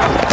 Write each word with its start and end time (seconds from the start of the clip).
Thank. 0.00 0.29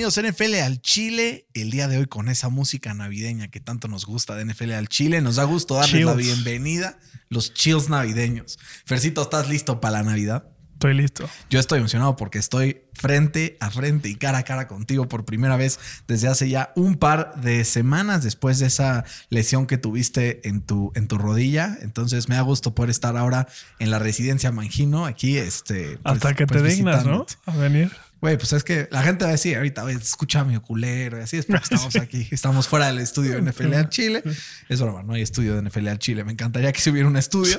Bienvenidos 0.00 0.16
a 0.16 0.46
NFL 0.46 0.54
al 0.64 0.80
Chile. 0.80 1.46
El 1.52 1.70
día 1.70 1.86
de 1.86 1.98
hoy 1.98 2.06
con 2.06 2.30
esa 2.30 2.48
música 2.48 2.94
navideña 2.94 3.48
que 3.48 3.60
tanto 3.60 3.86
nos 3.86 4.06
gusta 4.06 4.34
de 4.34 4.46
NFL 4.46 4.72
al 4.72 4.88
Chile. 4.88 5.20
Nos 5.20 5.36
da 5.36 5.44
gusto 5.44 5.74
darles 5.74 6.06
la 6.06 6.14
bienvenida. 6.14 6.98
Los 7.28 7.52
chills 7.52 7.90
navideños. 7.90 8.58
Fercito, 8.86 9.20
¿estás 9.20 9.50
listo 9.50 9.78
para 9.82 9.98
la 9.98 10.04
Navidad? 10.04 10.46
Estoy 10.72 10.94
listo. 10.94 11.28
Yo 11.50 11.60
estoy 11.60 11.80
emocionado 11.80 12.16
porque 12.16 12.38
estoy 12.38 12.80
frente 12.94 13.58
a 13.60 13.70
frente 13.70 14.08
y 14.08 14.14
cara 14.14 14.38
a 14.38 14.42
cara 14.42 14.68
contigo 14.68 15.06
por 15.06 15.26
primera 15.26 15.58
vez 15.58 15.78
desde 16.08 16.28
hace 16.28 16.48
ya 16.48 16.72
un 16.76 16.94
par 16.94 17.38
de 17.42 17.66
semanas 17.66 18.24
después 18.24 18.58
de 18.58 18.68
esa 18.68 19.04
lesión 19.28 19.66
que 19.66 19.76
tuviste 19.76 20.48
en 20.48 20.62
tu, 20.62 20.92
en 20.94 21.08
tu 21.08 21.18
rodilla. 21.18 21.76
Entonces 21.82 22.30
me 22.30 22.36
da 22.36 22.40
gusto 22.40 22.74
poder 22.74 22.88
estar 22.88 23.18
ahora 23.18 23.48
en 23.78 23.90
la 23.90 23.98
residencia 23.98 24.50
Mangino 24.50 25.04
aquí. 25.04 25.36
Este, 25.36 25.98
pues- 25.98 26.14
Hasta 26.16 26.32
que 26.32 26.46
pues 26.46 26.62
te 26.62 26.68
dignas, 26.70 27.04
¿no? 27.04 27.26
A 27.44 27.54
venir. 27.54 27.92
Güey, 28.20 28.36
pues 28.36 28.52
es 28.52 28.64
que 28.64 28.86
la 28.90 29.02
gente 29.02 29.24
va 29.24 29.30
a 29.30 29.32
decir 29.32 29.56
ahorita, 29.56 29.82
güey, 29.82 29.96
escucha 29.96 30.44
mi 30.44 30.54
oculero 30.54 31.18
y 31.18 31.22
así 31.22 31.38
es 31.38 31.46
porque 31.46 31.62
estamos 31.64 31.96
aquí. 31.96 32.28
Estamos 32.30 32.68
fuera 32.68 32.86
del 32.88 32.98
estudio 32.98 33.32
de 33.40 33.50
NFL 33.50 33.72
al 33.74 33.88
Chile. 33.88 34.22
Es 34.68 34.80
broma, 34.80 35.02
no 35.02 35.14
hay 35.14 35.22
estudio 35.22 35.54
de 35.56 35.62
NFL 35.68 35.88
al 35.88 35.98
Chile. 35.98 36.22
Me 36.24 36.32
encantaría 36.32 36.70
que 36.72 36.80
se 36.80 36.90
hubiera 36.90 37.08
un 37.08 37.16
estudio, 37.16 37.58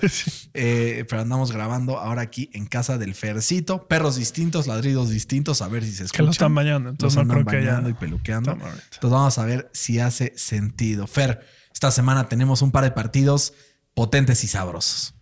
Eh, 0.53 1.05
pero 1.09 1.21
andamos 1.23 1.51
grabando 1.51 1.97
ahora 1.97 2.21
aquí 2.21 2.49
en 2.53 2.67
casa 2.67 2.97
del 2.99 3.15
Fercito. 3.15 3.87
Perros 3.87 4.17
distintos, 4.17 4.67
ladridos 4.67 5.09
distintos, 5.09 5.61
a 5.63 5.67
ver 5.67 5.83
si 5.83 5.91
se 5.93 5.97
Que 5.99 6.03
escuchan. 6.05 6.25
lo 6.25 6.31
están 6.31 6.53
bañando. 6.55 6.89
Entonces 6.89 7.17
Los 7.17 7.25
no 7.27 7.33
andan 7.33 7.45
creo 7.45 7.59
que 7.59 7.65
ya. 7.65 7.71
bañando 7.71 7.89
y 7.89 7.93
peluqueando. 7.93 8.51
Entonces 8.51 8.99
vamos 9.01 9.37
a 9.39 9.45
ver 9.45 9.69
si 9.73 9.99
hace 9.99 10.33
sentido. 10.35 11.07
Fer, 11.07 11.45
esta 11.73 11.89
semana 11.89 12.29
tenemos 12.29 12.61
un 12.61 12.71
par 12.71 12.83
de 12.83 12.91
partidos 12.91 13.53
potentes 13.95 14.43
y 14.43 14.47
sabrosos. 14.47 15.15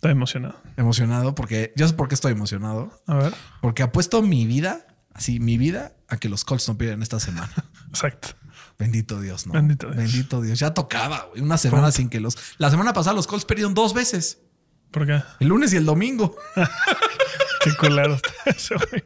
Estoy 0.00 0.12
emocionado. 0.12 0.58
Emocionado 0.78 1.34
porque 1.34 1.74
yo 1.76 1.86
sé 1.86 1.92
por 1.92 2.08
qué 2.08 2.14
estoy 2.14 2.32
emocionado. 2.32 2.90
A 3.06 3.16
ver. 3.16 3.34
Porque 3.60 3.82
apuesto 3.82 4.22
mi 4.22 4.46
vida, 4.46 4.86
así 5.12 5.40
mi 5.40 5.58
vida, 5.58 5.92
a 6.08 6.16
que 6.16 6.30
los 6.30 6.42
Colts 6.46 6.66
no 6.68 6.78
pierden 6.78 7.02
esta 7.02 7.20
semana. 7.20 7.52
Exacto. 7.90 8.30
Bendito 8.78 9.20
Dios, 9.20 9.46
¿no? 9.46 9.52
Bendito 9.52 9.88
Dios. 9.88 9.98
Bendito 9.98 10.40
Dios. 10.40 10.58
Ya 10.58 10.72
tocaba, 10.72 11.26
güey. 11.28 11.42
Una 11.42 11.58
semana 11.58 11.92
sin 11.92 12.08
que 12.08 12.18
los. 12.18 12.38
La 12.56 12.70
semana 12.70 12.94
pasada 12.94 13.14
los 13.14 13.26
Colts 13.26 13.44
perdieron 13.44 13.74
dos 13.74 13.92
veces. 13.92 14.40
¿Por 14.90 15.06
qué? 15.06 15.22
El 15.38 15.48
lunes 15.48 15.70
y 15.74 15.76
el 15.76 15.84
domingo. 15.84 16.34
Qué 17.62 17.70
culero 17.78 18.14
está 18.14 18.30
eso, 18.46 18.76
güey. 18.90 19.04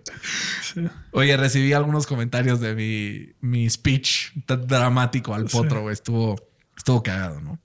Sí. 0.62 0.88
Oye, 1.10 1.36
recibí 1.36 1.72
algunos 1.72 2.06
comentarios 2.06 2.60
de 2.60 2.76
mi, 2.76 3.32
mi 3.40 3.68
speech 3.68 4.32
dramático 4.46 5.34
al 5.34 5.46
potro, 5.46 5.82
güey. 5.82 5.94
Estuvo, 5.94 6.36
estuvo 6.76 7.02
cagado, 7.02 7.40
¿no? 7.40 7.58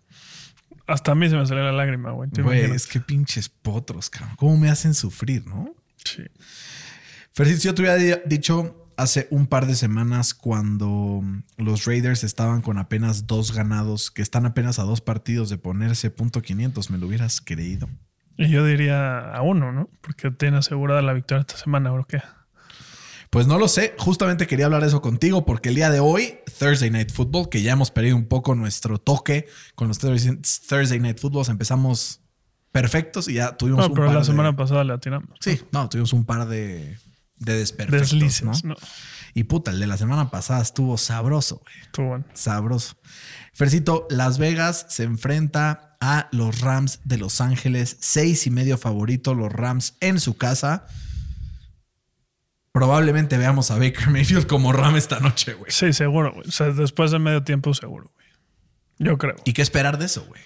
Hasta 0.90 1.12
a 1.12 1.16
mí 1.16 1.30
se 1.30 1.36
me 1.38 1.46
salió 1.46 1.64
la 1.64 1.72
lágrima, 1.72 2.12
güey. 2.12 2.30
¿Te 2.30 2.42
Güey, 2.42 2.64
es 2.72 2.88
que 2.88 3.00
pinches 3.00 3.48
potros, 3.50 4.10
cabrón. 4.10 4.36
¿Cómo 4.38 4.58
me 4.58 4.70
hacen 4.70 4.94
sufrir, 4.94 5.46
no? 5.48 5.74
Sí. 6.04 6.24
Fercito, 7.34 7.62
yo 7.64 7.74
te 7.76 7.82
hubiera 7.84 7.96
di- 7.98 8.22
dicho 8.26 8.88
hace 8.98 9.28
un 9.32 9.48
par 9.48 9.66
de 9.66 9.76
semanas 9.76 10.34
cuando 10.34 11.22
los 11.58 11.86
Raiders 11.86 12.24
estaban 12.24 12.62
con 12.62 12.78
apenas 12.78 13.28
dos 13.28 13.54
ganados, 13.54 14.12
que 14.12 14.22
están 14.22 14.46
apenas 14.46 14.78
a 14.80 14.84
dos 14.84 15.00
partidos 15.00 15.50
de 15.50 15.58
ponerse 15.58 16.10
punto 16.12 16.42
500, 16.42 16.90
me 16.90 16.98
lo 16.98 17.08
hubieras 17.08 17.40
creído. 17.40 17.88
Y 18.38 18.50
yo 18.50 18.66
diría 18.66 19.32
a 19.34 19.42
uno, 19.42 19.72
¿no? 19.72 19.90
Porque 20.02 20.32
tiene 20.32 20.58
asegurada 20.58 21.02
la 21.02 21.14
victoria 21.14 21.42
esta 21.42 21.58
semana, 21.58 21.94
¿o 21.94 22.04
qué? 22.06 22.22
Pues 23.30 23.46
no 23.46 23.60
lo 23.60 23.68
sé, 23.68 23.94
justamente 24.00 24.48
quería 24.48 24.66
hablar 24.66 24.84
eso 24.84 25.02
contigo 25.02 25.46
porque 25.46 25.70
el 25.70 25.76
día 25.76 25.92
de 25.92 26.00
hoy, 26.00 26.40
Thursday 26.58 26.90
Night 26.90 27.12
Football, 27.12 27.50
que 27.50 27.62
ya 27.62 27.74
hemos 27.74 27.92
perdido 27.92 28.16
un 28.16 28.26
poco 28.26 28.56
nuestro 28.56 28.98
toque 28.98 29.48
con 29.76 29.88
los 29.88 30.00
Thursday 30.00 30.40
Thursday 30.68 31.00
Night 31.00 31.20
Footballs, 31.20 31.50
empezamos 31.50 32.22
perfectos 32.72 33.28
y 33.28 33.34
ya 33.36 33.56
tuvimos 33.56 33.82
No, 33.82 33.86
un 33.88 33.94
pero 33.94 34.06
par 34.08 34.16
la 34.16 34.22
de- 34.22 34.26
semana 34.26 34.56
pasada 34.56 34.84
la 34.84 34.98
tiramos. 35.00 35.30
Sí, 35.42 35.62
no, 35.72 35.88
tuvimos 35.90 36.12
un 36.14 36.26
par 36.26 36.48
de, 36.48 36.98
de 37.38 37.58
desperfectos, 37.58 38.12
Deslices, 38.12 38.44
¿no? 38.44 38.70
¿no? 38.70 38.76
Y 39.36 39.44
puta, 39.44 39.70
el 39.70 39.80
de 39.80 39.86
la 39.86 39.98
semana 39.98 40.32
pasada 40.32 40.62
estuvo 40.64 40.98
sabroso, 40.98 41.58
güey. 41.64 41.76
Estuvo 41.84 42.08
bueno. 42.08 42.26
Sabroso. 42.34 42.96
Fercito, 43.54 44.08
Las 44.10 44.40
Vegas 44.40 44.88
se 44.90 45.04
enfrenta 45.04 45.96
a 46.02 46.30
los 46.32 46.62
Rams 46.62 47.02
de 47.04 47.18
Los 47.18 47.42
Ángeles. 47.42 47.98
Seis 48.00 48.48
y 48.48 48.50
medio 48.50 48.78
favorito 48.80 49.36
los 49.36 49.52
Rams 49.52 49.98
en 50.00 50.20
su 50.20 50.36
casa. 50.36 50.88
Probablemente 52.80 53.38
veamos 53.38 53.72
a 53.72 53.78
Baker 53.78 54.10
Mayfield 54.10 54.48
como 54.48 54.72
Ram 54.72 54.96
esta 54.96 55.20
noche, 55.20 55.54
güey. 55.54 55.70
Sí, 55.70 55.92
seguro, 55.92 56.32
güey. 56.32 56.48
O 56.48 56.52
sea, 56.52 56.72
después 56.72 57.12
de 57.12 57.20
medio 57.20 57.44
tiempo, 57.44 57.74
seguro, 57.74 58.10
güey. 58.16 58.28
Yo 59.00 59.18
creo. 59.18 59.36
¿Y 59.44 59.52
qué 59.52 59.62
esperar 59.62 59.98
de 59.98 60.06
eso, 60.06 60.24
güey? 60.26 60.42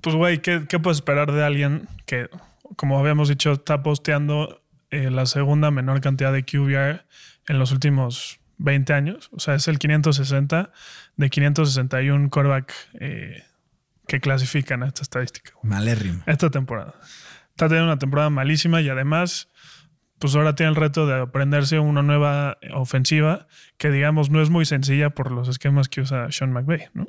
Pues, 0.00 0.16
güey, 0.16 0.40
¿qué, 0.40 0.64
¿qué 0.66 0.78
puedes 0.78 0.96
esperar 0.96 1.30
de 1.30 1.44
alguien 1.44 1.88
que, 2.06 2.30
como 2.76 2.98
habíamos 2.98 3.28
dicho, 3.28 3.52
está 3.52 3.82
posteando 3.82 4.62
eh, 4.90 5.10
la 5.10 5.26
segunda 5.26 5.70
menor 5.70 6.00
cantidad 6.00 6.32
de 6.32 6.42
QBR 6.42 7.04
en 7.48 7.58
los 7.58 7.70
últimos 7.70 8.40
20 8.56 8.94
años? 8.94 9.28
O 9.32 9.38
sea, 9.38 9.54
es 9.54 9.68
el 9.68 9.78
560 9.78 10.72
de 11.16 11.28
561 11.30 12.30
quarterback 12.30 12.72
eh, 12.98 13.42
que 14.08 14.20
clasifican 14.20 14.82
a 14.82 14.86
esta 14.86 15.02
estadística. 15.02 15.52
güey. 15.60 15.70
Malérrimo. 15.70 16.22
Esta 16.24 16.48
temporada. 16.48 16.94
Está 17.50 17.68
teniendo 17.68 17.92
una 17.92 17.98
temporada 17.98 18.30
malísima 18.30 18.80
y 18.80 18.88
además, 18.88 19.50
pues 20.22 20.36
ahora 20.36 20.54
tiene 20.54 20.70
el 20.70 20.76
reto 20.76 21.04
de 21.04 21.20
aprenderse 21.20 21.80
una 21.80 22.00
nueva 22.00 22.56
ofensiva 22.74 23.48
que, 23.76 23.90
digamos, 23.90 24.30
no 24.30 24.40
es 24.40 24.50
muy 24.50 24.64
sencilla 24.64 25.10
por 25.10 25.32
los 25.32 25.48
esquemas 25.48 25.88
que 25.88 26.00
usa 26.00 26.30
Sean 26.30 26.52
McVay, 26.52 26.90
¿no? 26.94 27.08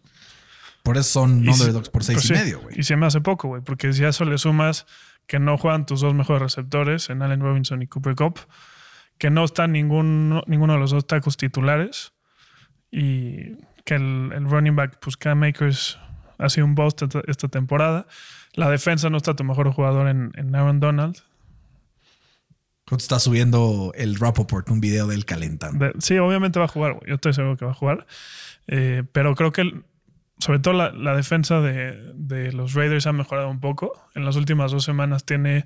Por 0.82 0.98
eso 0.98 1.04
son 1.04 1.48
underdogs 1.48 1.92
por 1.92 2.04
seis 2.04 2.18
pues 2.18 2.26
y 2.26 2.28
sí, 2.30 2.34
medio, 2.34 2.62
güey. 2.62 2.80
Y 2.80 2.82
se 2.82 2.96
me 2.96 3.06
hace 3.06 3.22
poco, 3.22 3.50
güey, 3.50 3.62
porque 3.62 3.94
si 3.94 4.04
a 4.04 4.10
eso 4.10 4.26
le 4.26 4.40
sumas 4.40 4.88
que 5.28 5.38
no 5.38 5.60
juegan 5.60 5.86
tus 5.86 6.02
dos 6.02 6.16
mejores 6.16 6.42
receptores, 6.42 7.12
en 7.12 7.22
Allen 7.22 7.40
Robinson 7.40 7.84
y 7.84 7.88
Cooper 7.88 8.16
Cup, 8.16 8.40
que 9.20 9.30
no 9.30 9.44
están 9.44 9.74
ningún, 9.74 10.42
ninguno 10.48 10.74
de 10.74 10.80
los 10.80 10.90
dos 10.90 11.06
tacos 11.06 11.38
titulares 11.38 12.14
y 12.90 13.58
que 13.86 13.94
el, 13.94 14.32
el 14.34 14.50
running 14.50 14.76
back, 14.76 14.98
pues 15.00 15.18
Cam 15.18 15.38
Makers 15.38 16.00
ha 16.40 16.50
sido 16.50 16.66
un 16.66 16.74
bust 16.74 17.04
esta, 17.04 17.22
esta 17.28 17.48
temporada. 17.48 18.08
La 18.54 18.72
defensa 18.72 19.12
no 19.12 19.18
está 19.18 19.36
tu 19.36 19.44
mejor 19.44 19.72
jugador 19.72 20.08
en, 20.08 20.32
en 20.34 20.56
Aaron 20.56 20.80
Donald. 20.80 21.18
Justo 22.94 23.16
está 23.16 23.20
subiendo 23.20 23.92
el 23.96 24.16
Rappaport 24.20 24.70
un 24.70 24.80
video 24.80 25.08
del 25.08 25.26
calentando. 25.26 25.86
De- 25.86 25.94
sí, 26.00 26.18
obviamente 26.18 26.60
va 26.60 26.66
a 26.66 26.70
jugar. 26.70 27.00
Yo 27.08 27.16
estoy 27.16 27.34
seguro 27.34 27.58
que 27.58 27.66
va 27.66 27.72
a 27.72 27.76
jugar. 27.76 28.06
Eh, 28.68 29.04
pero 29.12 29.36
creo 29.36 29.52
que, 29.52 29.62
el- 29.62 29.84
sobre 30.40 30.60
todo, 30.60 30.74
la, 30.74 30.92
la 30.92 31.16
defensa 31.16 31.60
de, 31.62 32.12
de 32.16 32.52
los 32.54 32.74
Raiders 32.74 33.08
ha 33.08 33.14
mejorado 33.14 33.50
un 33.50 33.60
poco. 33.60 33.92
En 34.16 34.26
las 34.26 34.36
últimas 34.36 34.72
dos 34.72 34.84
semanas 34.84 35.26
tiene 35.26 35.66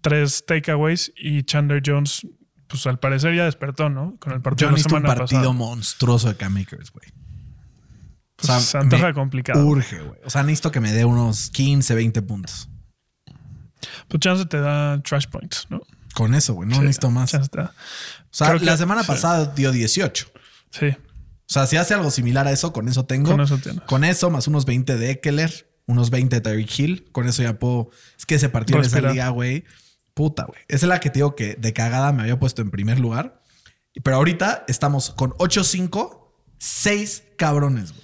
tres 0.00 0.44
takeaways 0.46 1.12
y 1.16 1.42
Chandler 1.44 1.82
Jones, 1.84 2.26
pues 2.66 2.86
al 2.86 2.98
parecer 2.98 3.34
ya 3.34 3.44
despertó, 3.44 3.88
¿no? 3.90 4.16
Con 4.18 4.32
el 4.32 4.40
partido 4.40 4.68
de 4.68 4.72
la 4.72 4.76
necesito 4.76 4.96
un 4.96 5.02
semana 5.02 5.14
partido 5.20 5.40
pasada. 5.40 5.52
monstruoso 5.52 6.28
de 6.28 6.36
Cam 6.36 6.56
Akers, 6.56 6.90
güey. 6.90 7.06
Pues 8.36 8.50
se 8.64 8.78
antoja 8.78 9.12
complicado. 9.12 9.64
Urge, 9.64 10.00
güey. 10.00 10.18
O 10.24 10.30
sea, 10.30 10.42
necesito 10.42 10.70
que 10.72 10.80
me 10.80 10.92
dé 10.92 11.04
unos 11.04 11.50
15, 11.50 11.94
20 11.94 12.22
puntos. 12.22 12.68
Pues 14.08 14.20
chance 14.20 14.44
te 14.46 14.60
da 14.60 15.00
trash 15.02 15.26
points, 15.26 15.66
¿no? 15.70 15.80
Con 16.14 16.34
eso, 16.34 16.54
güey. 16.54 16.68
No 16.68 16.76
Sí, 16.76 16.80
necesito 16.82 17.10
más. 17.10 17.34
O 17.34 17.44
sea, 18.30 18.48
Creo 18.48 18.58
que- 18.60 18.64
la 18.66 18.76
semana 18.76 19.02
sí. 19.02 19.08
pasada 19.08 19.46
dio 19.54 19.72
18. 19.72 20.26
Sí, 20.70 20.86
O 20.88 21.52
sea, 21.52 21.66
si 21.66 21.76
hace 21.76 21.94
algo 21.94 22.10
similar 22.10 22.46
a 22.46 22.52
eso, 22.52 22.72
con 22.72 22.88
eso 22.88 23.04
tengo. 23.04 23.30
con 23.30 23.40
eso 23.40 23.58
tienes. 23.58 23.82
Con 23.84 24.02
eso, 24.04 24.30
más 24.30 24.48
unos 24.48 24.64
20 24.64 24.96
de 24.96 25.10
Eckler, 25.10 25.70
unos 25.86 26.10
20 26.10 26.36
de 26.36 26.40
Tyreek 26.40 26.78
Hill. 26.78 27.08
Con 27.12 27.28
eso 27.28 27.42
ya 27.42 27.58
puedo. 27.58 27.90
Es 28.18 28.26
que 28.26 28.36
ese 28.36 28.48
partido 28.48 28.78
en 28.78 28.86
esa 28.86 29.00
liga, 29.00 29.28
güey. 29.28 29.64
Puta, 30.14 30.44
güey. 30.44 30.60
Esa 30.68 30.86
es 30.86 30.88
la 30.88 31.00
que 31.00 31.10
te 31.10 31.18
digo 31.18 31.34
que 31.36 31.54
de 31.54 31.72
cagada 31.72 32.12
me 32.12 32.22
había 32.22 32.38
puesto 32.38 32.62
en 32.62 32.70
primer 32.70 32.98
lugar. 32.98 33.42
Pero 34.02 34.16
ahorita 34.16 34.64
estamos 34.68 35.10
con 35.10 35.32
8-5, 35.38 36.32
6 36.58 37.24
cabrones, 37.36 37.92
güey. 37.92 38.03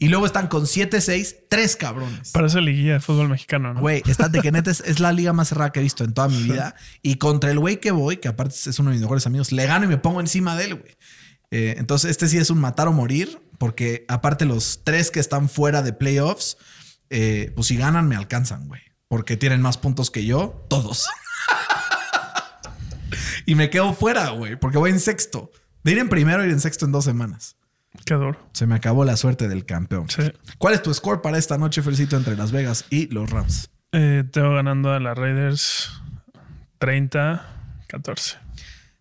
Y 0.00 0.08
luego 0.08 0.24
están 0.24 0.48
con 0.48 0.64
7-6, 0.64 1.36
3 1.50 1.76
cabrones. 1.76 2.30
Parece 2.32 2.62
liguilla 2.62 2.94
de 2.94 3.00
fútbol 3.00 3.28
mexicano, 3.28 3.74
¿no? 3.74 3.80
Güey, 3.80 4.02
esta 4.08 4.30
de 4.30 4.40
que 4.40 4.50
neta 4.50 4.70
es, 4.70 4.80
es 4.80 4.98
la 4.98 5.12
liga 5.12 5.34
más 5.34 5.48
cerrada 5.48 5.72
que 5.72 5.80
he 5.80 5.82
visto 5.82 6.04
en 6.04 6.14
toda 6.14 6.28
mi 6.28 6.42
vida. 6.42 6.74
Y 7.02 7.16
contra 7.16 7.50
el 7.50 7.58
güey 7.58 7.80
que 7.80 7.90
voy, 7.90 8.16
que 8.16 8.28
aparte 8.28 8.54
es 8.70 8.78
uno 8.78 8.88
de 8.88 8.94
mis 8.94 9.02
mejores 9.02 9.26
amigos, 9.26 9.52
le 9.52 9.66
gano 9.66 9.84
y 9.84 9.88
me 9.88 9.98
pongo 9.98 10.20
encima 10.20 10.56
de 10.56 10.64
él, 10.64 10.74
güey. 10.76 10.96
Eh, 11.50 11.74
entonces, 11.76 12.10
este 12.10 12.28
sí 12.28 12.38
es 12.38 12.48
un 12.48 12.58
matar 12.58 12.88
o 12.88 12.92
morir, 12.92 13.42
porque 13.58 14.06
aparte 14.08 14.46
los 14.46 14.84
tres 14.84 15.10
que 15.10 15.20
están 15.20 15.50
fuera 15.50 15.82
de 15.82 15.92
playoffs, 15.92 16.56
eh, 17.10 17.52
pues 17.54 17.66
si 17.66 17.76
ganan, 17.76 18.08
me 18.08 18.16
alcanzan, 18.16 18.68
güey. 18.68 18.80
Porque 19.06 19.36
tienen 19.36 19.60
más 19.60 19.76
puntos 19.76 20.10
que 20.10 20.24
yo, 20.24 20.64
todos. 20.70 21.08
y 23.44 23.54
me 23.54 23.68
quedo 23.68 23.92
fuera, 23.92 24.30
güey, 24.30 24.56
porque 24.56 24.78
voy 24.78 24.92
en 24.92 25.00
sexto. 25.00 25.50
De 25.84 25.92
ir 25.92 25.98
en 25.98 26.08
primero, 26.08 26.42
ir 26.42 26.50
en 26.50 26.60
sexto 26.60 26.86
en 26.86 26.92
dos 26.92 27.04
semanas. 27.04 27.56
Qué 28.04 28.14
duro. 28.14 28.38
Se 28.52 28.66
me 28.66 28.74
acabó 28.74 29.04
la 29.04 29.16
suerte 29.16 29.48
del 29.48 29.64
campeón. 29.66 30.08
Sí. 30.08 30.32
¿Cuál 30.58 30.74
es 30.74 30.82
tu 30.82 30.92
score 30.94 31.22
para 31.22 31.38
esta 31.38 31.58
noche, 31.58 31.82
Felicito, 31.82 32.16
entre 32.16 32.36
Las 32.36 32.52
Vegas 32.52 32.84
y 32.90 33.08
los 33.08 33.30
Rams? 33.30 33.70
Eh, 33.92 34.24
tengo 34.30 34.54
ganando 34.54 34.92
a 34.92 35.00
las 35.00 35.18
Raiders 35.18 36.00
30, 36.78 37.46
14. 37.88 38.38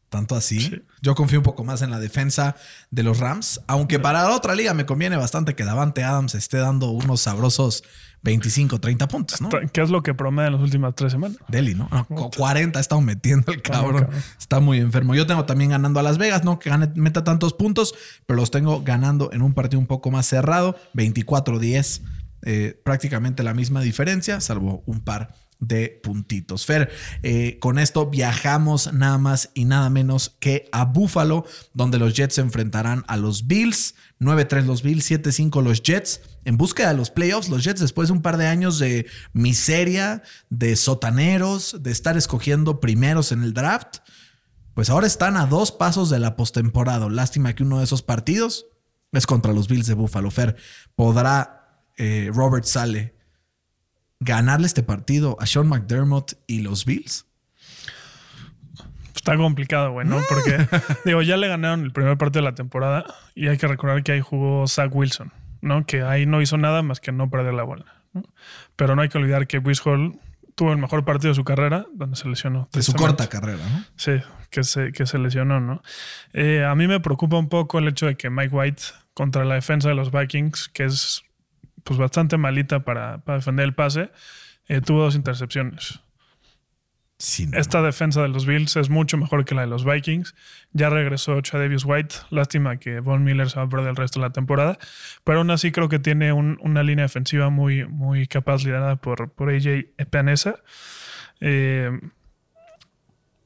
Tanto 0.09 0.35
así. 0.35 0.59
Sí. 0.59 0.81
Yo 1.01 1.13
confío 1.15 1.39
un 1.39 1.43
poco 1.43 1.63
más 1.63 1.81
en 1.83 1.91
la 1.91 1.99
defensa 1.99 2.55
de 2.89 3.03
los 3.03 3.19
Rams, 3.19 3.61
aunque 3.67 3.99
para 3.99 4.23
la 4.23 4.35
otra 4.35 4.55
liga 4.55 4.73
me 4.73 4.85
conviene 4.85 5.15
bastante 5.17 5.53
que 5.55 5.63
Davante 5.63 6.03
Adams 6.03 6.33
esté 6.35 6.57
dando 6.57 6.89
unos 6.89 7.21
sabrosos 7.21 7.83
25, 8.23 8.79
30 8.81 9.07
puntos, 9.07 9.39
¿no? 9.39 9.49
¿Qué 9.71 9.81
es 9.81 9.89
lo 9.89 10.03
que 10.03 10.13
promedia 10.13 10.47
en 10.47 10.53
las 10.53 10.61
últimas 10.61 10.93
tres 10.95 11.11
semanas? 11.13 11.37
Deli, 11.47 11.73
¿no? 11.75 11.87
No, 11.91 12.05
cu- 12.05 12.31
40 12.35 12.77
ha 12.77 12.81
estado 12.81 12.99
metiendo 13.01 13.51
el 13.53 13.61
cabrón. 13.61 14.01
cabrón. 14.01 14.21
Está 14.37 14.59
muy 14.59 14.79
enfermo. 14.79 15.15
Yo 15.15 15.25
tengo 15.25 15.45
también 15.45 15.69
ganando 15.69 15.99
a 15.99 16.03
Las 16.03 16.17
Vegas, 16.17 16.43
no 16.43 16.59
que 16.59 16.69
gane- 16.69 16.91
meta 16.95 17.23
tantos 17.23 17.53
puntos, 17.53 17.93
pero 18.25 18.37
los 18.39 18.51
tengo 18.51 18.81
ganando 18.81 19.31
en 19.31 19.41
un 19.41 19.53
partido 19.53 19.79
un 19.79 19.87
poco 19.87 20.11
más 20.11 20.25
cerrado, 20.25 20.75
24-10, 20.95 22.01
eh, 22.41 22.81
prácticamente 22.83 23.43
la 23.43 23.53
misma 23.53 23.81
diferencia, 23.81 24.41
salvo 24.41 24.83
un 24.85 24.99
par 25.01 25.33
de 25.59 25.99
puntitos. 26.01 26.65
Fer, 26.65 26.89
eh, 27.21 27.59
con 27.59 27.79
esto 27.79 28.09
viajamos 28.09 28.93
nada 28.93 29.17
más 29.17 29.51
y 29.53 29.65
nada 29.65 29.89
menos 29.89 30.35
que 30.39 30.69
a 30.71 30.85
Buffalo, 30.85 31.45
donde 31.73 31.99
los 31.99 32.13
Jets 32.13 32.35
se 32.35 32.41
enfrentarán 32.41 33.03
a 33.07 33.17
los 33.17 33.47
Bills. 33.47 33.95
9-3 34.19 34.65
los 34.65 34.83
Bills, 34.83 35.09
7-5 35.09 35.61
los 35.61 35.83
Jets. 35.83 36.21
En 36.45 36.57
búsqueda 36.57 36.89
de 36.89 36.97
los 36.97 37.11
playoffs, 37.11 37.49
los 37.49 37.63
Jets 37.63 37.81
después 37.81 38.07
de 38.07 38.13
un 38.13 38.21
par 38.21 38.37
de 38.37 38.47
años 38.47 38.79
de 38.79 39.05
miseria, 39.33 40.23
de 40.49 40.75
sotaneros, 40.75 41.83
de 41.83 41.91
estar 41.91 42.17
escogiendo 42.17 42.79
primeros 42.79 43.31
en 43.31 43.43
el 43.43 43.53
draft, 43.53 43.97
pues 44.73 44.89
ahora 44.89 45.07
están 45.07 45.35
a 45.35 45.45
dos 45.45 45.73
pasos 45.73 46.09
de 46.09 46.19
la 46.19 46.37
postemporada. 46.37 47.09
Lástima 47.09 47.53
que 47.53 47.63
uno 47.63 47.79
de 47.79 47.83
esos 47.83 48.01
partidos 48.01 48.67
es 49.11 49.27
contra 49.27 49.51
los 49.51 49.67
Bills 49.67 49.87
de 49.87 49.93
Buffalo. 49.93 50.31
Fer, 50.31 50.55
¿podrá 50.95 51.83
eh, 51.97 52.31
Robert 52.33 52.63
Sale 52.63 53.18
ganarle 54.19 54.67
este 54.67 54.83
partido 54.83 55.37
a 55.39 55.45
Sean 55.45 55.67
McDermott 55.67 56.33
y 56.47 56.61
los 56.61 56.85
Bills? 56.85 57.25
Está 59.15 59.35
complicado, 59.35 59.91
güey, 59.91 60.07
¿no? 60.07 60.21
Porque, 60.29 60.65
digo, 61.05 61.21
ya 61.21 61.37
le 61.37 61.47
ganaron 61.47 61.83
el 61.83 61.91
primer 61.91 62.17
partido 62.17 62.43
de 62.43 62.51
la 62.51 62.55
temporada 62.55 63.05
y 63.35 63.47
hay 63.47 63.57
que 63.57 63.67
recordar 63.67 64.01
que 64.03 64.13
ahí 64.13 64.21
jugó 64.21 64.67
Zach 64.67 64.93
Wilson, 64.93 65.33
¿no? 65.61 65.85
Que 65.85 66.03
ahí 66.03 66.25
no 66.25 66.41
hizo 66.41 66.57
nada 66.57 66.81
más 66.83 66.99
que 66.99 67.11
no 67.11 67.29
perder 67.29 67.53
la 67.53 67.63
bola. 67.63 67.85
¿no? 68.13 68.23
Pero 68.75 68.95
no 68.95 69.01
hay 69.01 69.09
que 69.09 69.17
olvidar 69.17 69.45
que 69.45 69.59
Bruce 69.59 69.81
Hall 69.83 70.17
tuvo 70.55 70.71
el 70.71 70.77
mejor 70.77 71.05
partido 71.05 71.29
de 71.29 71.35
su 71.35 71.43
carrera, 71.43 71.85
donde 71.93 72.15
se 72.15 72.27
lesionó. 72.27 72.69
De 72.71 72.81
su 72.81 72.93
corta 72.93 73.27
carrera, 73.27 73.63
¿no? 73.69 73.83
Sí, 73.95 74.21
que 74.49 74.63
se, 74.63 74.91
que 74.91 75.05
se 75.05 75.17
lesionó, 75.17 75.59
¿no? 75.59 75.81
Eh, 76.33 76.65
a 76.65 76.75
mí 76.75 76.87
me 76.87 76.99
preocupa 76.99 77.37
un 77.37 77.49
poco 77.49 77.79
el 77.79 77.87
hecho 77.87 78.07
de 78.07 78.15
que 78.15 78.29
Mike 78.29 78.55
White 78.55 78.83
contra 79.13 79.45
la 79.45 79.55
defensa 79.55 79.89
de 79.89 79.95
los 79.95 80.11
Vikings, 80.11 80.69
que 80.69 80.85
es 80.85 81.23
pues 81.89 81.97
bastante 81.99 82.37
malita 82.37 82.81
para, 82.85 83.17
para 83.25 83.39
defender 83.39 83.65
el 83.65 83.73
pase, 83.73 84.11
eh, 84.67 84.79
tuvo 84.79 85.01
dos 85.01 85.15
intercepciones. 85.15 86.01
Sí, 87.17 87.47
no. 87.47 87.57
Esta 87.57 87.81
defensa 87.81 88.21
de 88.21 88.27
los 88.27 88.45
Bills 88.45 88.75
es 88.77 88.91
mucho 88.91 89.17
mejor 89.17 89.43
que 89.43 89.55
la 89.55 89.61
de 89.61 89.67
los 89.67 89.83
Vikings. 89.83 90.35
Ya 90.71 90.91
regresó 90.91 91.41
Davis 91.51 91.83
White. 91.83 92.15
Lástima 92.29 92.77
que 92.77 92.99
Von 92.99 93.23
Miller 93.23 93.49
se 93.49 93.57
va 93.57 93.63
a 93.63 93.69
perder 93.69 93.89
el 93.89 93.95
resto 93.95 94.19
de 94.19 94.27
la 94.27 94.31
temporada. 94.31 94.77
Pero 95.23 95.39
aún 95.39 95.49
así 95.49 95.71
creo 95.71 95.89
que 95.89 95.97
tiene 95.97 96.31
un- 96.31 96.59
una 96.61 96.83
línea 96.83 97.05
defensiva 97.05 97.49
muy, 97.49 97.85
muy 97.87 98.27
capaz 98.27 98.63
liderada 98.63 98.97
por, 98.97 99.31
por 99.31 99.49
AJ 99.49 99.87
Epenesa. 99.97 100.57
Eh, 101.41 101.89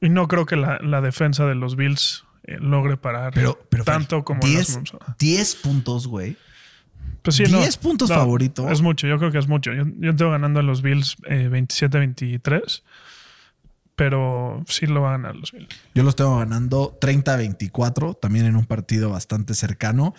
y 0.02 0.08
no 0.10 0.28
creo 0.28 0.44
que 0.44 0.56
la, 0.56 0.78
la 0.82 1.00
defensa 1.00 1.46
de 1.46 1.54
los 1.54 1.76
Bills 1.76 2.24
eh, 2.44 2.58
logre 2.60 2.96
parar 2.98 3.32
Pero, 3.34 3.58
pero 3.70 3.84
tanto 3.84 4.22
como 4.24 4.40
10, 4.40 4.76
los- 4.92 5.16
10 5.18 5.54
puntos, 5.56 6.06
güey. 6.06 6.36
Pues 7.24 7.36
sí, 7.36 7.44
no. 7.50 7.58
10 7.58 7.76
puntos 7.78 8.10
favorito. 8.10 8.68
Es 8.68 8.82
mucho, 8.82 9.06
yo 9.06 9.18
creo 9.18 9.32
que 9.32 9.38
es 9.38 9.48
mucho. 9.48 9.72
Yo, 9.72 9.84
yo 9.98 10.14
tengo 10.14 10.30
ganando 10.30 10.60
a 10.60 10.62
los 10.62 10.82
Bills 10.82 11.16
eh, 11.26 11.48
27-23. 11.50 12.82
Pero 13.96 14.62
sí 14.68 14.86
lo 14.86 15.00
van 15.00 15.14
a 15.14 15.16
ganar 15.16 15.36
los 15.36 15.52
Bills. 15.52 15.68
Yo 15.94 16.02
los 16.02 16.16
tengo 16.16 16.38
ganando 16.38 16.98
30-24, 17.00 18.18
también 18.20 18.44
en 18.44 18.56
un 18.56 18.66
partido 18.66 19.08
bastante 19.08 19.54
cercano. 19.54 20.14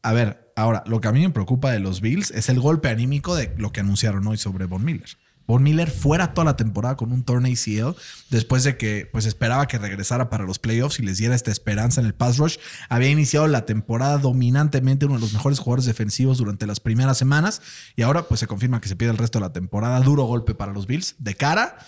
A 0.00 0.14
ver, 0.14 0.50
ahora, 0.56 0.82
lo 0.86 1.00
que 1.00 1.08
a 1.08 1.12
mí 1.12 1.20
me 1.20 1.30
preocupa 1.30 1.72
de 1.72 1.80
los 1.80 2.00
Bills 2.00 2.30
es 2.30 2.48
el 2.48 2.58
golpe 2.58 2.88
anímico 2.88 3.34
de 3.34 3.52
lo 3.58 3.70
que 3.72 3.80
anunciaron 3.80 4.26
hoy 4.26 4.38
sobre 4.38 4.64
Von 4.64 4.84
Miller. 4.84 5.10
Von 5.46 5.62
Miller 5.62 5.90
fuera 5.90 6.34
toda 6.34 6.44
la 6.44 6.56
temporada 6.56 6.96
con 6.96 7.12
un 7.12 7.22
torneo 7.24 7.52
ACL 7.52 7.96
después 8.30 8.64
de 8.64 8.76
que 8.76 9.08
pues 9.12 9.26
esperaba 9.26 9.66
que 9.68 9.78
regresara 9.78 10.28
para 10.30 10.44
los 10.44 10.58
playoffs 10.58 10.98
y 10.98 11.02
les 11.02 11.18
diera 11.18 11.34
esta 11.34 11.50
esperanza 11.50 12.00
en 12.00 12.06
el 12.06 12.14
pass 12.14 12.38
rush. 12.38 12.56
Había 12.88 13.10
iniciado 13.10 13.46
la 13.46 13.64
temporada 13.66 14.18
dominantemente 14.18 15.06
uno 15.06 15.14
de 15.16 15.20
los 15.20 15.32
mejores 15.32 15.58
jugadores 15.58 15.84
defensivos 15.86 16.38
durante 16.38 16.66
las 16.66 16.80
primeras 16.80 17.16
semanas 17.18 17.62
y 17.96 18.02
ahora 18.02 18.22
pues 18.22 18.40
se 18.40 18.46
confirma 18.46 18.80
que 18.80 18.88
se 18.88 18.96
pierde 18.96 19.12
el 19.12 19.18
resto 19.18 19.38
de 19.38 19.46
la 19.46 19.52
temporada. 19.52 20.00
Duro 20.00 20.24
golpe 20.24 20.54
para 20.54 20.72
los 20.72 20.86
Bills 20.86 21.14
de 21.18 21.34
cara 21.34 21.78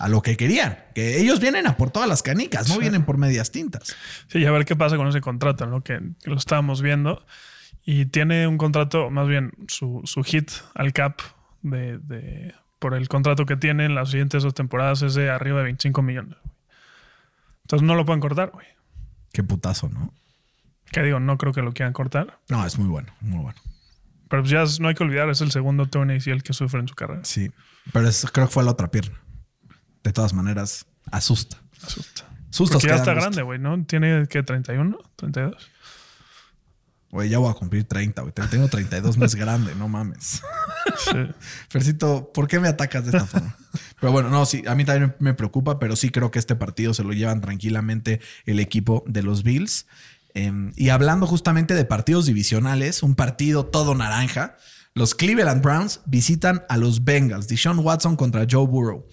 a 0.00 0.08
lo 0.08 0.22
que 0.22 0.36
querían, 0.36 0.78
que 0.92 1.20
ellos 1.20 1.38
vienen 1.38 1.68
a 1.68 1.76
por 1.76 1.90
todas 1.92 2.08
las 2.08 2.22
canicas, 2.24 2.68
no 2.68 2.80
vienen 2.80 3.04
por 3.04 3.16
medias 3.16 3.52
tintas. 3.52 3.94
Sí, 4.26 4.40
y 4.40 4.44
a 4.44 4.50
ver 4.50 4.64
qué 4.64 4.74
pasa 4.74 4.96
con 4.96 5.06
ese 5.06 5.20
contrato, 5.20 5.66
¿no? 5.66 5.82
Que, 5.84 6.00
que 6.22 6.30
lo 6.30 6.36
estábamos 6.36 6.82
viendo. 6.82 7.24
Y 7.86 8.06
tiene 8.06 8.48
un 8.48 8.58
contrato, 8.58 9.08
más 9.10 9.28
bien 9.28 9.52
su, 9.68 10.00
su 10.04 10.24
hit 10.24 10.50
al 10.74 10.92
cap 10.92 11.20
de, 11.62 11.98
de- 11.98 12.54
por 12.84 12.92
el 12.94 13.08
contrato 13.08 13.46
que 13.46 13.56
tiene 13.56 13.86
en 13.86 13.94
las 13.94 14.10
siguientes 14.10 14.42
dos 14.42 14.52
temporadas 14.52 15.00
es 15.00 15.14
de 15.14 15.30
arriba 15.30 15.56
de 15.60 15.64
25 15.64 16.02
millones. 16.02 16.36
Entonces 17.62 17.86
no 17.86 17.94
lo 17.94 18.04
pueden 18.04 18.20
cortar, 18.20 18.50
güey. 18.50 18.66
Qué 19.32 19.42
putazo, 19.42 19.88
¿no? 19.88 20.12
Que 20.92 21.02
digo, 21.02 21.18
no 21.18 21.38
creo 21.38 21.54
que 21.54 21.62
lo 21.62 21.72
quieran 21.72 21.94
cortar. 21.94 22.38
No, 22.50 22.66
es 22.66 22.78
muy 22.78 22.88
bueno, 22.88 23.10
muy 23.22 23.38
bueno. 23.42 23.58
Pero 24.28 24.42
pues 24.42 24.50
ya 24.50 24.64
es- 24.64 24.80
no 24.80 24.88
hay 24.88 24.94
que 24.94 25.02
olvidar, 25.02 25.30
es 25.30 25.40
el 25.40 25.50
segundo 25.50 25.86
torn 25.86 26.10
ACL 26.10 26.42
que 26.42 26.52
sufre 26.52 26.78
en 26.80 26.86
su 26.88 26.94
carrera. 26.94 27.24
Sí, 27.24 27.50
pero 27.90 28.06
es- 28.06 28.26
creo 28.30 28.48
que 28.48 28.52
fue 28.52 28.64
la 28.64 28.72
otra 28.72 28.90
pierna. 28.90 29.18
De 30.02 30.12
todas 30.12 30.34
maneras, 30.34 30.84
asusta. 31.10 31.56
Asusta. 31.82 32.28
Sustos 32.50 32.82
Porque 32.82 32.88
ya 32.88 32.96
está 32.96 33.14
grande, 33.14 33.40
güey, 33.40 33.58
¿no? 33.58 33.82
Tiene, 33.86 34.26
¿qué? 34.28 34.44
¿31? 34.44 34.98
¿32? 35.16 35.56
Güey, 37.10 37.30
ya 37.30 37.38
voy 37.38 37.50
a 37.50 37.54
cumplir 37.54 37.84
30, 37.84 38.20
güey. 38.20 38.34
Tengo 38.34 38.68
32, 38.68 39.16
no 39.16 39.24
es 39.24 39.34
grande, 39.36 39.74
no 39.74 39.88
mames. 39.88 40.42
Sí. 40.98 41.18
Fercito, 41.68 42.30
¿por 42.32 42.48
qué 42.48 42.60
me 42.60 42.68
atacas 42.68 43.04
de 43.04 43.10
esta 43.10 43.26
forma? 43.26 43.56
Pero 44.00 44.12
bueno, 44.12 44.30
no, 44.30 44.46
sí, 44.46 44.62
a 44.66 44.74
mí 44.74 44.84
también 44.84 45.14
me 45.18 45.34
preocupa, 45.34 45.78
pero 45.78 45.96
sí 45.96 46.10
creo 46.10 46.30
que 46.30 46.38
este 46.38 46.56
partido 46.56 46.92
se 46.92 47.02
lo 47.02 47.12
llevan 47.12 47.40
tranquilamente 47.40 48.20
el 48.44 48.60
equipo 48.60 49.02
de 49.06 49.22
los 49.22 49.42
Bills. 49.42 49.86
Eh, 50.34 50.52
y 50.76 50.90
hablando 50.90 51.26
justamente 51.26 51.74
de 51.74 51.84
partidos 51.84 52.26
divisionales, 52.26 53.02
un 53.02 53.14
partido 53.14 53.64
todo 53.64 53.94
naranja, 53.94 54.56
los 54.94 55.14
Cleveland 55.14 55.62
Browns 55.62 56.00
visitan 56.06 56.64
a 56.68 56.76
los 56.76 57.04
Bengals, 57.04 57.48
Deshaun 57.48 57.78
Watson 57.78 58.14
contra 58.16 58.46
Joe 58.48 58.66
Burrow. 58.66 59.06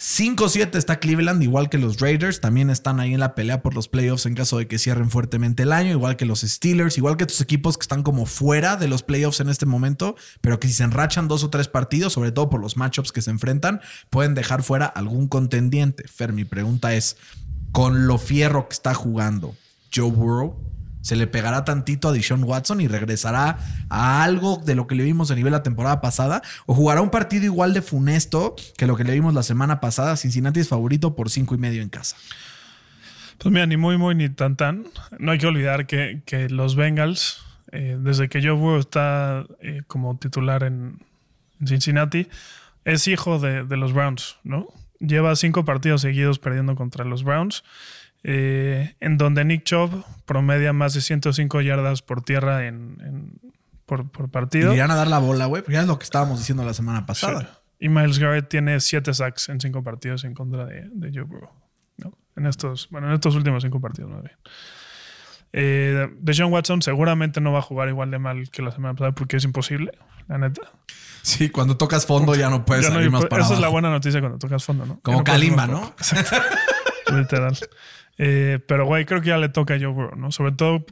5-7 0.00 0.76
está 0.76 0.98
Cleveland, 0.98 1.42
igual 1.42 1.70
que 1.70 1.78
los 1.78 2.00
Raiders. 2.00 2.40
También 2.40 2.68
están 2.68 2.98
ahí 2.98 3.14
en 3.14 3.20
la 3.20 3.34
pelea 3.34 3.62
por 3.62 3.74
los 3.74 3.88
playoffs 3.88 4.26
en 4.26 4.34
caso 4.34 4.58
de 4.58 4.66
que 4.66 4.78
cierren 4.78 5.08
fuertemente 5.08 5.62
el 5.62 5.72
año, 5.72 5.92
igual 5.92 6.16
que 6.16 6.26
los 6.26 6.40
Steelers, 6.40 6.98
igual 6.98 7.16
que 7.16 7.24
estos 7.24 7.40
equipos 7.40 7.78
que 7.78 7.82
están 7.82 8.02
como 8.02 8.26
fuera 8.26 8.76
de 8.76 8.88
los 8.88 9.04
playoffs 9.04 9.38
en 9.40 9.48
este 9.48 9.66
momento, 9.66 10.16
pero 10.40 10.58
que 10.58 10.66
si 10.66 10.74
se 10.74 10.82
enrachan 10.82 11.28
dos 11.28 11.44
o 11.44 11.50
tres 11.50 11.68
partidos, 11.68 12.12
sobre 12.12 12.32
todo 12.32 12.50
por 12.50 12.60
los 12.60 12.76
matchups 12.76 13.12
que 13.12 13.22
se 13.22 13.30
enfrentan, 13.30 13.80
pueden 14.10 14.34
dejar 14.34 14.64
fuera 14.64 14.86
algún 14.86 15.28
contendiente. 15.28 16.08
Fer, 16.08 16.32
mi 16.32 16.44
pregunta 16.44 16.92
es: 16.94 17.16
con 17.70 18.08
lo 18.08 18.18
fierro 18.18 18.68
que 18.68 18.74
está 18.74 18.94
jugando 18.94 19.54
Joe 19.94 20.10
Burrow, 20.10 20.73
¿se 21.04 21.16
le 21.16 21.26
pegará 21.26 21.66
tantito 21.66 22.08
a 22.08 22.12
Deshaun 22.12 22.44
Watson 22.44 22.80
y 22.80 22.88
regresará 22.88 23.58
a 23.90 24.24
algo 24.24 24.56
de 24.64 24.74
lo 24.74 24.86
que 24.86 24.94
le 24.94 25.04
vimos 25.04 25.30
a 25.30 25.34
nivel 25.34 25.52
la 25.52 25.62
temporada 25.62 26.00
pasada? 26.00 26.40
¿O 26.64 26.74
jugará 26.74 27.02
un 27.02 27.10
partido 27.10 27.44
igual 27.44 27.74
de 27.74 27.82
funesto 27.82 28.56
que 28.78 28.86
lo 28.86 28.96
que 28.96 29.04
le 29.04 29.12
vimos 29.12 29.34
la 29.34 29.42
semana 29.42 29.80
pasada? 29.80 30.16
Cincinnati 30.16 30.60
es 30.60 30.68
favorito 30.68 31.14
por 31.14 31.28
cinco 31.28 31.54
y 31.54 31.58
medio 31.58 31.82
en 31.82 31.90
casa. 31.90 32.16
Pues 33.36 33.52
mira, 33.52 33.66
ni 33.66 33.76
muy, 33.76 33.98
muy, 33.98 34.14
ni 34.14 34.30
tan, 34.30 34.56
tan. 34.56 34.86
No 35.18 35.32
hay 35.32 35.38
que 35.38 35.46
olvidar 35.46 35.86
que, 35.86 36.22
que 36.24 36.48
los 36.48 36.74
Bengals, 36.74 37.44
eh, 37.70 37.98
desde 38.00 38.30
que 38.30 38.40
Joe 38.40 38.52
Burrow 38.52 38.80
está 38.80 39.44
eh, 39.60 39.82
como 39.86 40.16
titular 40.16 40.62
en, 40.62 41.00
Cincinnati, 41.66 42.28
es 42.86 43.06
hijo 43.08 43.38
de, 43.38 43.64
de 43.64 43.76
los 43.76 43.92
Browns, 43.92 44.36
¿no? 44.42 44.68
Lleva 45.00 45.36
cinco 45.36 45.66
partidos 45.66 46.00
seguidos 46.00 46.38
perdiendo 46.38 46.76
contra 46.76 47.04
los 47.04 47.24
Browns, 47.24 47.62
eh, 48.24 48.96
en 49.00 49.16
donde 49.18 49.44
Nick 49.44 49.62
Chubb 49.64 50.04
promedia 50.24 50.72
más 50.72 50.94
de 50.94 51.00
105 51.02 51.60
yardas 51.60 52.02
por 52.02 52.22
tierra 52.22 52.66
en, 52.66 52.96
en- 53.00 53.40
por, 53.86 54.10
por 54.10 54.26
Y 54.26 54.28
partido. 54.28 54.74
irán 54.74 54.90
a 54.90 54.94
dar 54.96 55.08
la 55.08 55.18
bola, 55.18 55.44
güey, 55.46 55.62
porque 55.62 55.74
ya 55.74 55.82
es 55.82 55.86
lo 55.86 55.98
que 55.98 56.04
estábamos 56.04 56.38
diciendo 56.38 56.64
la 56.64 56.72
semana 56.74 57.04
pasada. 57.06 57.40
Sí. 57.40 57.46
Y 57.80 57.88
Miles 57.90 58.18
Garrett 58.18 58.48
tiene 58.48 58.80
siete 58.80 59.12
sacks 59.12 59.50
en 59.50 59.60
cinco 59.60 59.82
partidos 59.84 60.24
en 60.24 60.32
contra 60.32 60.64
de, 60.64 60.88
de 60.90 61.10
Joe 61.12 61.24
Burrow. 61.24 61.50
¿no? 61.98 62.16
En 62.34 62.46
estos, 62.46 62.88
bueno, 62.90 63.08
en 63.08 63.12
estos 63.14 63.34
últimos 63.34 63.62
cinco 63.62 63.80
partidos, 63.80 64.10
más 64.10 64.22
bien. 64.22 64.36
Eh, 65.52 66.08
Deshaun 66.18 66.52
Watson 66.52 66.82
seguramente 66.82 67.40
no 67.40 67.52
va 67.52 67.58
a 67.60 67.62
jugar 67.62 67.88
igual 67.88 68.10
de 68.10 68.18
mal 68.18 68.48
que 68.50 68.62
la 68.62 68.72
semana 68.72 68.94
pasada 68.94 69.12
porque 69.12 69.36
es 69.36 69.44
imposible, 69.44 69.92
la 70.28 70.38
neta. 70.38 70.62
Sí, 71.22 71.50
cuando 71.50 71.76
tocas 71.76 72.06
fondo 72.06 72.34
ya 72.34 72.48
no 72.50 72.64
puedes 72.64 72.86
Ya 72.86 72.90
salir 72.92 73.10
más 73.10 73.26
para 73.26 73.44
esa 73.44 73.54
es 73.54 73.60
la 73.60 73.68
buena 73.68 73.90
noticia 73.90 74.20
cuando 74.20 74.38
tocas 74.38 74.64
fondo, 74.64 74.84
¿no? 74.86 74.98
Como 75.00 75.18
no 75.18 75.24
Kalimba, 75.24 75.66
¿no? 75.66 75.94
Literal. 77.16 77.56
Eh, 78.18 78.60
pero, 78.68 78.86
güey, 78.86 79.04
creo 79.06 79.20
que 79.20 79.28
ya 79.28 79.38
le 79.38 79.48
toca 79.48 79.74
a 79.74 79.78
Joe 79.78 79.88
Burrow, 79.88 80.16
¿no? 80.16 80.30
Sobre 80.32 80.52
todo 80.52 80.84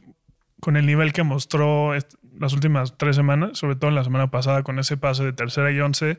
con 0.61 0.77
el 0.77 0.87
nivel 0.87 1.13
que 1.13 1.23
mostró 1.23 1.93
las 2.39 2.53
últimas 2.53 2.97
tres 2.97 3.17
semanas, 3.17 3.59
sobre 3.59 3.77
todo 3.77 3.91
en 3.91 3.95
la 3.97 4.05
semana 4.05 4.31
pasada 4.31 4.63
con 4.63 4.79
ese 4.79 4.97
pase 4.97 5.25
de 5.25 5.33
tercera 5.33 5.71
y 5.73 5.81
once 5.81 6.19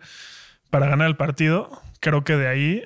para 0.69 0.87
ganar 0.87 1.07
el 1.07 1.15
partido. 1.15 1.69
Creo 1.99 2.23
que 2.23 2.35
de 2.37 2.47
ahí 2.47 2.83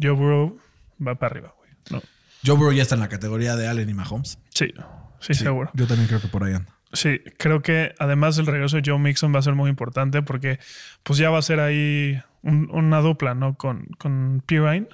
Joe 0.00 0.12
Burrow 0.12 0.58
va 1.04 1.14
para 1.16 1.32
arriba, 1.32 1.54
güey. 1.58 1.70
No. 1.90 2.00
Joe 2.44 2.56
Burrow 2.56 2.72
ya 2.72 2.82
está 2.82 2.94
en 2.94 3.00
la 3.02 3.08
categoría 3.08 3.56
de 3.56 3.66
Allen 3.68 3.88
y 3.88 3.94
Mahomes. 3.94 4.38
Sí, 4.54 4.72
sí, 5.20 5.34
seguro. 5.34 5.70
Yo 5.74 5.86
también 5.86 6.08
creo 6.08 6.20
que 6.20 6.28
por 6.28 6.44
ahí 6.44 6.54
anda. 6.54 6.72
Sí, 6.92 7.20
creo 7.38 7.62
que 7.62 7.94
además 8.00 8.36
el 8.38 8.46
regreso 8.46 8.76
de 8.76 8.82
Joe 8.84 8.98
Mixon 8.98 9.32
va 9.34 9.38
a 9.38 9.42
ser 9.42 9.54
muy 9.54 9.70
importante 9.70 10.22
porque 10.22 10.58
pues 11.04 11.18
ya 11.20 11.30
va 11.30 11.38
a 11.38 11.42
ser 11.42 11.60
ahí 11.60 12.20
un- 12.42 12.68
una 12.72 13.00
dupla, 13.00 13.34
¿no? 13.34 13.54
Con, 13.56 13.86
con 13.98 14.42
Pirine, 14.44 14.88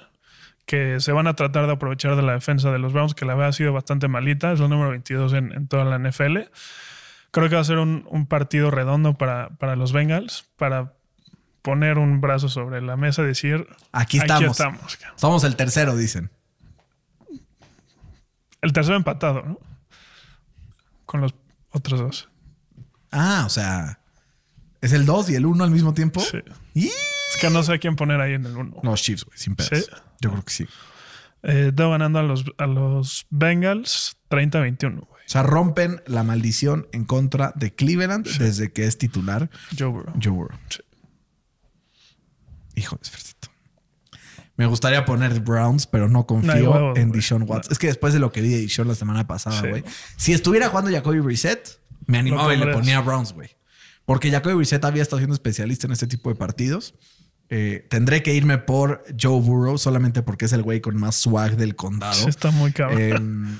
que 0.67 0.99
se 0.99 1.13
van 1.13 1.27
a 1.27 1.33
tratar 1.33 1.65
de 1.65 1.71
aprovechar 1.71 2.15
de 2.17 2.21
la 2.21 2.33
defensa 2.33 2.71
de 2.71 2.77
los 2.77 2.91
Browns, 2.93 3.15
que 3.15 3.25
la 3.25 3.33
verdad 3.33 3.49
ha 3.49 3.53
sido 3.53 3.71
bastante 3.73 4.07
malita, 4.09 4.51
es 4.51 4.59
la 4.59 4.67
número 4.67 4.89
22 4.91 5.33
en, 5.33 5.51
en 5.53 5.67
toda 5.67 5.85
la 5.85 5.97
NFL. 5.97 6.39
Creo 7.31 7.49
que 7.49 7.55
va 7.55 7.61
a 7.61 7.63
ser 7.63 7.77
un, 7.77 8.05
un 8.09 8.25
partido 8.27 8.69
redondo 8.69 9.17
para, 9.17 9.49
para 9.57 9.77
los 9.77 9.93
Bengals, 9.93 10.45
para 10.57 10.93
poner 11.61 11.97
un 11.97 12.19
brazo 12.19 12.49
sobre 12.49 12.81
la 12.81 12.97
mesa 12.97 13.21
y 13.23 13.27
decir, 13.27 13.65
Aquí 13.93 14.17
estamos. 14.17 14.51
estamos. 14.51 14.97
cabrón". 14.97 15.17
Somos 15.17 15.43
el 15.45 15.55
tercero, 15.55 15.95
dicen. 15.95 16.29
El 18.61 18.73
tercero 18.73 18.97
empatado, 18.97 19.43
¿no? 19.43 19.59
Con 21.05 21.21
los 21.21 21.33
otros 21.71 21.99
dos. 22.01 22.29
Ah, 23.11 23.43
o 23.45 23.49
sea, 23.49 23.99
¿es 24.81 24.91
el 24.91 25.05
2 25.05 25.29
y 25.29 25.35
el 25.35 25.45
1 25.45 25.63
al 25.63 25.71
mismo 25.71 25.93
tiempo? 25.93 26.19
Sí. 26.19 26.39
¡Y! 26.73 26.91
Es 27.35 27.41
que 27.41 27.49
no 27.49 27.63
sé 27.63 27.73
a 27.73 27.77
quién 27.77 27.95
poner 27.95 28.19
ahí 28.21 28.33
en 28.33 28.45
el 28.45 28.55
uno. 28.57 28.77
Los 28.83 29.01
Chiefs, 29.01 29.25
güey, 29.25 29.37
sin 29.37 29.55
pedos. 29.55 29.85
Sí. 29.85 29.91
Yo 30.21 30.31
creo 30.31 30.43
que 30.43 30.51
sí. 30.53 30.67
Eh, 31.43 31.71
ganando 31.75 32.19
a 32.19 32.23
los, 32.23 32.45
a 32.57 32.65
los 32.67 33.27
Bengals 33.29 34.17
30-21, 34.29 34.95
güey. 34.95 35.01
O 35.01 35.29
sea, 35.29 35.43
rompen 35.43 36.01
la 36.07 36.23
maldición 36.23 36.87
en 36.93 37.05
contra 37.05 37.51
de 37.55 37.73
Cleveland 37.75 38.25
desde 38.39 38.71
que 38.71 38.85
es 38.85 38.97
titular 38.97 39.49
Joe 39.77 39.87
Burrow. 39.89 40.13
Joe 40.23 40.31
Burrow. 40.33 40.57
Sí. 40.69 40.79
Hijo 42.75 42.97
de. 43.01 43.09
Me 44.55 44.65
gustaría 44.65 45.05
poner 45.05 45.39
Browns, 45.41 45.85
pero 45.85 46.07
no 46.07 46.19
No 46.19 46.25
confío 46.27 46.71
huevos, 46.71 46.97
en. 46.97 47.11
Deshaun 47.11 47.43
Watson. 47.43 47.71
Es 47.71 47.77
que 47.77 47.87
después 47.87 48.13
de 48.13 48.19
lo 48.19 48.31
que 48.31 48.41
vi 48.41 48.49
de 48.49 48.61
Deshaun 48.61 48.87
la 48.87 48.95
semana 48.95 49.27
pasada, 49.27 49.61
Sí. 49.61 49.67
güey. 49.67 49.83
Si 50.15 50.33
estuviera 50.33 50.69
jugando 50.69 50.89
Jacoby 50.91 51.19
Brissett, 51.19 51.79
me 52.07 52.17
animaba 52.17 52.53
y 52.55 52.57
le 52.57 52.73
ponía 52.73 52.97
a 52.97 53.01
Browns, 53.01 53.33
güey. 53.33 53.49
Porque 54.05 54.31
Jacoby 54.31 54.55
Brissett 54.55 54.83
había 54.85 55.03
estado 55.03 55.19
siendo 55.19 55.35
especialista 55.35 55.85
en 55.85 55.93
este 55.93 56.07
tipo 56.07 56.29
de 56.29 56.35
partidos. 56.35 56.95
Eh, 57.49 57.85
tendré 57.89 58.23
que 58.23 58.33
irme 58.33 58.57
por 58.57 59.03
Joe 59.19 59.41
Burrow 59.41 59.77
solamente 59.77 60.21
porque 60.21 60.45
es 60.45 60.53
el 60.53 60.63
güey 60.63 60.81
con 60.81 60.97
más 60.97 61.15
swag 61.15 61.55
del 61.55 61.75
condado. 61.75 62.27
Está 62.27 62.51
muy 62.51 62.71
cabrón. 62.71 62.99
Eh, 62.99 63.57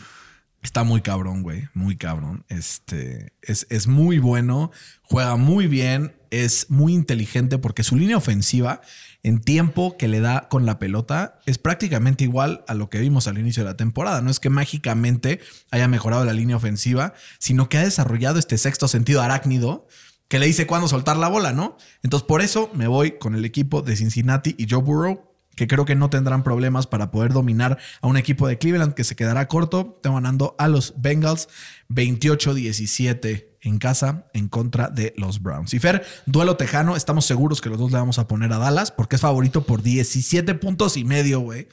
está 0.62 0.84
muy 0.84 1.02
cabrón, 1.02 1.44
güey. 1.44 1.70
Muy 1.74 1.96
cabrón. 1.96 2.44
Este 2.50 3.34
es, 3.42 3.66
es 3.70 3.88
muy 3.88 4.20
bueno, 4.20 4.72
juega 5.04 5.38
muy 5.38 5.68
bien, 5.68 6.16
es 6.30 6.70
muy 6.70 6.94
inteligente 6.94 7.58
porque 7.58 7.84
su 7.84 7.96
línea 7.96 8.18
ofensiva 8.18 8.82
en 9.24 9.40
tiempo 9.40 9.98
que 9.98 10.08
le 10.08 10.20
da 10.20 10.48
con 10.50 10.66
la 10.66 10.80
pelota 10.80 11.40
es 11.46 11.58
prácticamente 11.58 12.24
igual 12.24 12.64
a 12.68 12.74
lo 12.74 12.90
que 12.90 13.00
vimos 13.00 13.28
al 13.28 13.38
inicio 13.38 13.64
de 13.64 13.70
la 13.70 13.78
temporada. 13.78 14.22
No 14.22 14.30
es 14.30 14.40
que 14.40 14.50
mágicamente 14.50 15.40
haya 15.72 15.88
mejorado 15.88 16.26
la 16.26 16.34
línea 16.34 16.58
ofensiva, 16.58 17.14
sino 17.40 17.70
que 17.70 17.78
ha 17.78 17.84
desarrollado 17.84 18.40
este 18.40 18.58
sexto 18.58 18.88
sentido 18.88 19.22
arácnido 19.22 19.88
que 20.28 20.40
le 20.40 20.46
dice 20.46 20.68
cuándo 20.68 20.88
soltar 20.88 21.18
la 21.18 21.28
bola, 21.28 21.54
¿no? 21.54 21.78
Entonces 22.04 22.28
por 22.28 22.42
eso 22.42 22.70
me 22.74 22.88
voy 22.88 23.18
con 23.18 23.36
el 23.36 23.46
equipo 23.46 23.82
de 23.82 23.96
Cincinnati 23.96 24.56
y 24.58 24.68
Joe 24.70 24.82
Burrow 24.82 25.28
que 25.58 25.68
creo 25.68 25.86
que 25.86 25.96
no 25.96 26.10
tendrán 26.10 26.44
problemas 26.44 26.86
para 26.86 27.10
poder 27.10 27.34
dominar 27.34 27.80
a 28.02 28.08
un 28.08 28.16
equipo 28.16 28.48
de 28.48 28.60
Cleveland 28.60 28.94
que 28.94 29.04
se 29.04 29.16
quedará 29.16 29.48
corto. 29.48 30.00
Tengo 30.04 30.16
ganando 30.16 30.56
a 30.60 30.68
los 30.68 30.94
Bengals 30.98 31.50
28-17 31.90 33.48
en 33.62 33.80
casa 33.80 34.28
en 34.34 34.50
contra 34.50 34.90
de 34.90 35.16
los 35.18 35.42
Browns. 35.42 35.74
Y 35.74 35.80
Fer, 35.80 36.06
duelo 36.28 36.58
tejano, 36.58 36.96
estamos 36.96 37.26
seguros 37.26 37.60
que 37.60 37.70
los 37.70 37.80
dos 37.80 37.92
le 37.92 37.98
vamos 37.98 38.20
a 38.20 38.28
poner 38.28 38.54
a 38.54 38.60
Dallas 38.60 38.92
porque 38.92 39.16
es 39.16 39.22
favorito 39.22 39.66
por 39.66 39.82
17 39.82 40.54
puntos 40.56 40.96
y 40.96 41.04
medio, 41.04 41.40
güey. 41.40 41.68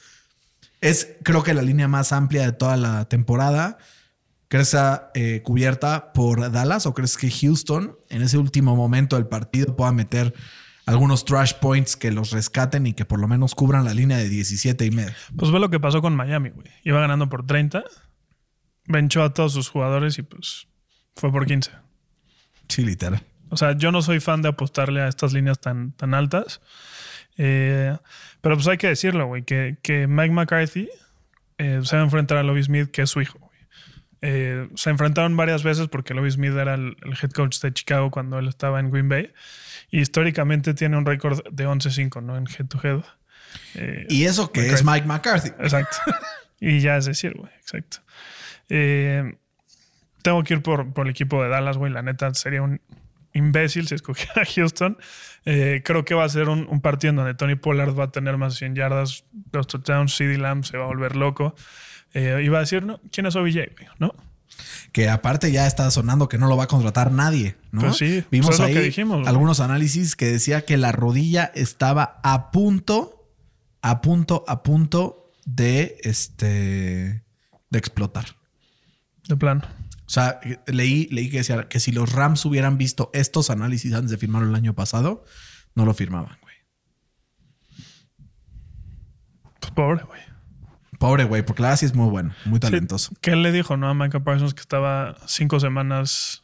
Es 0.81 1.09
creo 1.23 1.43
que 1.43 1.53
la 1.53 1.63
línea 1.63 1.87
más 1.87 2.13
amplia 2.13 2.47
de 2.47 2.53
toda 2.53 2.79
la 2.79 3.07
temporada. 3.07 3.77
¿Crees 4.49 4.69
que 4.69 4.71
sea 4.73 5.11
eh, 5.15 5.43
cubierta 5.43 6.13
por 6.13 6.51
Dallas 6.53 6.87
o 6.87 6.95
crees 6.95 7.17
que 7.17 7.31
Houston 7.31 7.97
en 8.09 8.23
ese 8.23 8.39
último 8.39 8.77
momento 8.77 9.17
del 9.17 9.27
partido 9.27 9.75
pueda 9.75 9.93
meter 9.93 10.35
algunos 10.87 11.25
trash 11.25 11.55
points 11.55 11.97
que 11.97 12.13
los 12.13 12.31
rescaten 12.31 12.87
y 12.87 12.93
que 12.93 13.05
por 13.05 13.19
lo 13.21 13.27
menos 13.27 13.55
cubran 13.55 13.85
la 13.85 13.95
línea 13.95 14.19
de 14.19 14.29
17 14.29 14.85
y 14.85 14.91
medio? 14.91 15.13
Pues 15.37 15.51
ve 15.51 15.59
lo 15.59 15.71
que 15.71 15.81
pasó 15.81 16.03
con 16.03 16.15
Miami, 16.15 16.51
güey. 16.51 16.69
Iba 16.83 17.01
ganando 17.01 17.29
por 17.29 17.47
30, 17.47 17.85
venchó 18.87 19.23
a 19.23 19.33
todos 19.33 19.53
sus 19.53 19.69
jugadores 19.69 20.19
y 20.19 20.23
pues 20.23 20.69
fue 21.17 21.33
por 21.33 21.47
15. 21.47 21.71
Sí, 22.69 22.85
literal. 22.85 23.23
O 23.51 23.57
sea, 23.57 23.77
yo 23.77 23.93
no 23.93 24.03
soy 24.03 24.21
fan 24.21 24.43
de 24.43 24.49
apostarle 24.49 25.01
a 25.01 25.09
estas 25.09 25.33
líneas 25.33 25.61
tan, 25.61 25.93
tan 25.93 26.15
altas. 26.15 26.61
Eh, 27.37 27.97
pero 28.41 28.57
pues 28.57 28.67
hay 28.69 28.79
que 28.79 28.89
decirlo, 28.89 29.27
güey, 29.27 29.43
que, 29.43 29.79
que 29.83 30.07
Mike 30.07 30.33
McCarthy 30.33 30.89
eh, 31.59 31.81
se 31.83 31.97
va 31.97 32.03
a 32.03 32.05
enfrentar 32.05 32.39
a 32.39 32.43
Lobby 32.43 32.63
Smith, 32.63 32.91
que 32.91 33.03
es 33.03 33.11
su 33.11 33.21
hijo. 33.21 33.44
Eh, 34.27 34.71
se 34.75 34.89
enfrentaron 34.89 35.37
varias 35.37 35.63
veces 35.63 35.89
porque 35.89 36.15
Lobby 36.15 36.31
Smith 36.31 36.55
era 36.55 36.75
el, 36.75 36.97
el 37.03 37.13
head 37.13 37.31
coach 37.33 37.61
de 37.61 37.75
Chicago 37.75 38.11
cuando 38.11 38.39
él 38.39 38.49
estaba 38.49 38.81
en 38.81 38.91
Green 38.91 39.07
Bay. 39.09 39.31
Y 39.91 40.01
históricamente 40.01 40.73
tiene 40.73 40.97
un 40.97 41.05
récord 41.05 41.43
de 41.53 41.69
11-5, 41.69 42.23
¿no? 42.23 42.39
En 42.39 42.47
head 42.47 42.67
to 42.67 42.81
head. 42.83 43.03
Eh, 43.75 44.07
Y 44.09 44.25
eso 44.25 44.51
que 44.51 44.67
es 44.67 44.83
Mike 44.83 45.07
McCarthy. 45.07 45.49
Exacto. 45.59 45.99
y 46.61 46.81
ya 46.81 46.97
es 46.97 47.05
decir, 47.05 47.35
güey, 47.37 47.53
exacto. 47.55 47.99
Eh, 48.71 49.37
tengo 50.23 50.43
que 50.43 50.55
ir 50.55 50.63
por, 50.63 50.95
por 50.95 51.07
el 51.07 51.11
equipo 51.11 51.43
de 51.43 51.51
Dallas, 51.51 51.77
güey. 51.77 51.93
La 51.93 52.01
neta 52.01 52.33
sería 52.33 52.63
un 52.63 52.81
imbécil 53.35 53.87
si 53.87 53.95
escogiera 53.95 54.41
a 54.41 54.47
Houston. 54.47 54.97
Eh, 55.45 55.83
creo 55.85 56.07
que 56.07 56.15
va 56.15 56.25
a 56.25 56.29
ser 56.31 56.49
un, 56.49 56.67
un 56.71 56.81
partido 56.81 57.11
en 57.11 57.17
donde 57.17 57.35
Tony 57.35 57.57
Pollard 57.57 57.99
va 57.99 58.05
a 58.05 58.11
tener 58.11 58.39
más 58.39 58.55
de 58.55 58.61
100 58.61 58.75
yardas, 58.75 59.25
dos 59.33 59.67
touchdowns, 59.67 60.17
CD 60.17 60.39
Lamb 60.39 60.65
se 60.65 60.79
va 60.79 60.85
a 60.85 60.87
volver 60.87 61.15
loco. 61.15 61.55
Eh, 62.15 62.49
va 62.49 62.59
a 62.59 62.61
decir, 62.61 62.85
¿no? 62.85 63.01
¿Quién 63.11 63.27
es 63.27 63.37
OBJ? 63.37 63.59
¿No? 63.99 64.15
Que 64.93 65.09
aparte 65.09 65.51
ya 65.51 65.67
está 65.67 65.91
sonando 65.91 66.29
que 66.29 66.39
no 66.39 66.47
lo 66.47 66.57
va 66.57 66.65
a 66.65 66.69
contratar 66.69 67.11
nadie, 67.11 67.57
¿no? 67.73 67.81
Pues 67.81 67.97
sí, 67.97 68.25
Vimos 68.31 68.47
pues 68.47 68.57
es 68.57 68.61
lo 68.61 68.67
ahí 68.67 68.75
que 68.75 68.81
dijimos, 68.81 69.17
güey. 69.17 69.29
algunos 69.29 69.59
análisis 69.59 70.15
que 70.15 70.27
decía 70.27 70.65
que 70.65 70.77
la 70.77 70.93
rodilla 70.93 71.51
estaba 71.55 72.21
a 72.23 72.53
punto, 72.53 73.33
a 73.83 74.01
punto, 74.01 74.45
a 74.47 74.63
punto 74.63 75.33
de 75.45 75.99
este 76.03 77.25
de 77.71 77.79
explotar. 77.79 78.27
De 79.27 79.37
plano. 79.37 79.63
O 80.07 80.11
sea, 80.11 80.39
leí, 80.67 81.09
leí 81.11 81.31
que 81.31 81.39
decía 81.39 81.69
que 81.69 81.81
si 81.81 81.91
los 81.91 82.13
Rams 82.13 82.45
hubieran 82.45 82.79
visto 82.79 83.11
estos 83.15 83.51
análisis 83.51 83.93
antes 83.93 84.11
de 84.11 84.19
firmarlo 84.19 84.49
el 84.49 84.55
año 84.55 84.75
pasado, 84.75 85.25
no 85.75 85.85
lo 85.85 85.95
firmaban, 85.95 86.39
güey. 86.43 86.55
Pues 89.59 89.73
pobre, 89.73 90.05
güey. 90.05 90.21
Pobre 90.99 91.25
güey, 91.25 91.43
porque 91.45 91.63
la 91.63 91.69
verdad 91.69 91.81
sí 91.81 91.87
es 91.87 91.95
muy 91.95 92.09
bueno, 92.09 92.35
muy 92.45 92.61
talentoso. 92.61 93.11
Sí, 93.23 93.31
él 93.31 93.43
le 93.43 93.53
dijo, 93.53 93.77
¿no? 93.77 93.89
A 93.89 93.95
Micah 93.95 94.21
Parsons 94.21 94.55
que 94.55 94.61
estaba 94.61 95.17
cinco 95.27 95.61
semanas 95.61 96.43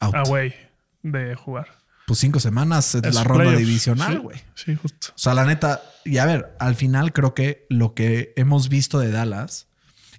Out. 0.00 0.14
away 0.14 0.54
de 1.02 1.34
jugar. 1.34 1.68
Pues 2.06 2.20
cinco 2.20 2.38
semanas 2.38 2.94
Es 2.94 3.14
la 3.14 3.24
ronda 3.24 3.50
divisional, 3.52 4.12
Sí, 4.12 4.18
güey. 4.18 4.40
Sí, 4.54 4.76
justo. 4.76 5.08
O 5.08 5.18
sea, 5.18 5.34
la 5.34 5.44
neta, 5.44 5.82
y 6.04 6.18
a 6.18 6.24
ver, 6.26 6.54
al 6.60 6.76
final 6.76 7.12
creo 7.12 7.34
que 7.34 7.66
lo 7.68 7.94
que 7.94 8.32
hemos 8.36 8.68
visto 8.68 9.00
de 9.00 9.10
Dallas 9.10 9.66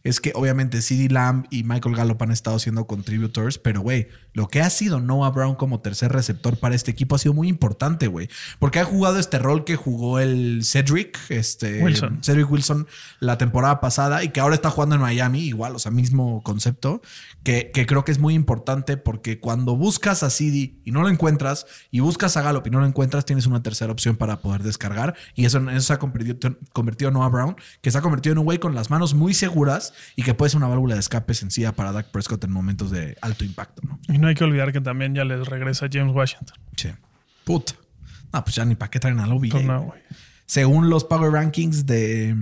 es 0.08 0.22
que 0.22 0.32
obviamente 0.36 0.82
CD 0.82 1.10
Lamb 1.10 1.46
y 1.50 1.64
Michael 1.64 1.94
Gallup 1.94 2.22
han 2.22 2.32
estado 2.32 2.60
siendo 2.60 2.88
contributors, 2.88 3.58
pero 3.58 3.82
güey, 3.82 4.08
lo 4.32 4.48
que 4.48 4.62
ha 4.62 4.70
sido 4.70 5.02
Noah 5.02 5.32
Brown 5.32 5.56
como 5.56 5.82
tercer 5.82 6.14
receptor 6.14 6.58
para 6.58 6.76
este 6.76 6.92
equipo 6.92 7.16
ha 7.16 7.20
sido 7.20 7.34
muy 7.34 7.50
importante, 7.50 8.08
güey, 8.08 8.30
porque 8.58 8.80
ha 8.80 8.86
jugado 8.86 9.20
este 9.20 9.38
rol 9.38 9.66
que 9.66 9.76
jugó 9.76 10.20
el 10.20 10.62
Cedric, 10.64 11.20
este 11.30 11.84
Wilson. 11.84 12.24
Cedric 12.24 12.50
Wilson 12.50 12.88
la 13.20 13.38
temporada 13.38 13.82
pasada 13.82 14.24
y 14.24 14.30
que 14.30 14.40
ahora 14.40 14.56
está 14.56 14.70
jugando 14.70 14.96
en 14.96 15.02
Miami, 15.02 15.42
igual, 15.42 15.76
o 15.76 15.80
sea, 15.80 15.92
mismo 15.92 16.42
concepto, 16.42 17.02
que, 17.44 17.72
que 17.74 17.86
creo 17.86 18.06
que 18.06 18.14
es 18.14 18.20
muy 18.20 18.34
importante 18.34 18.96
porque 18.96 19.42
cuando 19.42 19.76
buscas 19.76 20.24
a 20.24 20.30
CD 20.30 20.80
y 20.86 20.92
no 20.92 21.02
lo 21.02 21.10
encuentras 21.10 21.66
y 21.92 22.00
buscas 22.00 22.38
a 22.38 22.42
Gallup 22.42 22.66
y 22.66 22.70
no 22.70 22.80
lo 22.80 22.86
encuentras, 22.86 23.26
tienes 23.26 23.46
una 23.46 23.62
tercera 23.62 23.92
opción 23.92 24.16
para 24.16 24.40
poder 24.40 24.64
descargar 24.64 25.16
y 25.36 25.44
eso, 25.44 25.60
eso 25.70 25.82
se 25.82 25.94
ha 25.94 26.00
convertido, 26.00 26.58
convertido 26.72 27.10
en 27.10 27.16
Noah 27.16 27.30
Brown, 27.30 27.56
que 27.82 27.92
se 27.92 27.98
ha 27.98 28.02
convertido 28.02 28.32
en 28.32 28.40
un 28.40 28.46
güey 28.46 28.60
con 28.60 28.74
las 28.74 28.90
manos 28.90 29.14
muy 29.14 29.34
seguras 29.34 29.94
y 30.16 30.24
que 30.24 30.34
puede 30.34 30.50
ser 30.50 30.58
una 30.58 30.68
válvula 30.68 30.96
de 30.96 31.00
escape 31.00 31.34
sencilla 31.34 31.72
para 31.74 31.92
Dak 31.92 32.12
Prescott 32.12 32.44
en 32.44 32.52
momentos 32.52 32.92
de 32.92 33.18
alto 33.22 33.44
impacto, 33.46 33.82
¿no? 33.86 34.00
Y 34.08 34.18
no 34.18 34.28
hay 34.28 34.36
que 34.36 34.44
olvidar 34.44 34.72
que 34.72 34.82
también 34.82 35.16
ya 35.16 35.24
les 35.24 35.48
regresa 35.48 35.88
James 35.92 36.14
Washington. 36.16 36.58
Sí. 36.76 36.90
Puta. 37.44 37.74
No, 38.34 38.44
pues 38.44 38.56
ya 38.56 38.66
ni 38.66 38.76
para 38.76 38.92
qué 38.92 39.00
traen 39.00 39.20
a 39.20 39.28
Lobby. 39.28 39.50
Pues 39.50 39.64
no. 39.66 39.94
Según 40.46 40.90
los 40.90 41.04
Power 41.04 41.32
Rankings 41.32 41.86
de, 41.86 42.36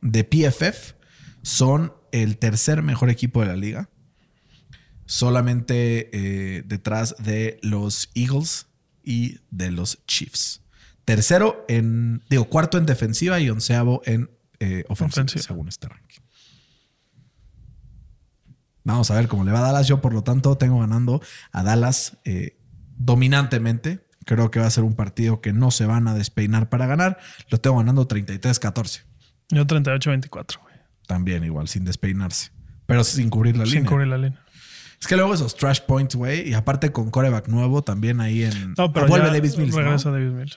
de 0.00 0.24
PFF, 0.24 0.94
son 1.42 1.92
el 2.12 2.38
tercer 2.38 2.82
mejor 2.82 3.10
equipo 3.10 3.40
de 3.40 3.46
la 3.46 3.56
liga. 3.56 3.90
Solamente 5.06 6.10
eh, 6.12 6.62
detrás 6.66 7.16
de 7.18 7.58
los 7.62 8.10
Eagles 8.14 8.66
y 9.02 9.38
de 9.50 9.70
los 9.70 10.04
Chiefs. 10.06 10.62
Tercero 11.04 11.64
en, 11.68 12.22
digo, 12.28 12.44
cuarto 12.50 12.76
en 12.76 12.84
defensiva 12.84 13.40
y 13.40 13.48
onceavo 13.48 14.02
en 14.04 14.30
eh, 14.60 14.84
ofensiva, 14.88 15.22
Ofensiva. 15.22 15.42
según 15.42 15.68
este 15.68 15.88
ranking. 15.88 16.20
Vamos 18.88 19.10
a 19.10 19.14
ver 19.14 19.28
cómo 19.28 19.44
le 19.44 19.52
va 19.52 19.58
a 19.60 19.62
Dallas. 19.62 19.86
Yo, 19.86 20.00
por 20.00 20.12
lo 20.14 20.22
tanto, 20.22 20.56
tengo 20.56 20.80
ganando 20.80 21.20
a 21.52 21.62
Dallas 21.62 22.16
eh, 22.24 22.56
dominantemente. 22.96 24.06
Creo 24.24 24.50
que 24.50 24.60
va 24.60 24.66
a 24.66 24.70
ser 24.70 24.84
un 24.84 24.94
partido 24.94 25.40
que 25.40 25.52
no 25.52 25.70
se 25.70 25.86
van 25.86 26.08
a 26.08 26.14
despeinar 26.14 26.68
para 26.68 26.86
ganar. 26.86 27.18
Lo 27.50 27.58
tengo 27.58 27.76
ganando 27.78 28.06
33-14. 28.08 29.02
Yo 29.50 29.66
38-24, 29.66 30.60
güey. 30.62 30.74
También 31.06 31.44
igual, 31.44 31.68
sin 31.68 31.84
despeinarse. 31.84 32.50
Pero 32.86 33.04
sin 33.04 33.30
cubrir 33.30 33.56
la 33.56 33.64
Sin 33.66 33.74
línea. 33.76 33.90
cubrir 33.90 34.08
la 34.08 34.18
línea. 34.18 34.40
Es 35.00 35.06
que 35.06 35.16
luego 35.16 35.32
esos 35.32 35.54
trash 35.56 35.80
points, 35.80 36.14
güey. 36.16 36.48
Y 36.48 36.54
aparte 36.54 36.90
con 36.92 37.10
coreback 37.10 37.48
nuevo 37.48 37.82
también 37.82 38.20
ahí 38.20 38.42
en... 38.44 38.74
No, 38.76 38.92
pero 38.92 39.06
Ah, 39.06 39.08
vuelve 39.08 39.28
Davis 39.30 39.56
Mills, 39.56 39.74
¿no? 39.74 39.80
regresa 39.82 40.10
Davis 40.10 40.32
Mills. 40.32 40.56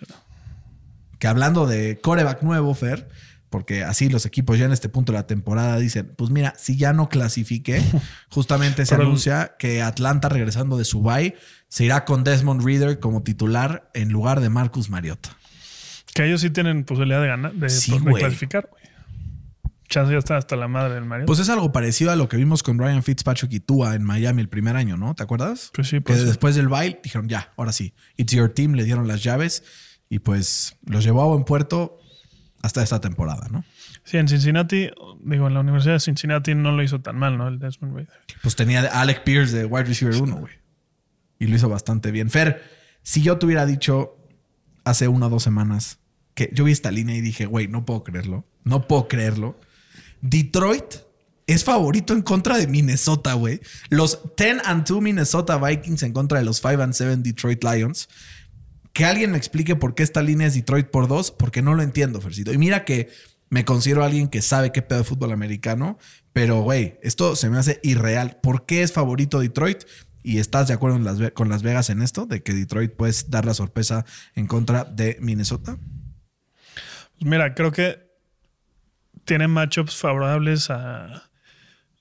Que 1.19 1.27
hablando 1.27 1.67
de 1.67 1.99
coreback 2.01 2.41
nuevo, 2.41 2.73
Fer, 2.73 3.07
porque 3.51 3.83
así 3.83 4.09
los 4.09 4.25
equipos 4.25 4.57
ya 4.57 4.65
en 4.65 4.71
este 4.71 4.87
punto 4.89 5.11
de 5.11 5.19
la 5.19 5.27
temporada 5.27 5.77
dicen, 5.77 6.13
pues 6.17 6.31
mira, 6.31 6.55
si 6.57 6.77
ya 6.77 6.93
no 6.93 7.09
clasifiqué, 7.09 7.83
justamente 8.31 8.85
se 8.85 8.95
Pero 8.95 9.07
anuncia 9.07 9.55
que 9.59 9.81
Atlanta 9.81 10.29
regresando 10.29 10.77
de 10.77 10.85
su 10.85 11.03
bye 11.03 11.35
se 11.67 11.83
irá 11.83 12.05
con 12.05 12.23
Desmond 12.23 12.65
Reader 12.65 12.99
como 12.99 13.23
titular 13.23 13.91
en 13.93 14.09
lugar 14.09 14.39
de 14.39 14.49
Marcus 14.49 14.89
Mariota. 14.89 15.37
Que 16.13 16.25
ellos 16.25 16.41
sí 16.41 16.49
tienen 16.49 16.85
posibilidad 16.85 17.21
de 17.21 17.27
ganar, 17.27 17.53
de, 17.53 17.69
Sí, 17.69 17.91
de 17.91 17.99
güey. 17.99 18.23
clasificar, 18.23 18.69
güey. 18.71 18.81
Chance 19.89 20.13
ya 20.13 20.19
está 20.19 20.37
hasta 20.37 20.55
la 20.55 20.69
madre 20.69 20.93
del 20.93 21.03
Mario. 21.03 21.25
Pues 21.25 21.39
es 21.39 21.49
algo 21.49 21.73
parecido 21.73 22.11
a 22.11 22.15
lo 22.15 22.29
que 22.29 22.37
vimos 22.37 22.63
con 22.63 22.79
Ryan 22.79 23.03
Fitzpatrick 23.03 23.51
y 23.51 23.59
Tua 23.59 23.95
en 23.95 24.05
Miami 24.05 24.41
el 24.41 24.47
primer 24.47 24.77
año, 24.77 24.95
¿no? 24.95 25.13
¿Te 25.13 25.23
acuerdas? 25.23 25.71
Pues 25.73 25.89
sí, 25.89 25.97
que 25.97 26.01
pues 26.01 26.19
sí. 26.19 26.25
después 26.25 26.55
del 26.55 26.69
bye 26.69 27.01
dijeron, 27.03 27.27
ya, 27.27 27.51
ahora 27.57 27.73
sí, 27.73 27.93
it's 28.15 28.31
your 28.31 28.49
team, 28.49 28.75
le 28.75 28.85
dieron 28.85 29.09
las 29.09 29.21
llaves 29.21 29.63
y 30.07 30.19
pues 30.19 30.77
los 30.85 31.03
llevó 31.03 31.23
a 31.23 31.25
buen 31.25 31.43
puerto 31.43 31.97
hasta 32.61 32.83
esta 32.83 33.01
temporada, 33.01 33.47
¿no? 33.49 33.63
Sí, 34.03 34.17
en 34.17 34.27
Cincinnati, 34.27 34.89
digo, 35.23 35.47
en 35.47 35.53
la 35.53 35.59
Universidad 35.59 35.95
de 35.95 35.99
Cincinnati 35.99 36.55
no 36.55 36.71
lo 36.71 36.83
hizo 36.83 37.01
tan 37.01 37.17
mal, 37.17 37.37
¿no? 37.37 37.47
El 37.47 37.59
Desmond 37.59 37.95
Reader. 37.95 38.13
Pues 38.41 38.55
tenía 38.55 38.81
a 38.81 39.01
Alec 39.01 39.23
Pierce 39.23 39.55
de 39.55 39.65
wide 39.65 39.85
receiver 39.85 40.15
1, 40.15 40.35
güey. 40.37 40.53
Y 41.39 41.47
lo 41.47 41.55
hizo 41.55 41.69
bastante 41.69 42.11
bien. 42.11 42.29
Fer, 42.29 42.63
si 43.03 43.21
yo 43.21 43.37
te 43.37 43.45
hubiera 43.45 43.65
dicho 43.65 44.17
hace 44.83 45.07
una 45.07 45.27
o 45.27 45.29
dos 45.29 45.43
semanas 45.43 45.99
que 46.33 46.49
yo 46.53 46.63
vi 46.63 46.71
esta 46.71 46.91
línea 46.91 47.15
y 47.15 47.21
dije, 47.21 47.45
güey, 47.45 47.67
no 47.67 47.85
puedo 47.85 48.03
creerlo. 48.03 48.45
No 48.63 48.87
puedo 48.87 49.07
creerlo. 49.07 49.59
Detroit 50.21 50.95
es 51.47 51.63
favorito 51.63 52.13
en 52.13 52.21
contra 52.21 52.57
de 52.57 52.67
Minnesota, 52.67 53.33
güey. 53.33 53.59
Los 53.89 54.19
10 54.37 54.61
and 54.65 54.87
2 54.87 55.01
Minnesota 55.01 55.57
Vikings 55.57 56.03
en 56.03 56.13
contra 56.13 56.39
de 56.39 56.45
los 56.45 56.57
5 56.57 56.81
and 56.81 56.93
7 56.93 57.17
Detroit 57.17 57.63
Lions. 57.63 58.07
Que 58.93 59.05
alguien 59.05 59.31
me 59.31 59.37
explique 59.37 59.75
por 59.75 59.95
qué 59.95 60.03
esta 60.03 60.21
línea 60.21 60.47
es 60.47 60.53
Detroit 60.53 60.87
por 60.87 61.07
dos, 61.07 61.31
porque 61.31 61.61
no 61.61 61.73
lo 61.75 61.81
entiendo, 61.83 62.19
Fercito. 62.21 62.51
Y 62.51 62.57
mira 62.57 62.83
que 62.85 63.09
me 63.49 63.63
considero 63.65 64.03
alguien 64.03 64.27
que 64.27 64.41
sabe 64.41 64.71
qué 64.71 64.81
pedo 64.81 64.99
de 64.99 65.05
fútbol 65.05 65.31
americano, 65.31 65.97
pero 66.33 66.61
güey, 66.61 66.97
esto 67.01 67.35
se 67.35 67.49
me 67.49 67.57
hace 67.57 67.79
irreal. 67.83 68.37
¿Por 68.41 68.65
qué 68.65 68.81
es 68.83 68.91
favorito 68.93 69.39
Detroit? 69.39 69.83
¿Y 70.23 70.37
estás 70.39 70.67
de 70.67 70.73
acuerdo 70.73 70.99
Las 70.99 71.31
con 71.31 71.49
Las 71.49 71.63
Vegas 71.63 71.89
en 71.89 72.01
esto? 72.01 72.25
De 72.25 72.43
que 72.43 72.53
Detroit 72.53 72.93
puede 72.93 73.13
dar 73.27 73.45
la 73.45 73.53
sorpresa 73.53 74.05
en 74.35 74.45
contra 74.47 74.83
de 74.83 75.17
Minnesota. 75.19 75.77
Pues 77.19 77.29
mira, 77.29 77.53
creo 77.55 77.71
que 77.71 77.99
tiene 79.25 79.47
matchups 79.47 79.95
favorables 79.95 80.69
a, 80.69 81.29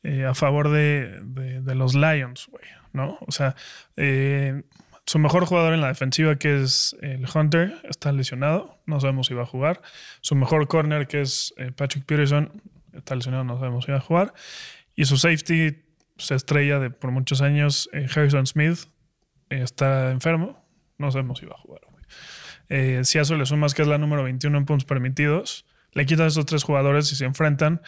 eh, 0.03 0.25
a 0.25 0.35
favor 0.35 0.71
de, 0.71 1.21
de- 1.25 1.61
de 1.63 1.75
los 1.75 1.95
Lions, 1.95 2.47
güey, 2.51 2.65
¿no? 2.93 3.19
O 3.27 3.33
sea, 3.33 3.55
eh, 3.97 4.63
su 5.11 5.19
mejor 5.19 5.45
jugador 5.45 5.75
en 5.75 5.81
la 5.81 5.89
defensiva, 5.89 6.37
que 6.37 6.63
es 6.63 6.97
el 7.01 7.27
Hunter, 7.35 7.81
está 7.83 8.13
lesionado, 8.13 8.81
no 8.87 9.01
sabemos 9.01 9.27
si 9.27 9.35
va 9.35 9.43
a 9.43 9.47
jugar. 9.47 9.83
Su 10.21 10.37
mejor 10.37 10.69
corner, 10.69 11.09
que 11.09 11.23
es 11.23 11.53
eh, 11.57 11.73
Patrick 11.73 12.05
Peterson, 12.05 12.63
está 12.93 13.17
lesionado, 13.17 13.43
no 13.43 13.59
sabemos 13.59 13.87
si 13.87 13.91
va 13.91 13.99
a 13.99 14.03
jugar. 14.03 14.33
Y 14.95 15.07
su 15.07 15.17
safety 15.17 15.83
se 16.17 16.37
estrella 16.37 16.79
de, 16.79 16.91
por 16.91 17.11
muchos 17.11 17.43
años, 17.43 17.91
eh, 17.93 18.07
Harrison 18.15 18.47
Smith, 18.47 18.85
eh, 19.49 19.63
está 19.65 20.13
enfermo, 20.13 20.65
no 20.97 21.11
sabemos 21.11 21.41
si 21.41 21.47
va 21.47 21.57
a 21.57 21.59
jugar. 21.59 21.81
Eh, 22.69 23.01
si 23.03 23.19
a 23.19 23.23
eso 23.23 23.35
le 23.35 23.47
sumas 23.47 23.75
que 23.75 23.83
es 23.83 23.89
la 23.89 23.99
número 23.99 24.23
21 24.23 24.59
en 24.59 24.65
puntos 24.65 24.85
permitidos, 24.85 25.67
le 25.91 26.07
quitas 26.07 26.23
a 26.23 26.27
esos 26.29 26.47
tres 26.47 26.63
jugadores 26.63 27.11
y 27.11 27.17
se 27.17 27.25
enfrentan 27.25 27.83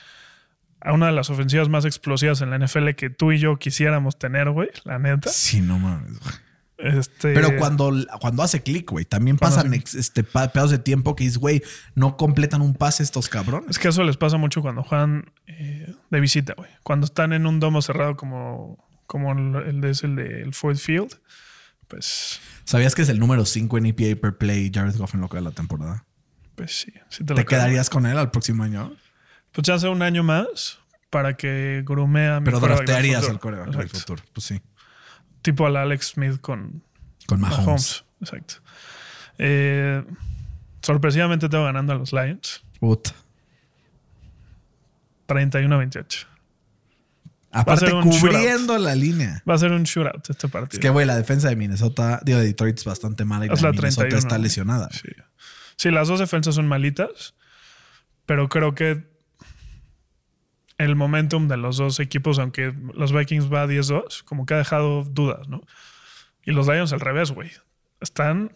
a 0.80 0.92
una 0.92 1.06
de 1.06 1.12
las 1.12 1.30
ofensivas 1.30 1.68
más 1.68 1.84
explosivas 1.84 2.40
en 2.40 2.50
la 2.50 2.58
NFL 2.58 2.88
que 2.96 3.10
tú 3.10 3.30
y 3.30 3.38
yo 3.38 3.60
quisiéramos 3.60 4.18
tener, 4.18 4.50
güey, 4.50 4.70
la 4.82 4.98
neta. 4.98 5.30
Sí, 5.30 5.60
no 5.60 5.78
mames. 5.78 6.18
güey. 6.18 6.51
Este, 6.82 7.32
Pero 7.32 7.56
cuando, 7.58 7.92
cuando 8.20 8.42
hace 8.42 8.62
clic, 8.62 8.90
güey, 8.90 9.04
también 9.04 9.38
pasan 9.38 9.72
hace 9.72 9.98
este, 10.00 10.24
pedazos 10.24 10.72
de 10.72 10.78
tiempo 10.78 11.14
que 11.14 11.22
dices, 11.22 11.38
güey, 11.38 11.62
no 11.94 12.16
completan 12.16 12.60
un 12.60 12.74
pase 12.74 13.04
estos 13.04 13.28
cabrones. 13.28 13.70
Es 13.70 13.78
que 13.78 13.88
eso 13.88 14.02
les 14.02 14.16
pasa 14.16 14.36
mucho 14.36 14.62
cuando 14.62 14.82
juegan 14.82 15.30
eh, 15.46 15.94
de 16.10 16.20
visita, 16.20 16.54
güey. 16.56 16.70
Cuando 16.82 17.06
están 17.06 17.32
en 17.32 17.46
un 17.46 17.60
domo 17.60 17.82
cerrado 17.82 18.16
como, 18.16 18.84
como 19.06 19.32
el, 19.32 19.80
de, 19.80 19.90
es 19.90 20.02
el 20.02 20.16
del 20.16 20.54
Ford 20.54 20.76
Field, 20.76 21.20
pues, 21.86 22.40
¿Sabías 22.64 22.94
que 22.94 23.02
es 23.02 23.08
el 23.10 23.20
número 23.20 23.44
5 23.44 23.78
en 23.78 23.86
EPA 23.86 24.20
per 24.20 24.36
play 24.38 24.70
Jared 24.72 24.96
Goff 24.96 25.14
en 25.14 25.20
lo 25.20 25.28
que 25.28 25.36
va 25.36 25.42
la 25.42 25.50
temporada? 25.52 26.04
pues 26.54 26.80
sí. 26.80 26.92
sí 27.08 27.24
te 27.24 27.32
lo 27.32 27.36
¿Te 27.36 27.44
creo. 27.44 27.60
quedarías 27.60 27.90
con 27.90 28.06
él 28.06 28.18
al 28.18 28.30
próximo 28.30 28.64
año? 28.64 28.92
Pues 29.52 29.66
ya 29.66 29.74
hace 29.74 29.88
un 29.88 30.02
año 30.02 30.22
más 30.22 30.78
para 31.10 31.36
que 31.36 31.82
grumea 31.86 32.40
Pero 32.42 32.58
draftearías 32.60 33.28
al 33.28 33.38
coreback 33.38 33.70
del 33.76 33.88
futuro. 33.88 34.22
Pues 34.32 34.46
sí. 34.46 34.60
Tipo 35.42 35.66
al 35.66 35.76
Alex 35.76 36.12
Smith 36.14 36.40
con 36.40 36.82
Con 37.26 37.40
Mahomes. 37.40 37.64
Mahomes. 37.66 38.04
Exacto. 38.20 38.54
Eh, 39.38 40.04
sorpresivamente 40.82 41.48
tengo 41.48 41.64
ganando 41.64 41.92
a 41.92 41.96
los 41.96 42.12
Lions. 42.12 42.64
Puta. 42.78 43.12
31-28. 45.28 46.26
Aparte, 47.54 47.90
cubriendo 47.90 48.78
la 48.78 48.94
línea. 48.94 49.42
Va 49.48 49.54
a 49.54 49.58
ser 49.58 49.72
un 49.72 49.82
shootout 49.82 50.30
este 50.30 50.48
partido. 50.48 50.78
Es 50.78 50.78
que, 50.78 50.88
güey, 50.88 51.06
la 51.06 51.16
defensa 51.16 51.48
de 51.48 51.56
Minnesota, 51.56 52.20
digo, 52.24 52.38
de 52.38 52.46
Detroit 52.46 52.78
es 52.78 52.84
bastante 52.84 53.24
mala 53.24 53.44
y 53.44 53.48
la 53.48 53.54
Es 53.54 53.62
la 53.62 53.72
Minnesota 53.72 54.08
31. 54.08 54.18
está 54.18 54.38
lesionada. 54.38 54.88
Sí. 54.90 55.08
Sí, 55.76 55.90
las 55.90 56.08
dos 56.08 56.20
defensas 56.20 56.54
son 56.54 56.66
malitas, 56.66 57.34
pero 58.24 58.48
creo 58.48 58.74
que 58.74 59.11
el 60.82 60.96
momentum 60.96 61.48
de 61.48 61.56
los 61.56 61.76
dos 61.76 62.00
equipos, 62.00 62.38
aunque 62.38 62.74
los 62.94 63.12
Vikings 63.12 63.52
va 63.52 63.62
a 63.62 63.66
10-2, 63.66 64.24
como 64.24 64.46
que 64.46 64.54
ha 64.54 64.58
dejado 64.58 65.04
dudas, 65.04 65.48
¿no? 65.48 65.62
Y 66.44 66.52
los 66.52 66.66
Lions 66.66 66.92
al 66.92 67.00
revés, 67.00 67.30
güey. 67.30 67.50
Están 68.00 68.50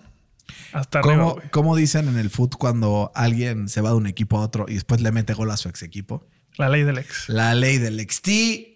hasta 0.73 1.01
¿Cómo, 1.01 1.41
cómo 1.51 1.77
dicen 1.77 2.09
en 2.09 2.19
el 2.19 2.31
foot 2.31 2.57
cuando 2.57 3.11
alguien 3.15 3.69
se 3.69 3.81
va 3.81 3.91
de 3.91 3.97
un 3.97 4.07
equipo 4.07 4.39
a 4.39 4.41
otro 4.41 4.67
y 4.69 4.75
después 4.75 5.01
le 5.01 5.13
mete 5.13 5.35
gol 5.35 5.51
a 5.51 5.57
su 5.57 5.69
ex 5.69 5.83
equipo? 5.83 6.27
La 6.57 6.69
ley 6.69 6.85
del 6.85 6.99
ex. 6.99 7.29
La 7.29 7.55
ley 7.55 7.79
del 7.79 8.01
XT, 8.01 8.29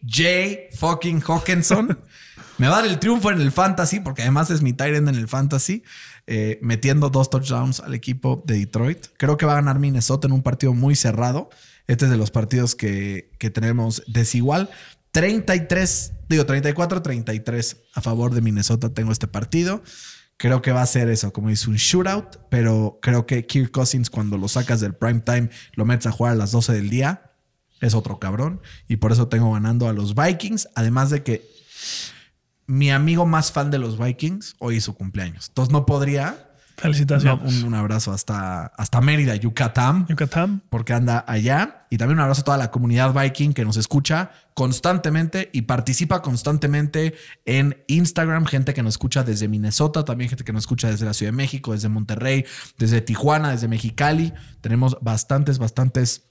J. 0.06 0.76
fucking 0.76 1.22
Hawkinson. 1.22 1.98
Me 2.58 2.68
va 2.68 2.76
a 2.76 2.82
dar 2.82 2.90
el 2.90 2.98
triunfo 2.98 3.30
en 3.30 3.40
el 3.40 3.52
fantasy, 3.52 4.00
porque 4.00 4.20
además 4.20 4.50
es 4.50 4.60
mi 4.60 4.74
tight 4.74 4.94
end 4.94 5.08
en 5.08 5.14
el 5.14 5.28
fantasy, 5.28 5.82
eh, 6.26 6.58
metiendo 6.60 7.08
dos 7.08 7.30
touchdowns 7.30 7.80
al 7.80 7.94
equipo 7.94 8.42
de 8.44 8.58
Detroit. 8.58 9.06
Creo 9.16 9.38
que 9.38 9.46
va 9.46 9.52
a 9.52 9.54
ganar 9.54 9.78
Minnesota 9.78 10.26
en 10.26 10.34
un 10.34 10.42
partido 10.42 10.74
muy 10.74 10.94
cerrado. 10.94 11.48
Este 11.90 12.04
es 12.04 12.10
de 12.12 12.16
los 12.16 12.30
partidos 12.30 12.76
que, 12.76 13.32
que 13.40 13.50
tenemos 13.50 14.04
desigual. 14.06 14.70
33, 15.10 16.12
digo 16.28 16.46
34-33 16.46 17.78
a 17.94 18.00
favor 18.00 18.32
de 18.32 18.40
Minnesota 18.40 18.94
tengo 18.94 19.10
este 19.10 19.26
partido. 19.26 19.82
Creo 20.36 20.62
que 20.62 20.70
va 20.70 20.82
a 20.82 20.86
ser 20.86 21.10
eso, 21.10 21.32
como 21.32 21.48
dice 21.48 21.68
un 21.68 21.74
shootout, 21.74 22.38
pero 22.48 23.00
creo 23.02 23.26
que 23.26 23.44
Kirk 23.44 23.72
Cousins 23.72 24.08
cuando 24.08 24.38
lo 24.38 24.46
sacas 24.46 24.80
del 24.80 24.94
prime 24.94 25.18
time, 25.18 25.50
lo 25.74 25.84
metes 25.84 26.06
a 26.06 26.12
jugar 26.12 26.34
a 26.34 26.36
las 26.36 26.52
12 26.52 26.74
del 26.74 26.90
día, 26.90 27.32
es 27.80 27.94
otro 27.94 28.20
cabrón. 28.20 28.60
Y 28.86 28.98
por 28.98 29.10
eso 29.10 29.26
tengo 29.26 29.52
ganando 29.52 29.88
a 29.88 29.92
los 29.92 30.14
Vikings. 30.14 30.68
Además 30.76 31.10
de 31.10 31.24
que 31.24 31.44
mi 32.68 32.92
amigo 32.92 33.26
más 33.26 33.50
fan 33.50 33.72
de 33.72 33.78
los 33.78 33.98
Vikings 33.98 34.54
hoy 34.60 34.76
es 34.76 34.84
su 34.84 34.94
cumpleaños. 34.94 35.48
Entonces 35.48 35.72
no 35.72 35.86
podría. 35.86 36.49
Felicitaciones. 36.80 37.62
un, 37.62 37.64
un 37.64 37.74
abrazo 37.74 38.12
hasta, 38.12 38.66
hasta 38.66 39.00
Mérida, 39.00 39.34
Yucatán, 39.36 40.06
Yucatán. 40.08 40.62
porque 40.68 40.92
anda 40.92 41.24
allá. 41.26 41.86
Y 41.90 41.98
también 41.98 42.18
un 42.18 42.22
abrazo 42.22 42.42
a 42.42 42.44
toda 42.44 42.56
la 42.56 42.70
comunidad 42.70 43.12
Viking 43.12 43.52
que 43.52 43.64
nos 43.64 43.76
escucha 43.76 44.30
constantemente 44.54 45.50
y 45.52 45.62
participa 45.62 46.22
constantemente 46.22 47.14
en 47.46 47.82
Instagram. 47.88 48.46
Gente 48.46 48.74
que 48.74 48.82
nos 48.82 48.94
escucha 48.94 49.24
desde 49.24 49.48
Minnesota, 49.48 50.04
también 50.04 50.30
gente 50.30 50.44
que 50.44 50.52
nos 50.52 50.62
escucha 50.62 50.88
desde 50.88 51.04
la 51.04 51.14
Ciudad 51.14 51.32
de 51.32 51.36
México, 51.36 51.72
desde 51.72 51.88
Monterrey, 51.88 52.44
desde 52.78 53.00
Tijuana, 53.00 53.50
desde 53.50 53.66
Mexicali. 53.66 54.32
Tenemos 54.60 54.98
bastantes, 55.00 55.58
bastantes 55.58 56.29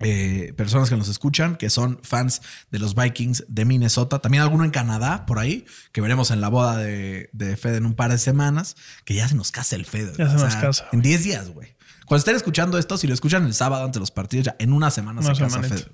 eh, 0.00 0.52
personas 0.56 0.88
que 0.90 0.96
nos 0.96 1.08
escuchan, 1.08 1.56
que 1.56 1.70
son 1.70 2.00
fans 2.02 2.42
de 2.70 2.78
los 2.78 2.94
Vikings 2.94 3.44
de 3.48 3.64
Minnesota. 3.64 4.20
También 4.20 4.42
alguno 4.42 4.64
en 4.64 4.70
Canadá, 4.70 5.26
por 5.26 5.38
ahí, 5.38 5.66
que 5.92 6.00
veremos 6.00 6.30
en 6.30 6.40
la 6.40 6.48
boda 6.48 6.76
de, 6.76 7.30
de 7.32 7.56
Fede 7.56 7.78
en 7.78 7.86
un 7.86 7.94
par 7.94 8.10
de 8.10 8.18
semanas, 8.18 8.76
que 9.04 9.14
ya 9.14 9.28
se 9.28 9.34
nos 9.34 9.50
casa 9.50 9.76
el 9.76 9.86
Fede. 9.86 10.12
Ya 10.16 10.28
se 10.28 10.36
nos 10.36 10.56
casa, 10.56 10.86
En 10.92 11.02
10 11.02 11.24
días, 11.24 11.50
güey. 11.50 11.76
Cuando 12.06 12.20
estén 12.20 12.36
escuchando 12.36 12.78
esto, 12.78 12.96
si 12.96 13.06
lo 13.06 13.12
escuchan 13.12 13.44
el 13.44 13.52
sábado 13.52 13.84
antes 13.84 13.94
de 13.94 14.00
los 14.00 14.10
partidos, 14.10 14.46
ya 14.46 14.56
en 14.58 14.72
una 14.72 14.90
semana 14.90 15.20
Una 15.20 15.34
se 15.34 15.42
casa. 15.42 15.62
Fede. 15.62 15.86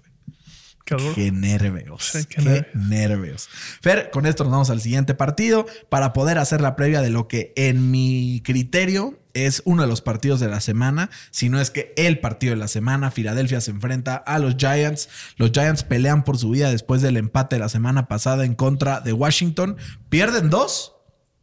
Qué. 0.84 0.96
Qué 1.14 1.32
nervios. 1.32 2.04
Sí, 2.12 2.26
qué 2.26 2.36
qué 2.36 2.42
nervios. 2.42 2.74
nervios. 2.74 3.48
Fer, 3.80 4.10
con 4.10 4.26
esto 4.26 4.44
nos 4.44 4.52
vamos 4.52 4.70
al 4.70 4.80
siguiente 4.80 5.14
partido 5.14 5.66
para 5.88 6.12
poder 6.12 6.38
hacer 6.38 6.60
la 6.60 6.76
previa 6.76 7.00
de 7.00 7.10
lo 7.10 7.26
que 7.26 7.52
en 7.56 7.90
mi 7.90 8.42
criterio 8.44 9.18
es 9.32 9.62
uno 9.64 9.82
de 9.82 9.88
los 9.88 10.00
partidos 10.00 10.40
de 10.40 10.48
la 10.48 10.60
semana, 10.60 11.10
si 11.30 11.48
no 11.48 11.60
es 11.60 11.70
que 11.70 11.92
el 11.96 12.20
partido 12.20 12.52
de 12.52 12.58
la 12.58 12.68
semana. 12.68 13.10
Filadelfia 13.10 13.60
se 13.60 13.72
enfrenta 13.72 14.16
a 14.16 14.38
los 14.38 14.56
Giants. 14.56 15.08
Los 15.36 15.50
Giants 15.50 15.82
pelean 15.82 16.22
por 16.22 16.38
su 16.38 16.50
vida 16.50 16.70
después 16.70 17.02
del 17.02 17.16
empate 17.16 17.56
de 17.56 17.60
la 17.60 17.68
semana 17.68 18.06
pasada 18.06 18.44
en 18.44 18.54
contra 18.54 19.00
de 19.00 19.12
Washington. 19.12 19.76
Pierden 20.08 20.50
dos, 20.50 20.94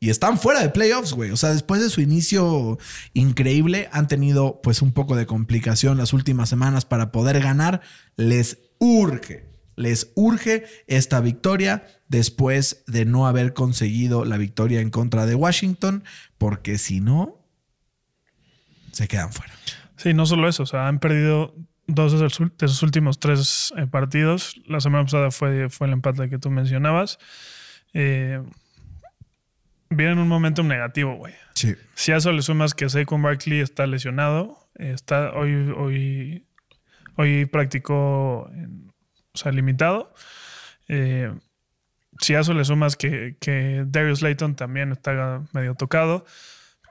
y 0.03 0.09
están 0.09 0.39
fuera 0.39 0.61
de 0.61 0.69
playoffs, 0.69 1.13
güey. 1.13 1.29
O 1.29 1.37
sea, 1.37 1.51
después 1.51 1.79
de 1.79 1.91
su 1.91 2.01
inicio 2.01 2.79
increíble, 3.13 3.87
han 3.91 4.07
tenido 4.07 4.59
pues 4.63 4.81
un 4.81 4.93
poco 4.93 5.15
de 5.15 5.27
complicación 5.27 5.99
las 5.99 6.11
últimas 6.11 6.49
semanas 6.49 6.85
para 6.85 7.11
poder 7.11 7.39
ganar. 7.39 7.81
Les 8.15 8.57
urge, 8.81 9.45
les 9.77 10.11
urge 10.15 10.65
esta 10.87 11.21
victoria 11.21 11.85
después 12.09 12.83
de 12.87 13.05
no 13.05 13.27
haber 13.27 13.53
conseguido 13.53 14.25
la 14.25 14.37
victoria 14.37 14.81
en 14.81 14.89
contra 14.89 15.25
de 15.25 15.35
Washington, 15.35 16.03
porque 16.37 16.77
si 16.77 16.99
no, 16.99 17.45
se 18.91 19.07
quedan 19.07 19.31
fuera. 19.31 19.53
Sí, 19.95 20.13
no 20.13 20.25
solo 20.25 20.49
eso, 20.49 20.63
o 20.63 20.65
sea, 20.65 20.87
han 20.87 20.99
perdido 20.99 21.55
dos 21.87 22.19
de 22.19 22.29
sus, 22.67 22.83
últimos 22.83 23.19
tres 23.19 23.73
eh, 23.77 23.87
partidos. 23.87 24.59
La 24.65 24.81
semana 24.81 25.05
pasada 25.05 25.31
fue, 25.31 25.69
fue 25.69 25.87
el 25.87 25.93
empate 25.93 26.29
que 26.29 26.39
tú 26.39 26.49
mencionabas. 26.49 27.19
Eh, 27.93 28.41
viene 29.89 30.13
en 30.13 30.19
un 30.19 30.27
momentum 30.27 30.67
negativo, 30.67 31.15
güey. 31.15 31.33
Sí. 31.53 31.75
Si 31.93 32.11
a 32.11 32.17
eso 32.17 32.31
le 32.31 32.41
sumas 32.41 32.73
que 32.73 32.89
Saquon 32.89 33.21
Barkley 33.21 33.59
está 33.59 33.85
lesionado, 33.87 34.57
eh, 34.79 34.91
está 34.93 35.33
hoy, 35.33 35.53
hoy, 35.77 36.47
hoy 37.17 37.45
practicó, 37.45 38.49
en- 38.53 38.91
o 39.33 39.37
sea, 39.37 39.51
limitado. 39.51 40.13
Eh, 40.87 41.31
si 42.19 42.35
a 42.35 42.41
eso 42.41 42.53
le 42.53 42.65
sumas 42.65 42.95
que, 42.95 43.37
que 43.39 43.83
Darius 43.87 44.21
Layton 44.21 44.55
también 44.55 44.91
está 44.91 45.43
medio 45.53 45.75
tocado, 45.75 46.25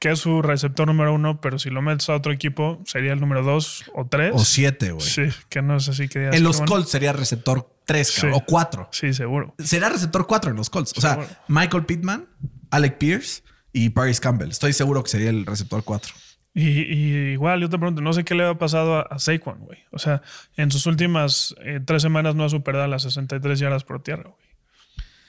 que 0.00 0.10
es 0.12 0.18
su 0.20 0.40
receptor 0.40 0.86
número 0.86 1.12
uno, 1.12 1.40
pero 1.42 1.58
si 1.58 1.68
lo 1.68 1.82
metes 1.82 2.08
a 2.08 2.14
otro 2.14 2.32
equipo 2.32 2.82
sería 2.86 3.12
el 3.12 3.20
número 3.20 3.42
dos 3.42 3.84
o 3.94 4.06
tres. 4.06 4.32
O 4.34 4.38
siete, 4.44 4.92
güey. 4.92 5.06
Sí, 5.06 5.24
que 5.50 5.60
no 5.60 5.76
es 5.76 5.88
así 5.90 6.08
que 6.08 6.28
En 6.28 6.42
los 6.42 6.56
bueno. 6.58 6.72
Colts 6.72 6.90
sería 6.90 7.12
receptor 7.12 7.70
3 7.84 8.08
Sí. 8.08 8.26
o 8.32 8.40
4. 8.46 8.88
Sí, 8.92 9.12
seguro. 9.12 9.54
Será 9.58 9.88
receptor 9.90 10.26
4 10.26 10.52
en 10.52 10.56
los 10.56 10.70
Colts. 10.70 10.94
O 10.96 11.00
sea, 11.02 11.10
Seguro. 11.16 11.28
Michael 11.48 11.84
Pittman, 11.84 12.26
Alec 12.70 12.96
Pierce 12.98 13.42
y 13.72 13.90
Paris 13.90 14.20
Campbell. 14.20 14.48
Estoy 14.50 14.72
seguro 14.72 15.02
que 15.02 15.10
sería 15.10 15.28
el 15.28 15.44
receptor 15.44 15.84
4. 15.84 16.14
Y, 16.52 16.68
y 16.80 17.14
igual, 17.32 17.60
yo 17.60 17.68
te 17.68 17.78
pregunto, 17.78 18.02
no 18.02 18.12
sé 18.12 18.24
qué 18.24 18.34
le 18.34 18.44
ha 18.44 18.54
pasado 18.58 18.96
a, 18.96 19.02
a 19.02 19.18
Saquon, 19.18 19.60
güey. 19.60 19.78
O 19.92 19.98
sea, 19.98 20.20
en 20.56 20.70
sus 20.72 20.86
últimas 20.86 21.54
eh, 21.62 21.80
tres 21.84 22.02
semanas 22.02 22.34
no 22.34 22.44
ha 22.44 22.48
superado 22.48 22.86
las 22.88 23.02
63 23.04 23.58
yardas 23.58 23.84
por 23.84 24.02
tierra, 24.02 24.24
güey. 24.30 24.50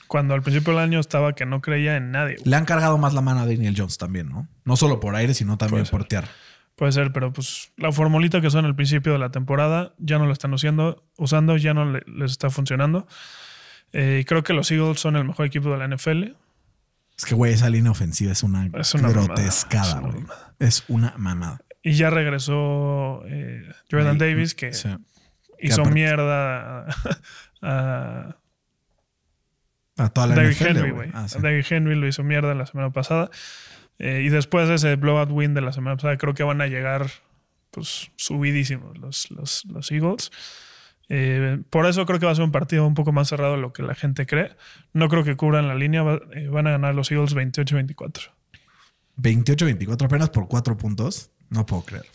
Cuando 0.07 0.33
al 0.33 0.41
principio 0.41 0.73
del 0.73 0.81
año 0.81 0.99
estaba 0.99 1.33
que 1.35 1.45
no 1.45 1.61
creía 1.61 1.95
en 1.95 2.11
nadie, 2.11 2.35
güey. 2.35 2.49
Le 2.49 2.55
han 2.55 2.65
cargado 2.65 2.97
más 2.97 3.13
la 3.13 3.21
mano 3.21 3.39
a 3.41 3.45
Daniel 3.45 3.75
Jones 3.77 3.97
también, 3.97 4.27
¿no? 4.29 4.47
No 4.65 4.75
solo 4.75 4.99
por 4.99 5.15
aire, 5.15 5.33
sino 5.33 5.57
también 5.57 5.85
por 5.85 6.03
tierra. 6.05 6.27
Puede 6.75 6.91
ser, 6.91 7.13
pero 7.13 7.31
pues 7.31 7.71
la 7.77 7.91
formulita 7.91 8.41
que 8.41 8.49
son 8.49 8.65
al 8.65 8.75
principio 8.75 9.13
de 9.13 9.19
la 9.19 9.29
temporada 9.29 9.93
ya 9.99 10.17
no 10.17 10.25
la 10.25 10.33
están 10.33 10.53
usando, 10.53 11.03
usando 11.17 11.55
ya 11.55 11.73
no 11.73 11.85
le- 11.85 12.03
les 12.07 12.31
está 12.31 12.49
funcionando. 12.49 13.07
Eh, 13.93 14.19
y 14.21 14.25
creo 14.25 14.41
que 14.43 14.53
los 14.53 14.71
Eagles 14.71 14.99
son 14.99 15.15
el 15.15 15.25
mejor 15.25 15.45
equipo 15.45 15.69
de 15.71 15.77
la 15.77 15.85
NFL. 15.95 16.31
Es 17.21 17.25
que, 17.25 17.35
güey, 17.35 17.53
esa 17.53 17.69
línea 17.69 17.91
ofensiva 17.91 18.31
es 18.31 18.41
una, 18.41 18.67
Es 18.79 18.95
una 18.95 19.09
grotescada, 19.09 20.01
mamada, 20.01 20.09
es 20.09 20.15
una 20.17 20.17
güey. 20.23 20.67
Es 20.67 20.83
una 20.87 21.13
mamada. 21.19 21.61
Y 21.83 21.93
ya 21.93 22.09
regresó 22.09 23.21
eh, 23.27 23.61
Jordan 23.91 24.19
Ahí, 24.19 24.31
Davis, 24.31 24.55
que 24.55 24.73
sí. 24.73 24.89
hizo 25.59 25.85
mierda 25.85 26.87
a, 27.61 28.35
toda 30.11 30.25
la 30.25 30.33
David 30.33 30.49
NFL, 30.49 30.65
Henry, 30.65 30.79
güey. 30.79 30.91
güey. 30.93 31.11
Ah, 31.13 31.27
sí. 31.27 31.37
David 31.39 31.65
Henry 31.69 31.95
lo 31.95 32.07
hizo 32.07 32.23
mierda 32.23 32.55
la 32.55 32.65
semana 32.65 32.89
pasada. 32.89 33.29
Eh, 33.99 34.23
y 34.25 34.29
después 34.29 34.67
de 34.67 34.73
ese 34.73 34.95
blowout 34.95 35.29
win 35.29 35.53
de 35.53 35.61
la 35.61 35.73
semana 35.73 35.97
pasada, 35.97 36.17
creo 36.17 36.33
que 36.33 36.41
van 36.41 36.59
a 36.61 36.65
llegar 36.65 37.05
pues 37.69 38.09
subidísimos 38.15 38.97
los, 38.97 39.29
los, 39.29 39.63
los 39.65 39.91
Eagles. 39.91 40.31
Eh, 41.13 41.59
por 41.69 41.85
eso 41.87 42.05
creo 42.05 42.19
que 42.19 42.25
va 42.25 42.31
a 42.31 42.35
ser 42.35 42.45
un 42.45 42.51
partido 42.53 42.87
un 42.87 42.93
poco 42.93 43.11
más 43.11 43.27
cerrado 43.27 43.55
de 43.55 43.61
lo 43.61 43.73
que 43.73 43.83
la 43.83 43.95
gente 43.95 44.25
cree. 44.25 44.55
No 44.93 45.09
creo 45.09 45.25
que 45.25 45.35
cubran 45.35 45.67
la 45.67 45.75
línea. 45.75 46.03
va- 46.03 46.21
eh, 46.33 46.47
van 46.47 46.67
a 46.67 46.71
ganar 46.71 46.95
los 46.95 47.11
Eagles 47.11 47.35
28-24. 47.35 48.31
28-24 49.17 50.05
apenas 50.05 50.29
por 50.29 50.47
4 50.47 50.77
puntos. 50.77 51.31
No 51.49 51.65
puedo 51.65 51.83
creerlo. 51.83 52.09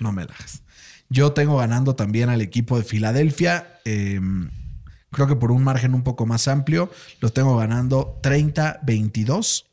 No 0.00 0.12
me 0.12 0.24
la 0.26 0.34
hagas. 0.34 0.62
Yo 1.08 1.32
tengo 1.32 1.56
ganando 1.56 1.94
también 1.96 2.28
al 2.28 2.40
equipo 2.42 2.76
de 2.76 2.84
Filadelfia. 2.84 3.80
eh, 3.84 4.20
creo 5.10 5.26
que 5.26 5.36
por 5.36 5.50
un 5.50 5.64
margen 5.64 5.94
un 5.94 6.02
poco 6.02 6.26
más 6.26 6.46
amplio. 6.48 6.90
Los 7.20 7.32
tengo 7.34 7.56
ganando 7.56 8.18
30-22. 8.22 9.66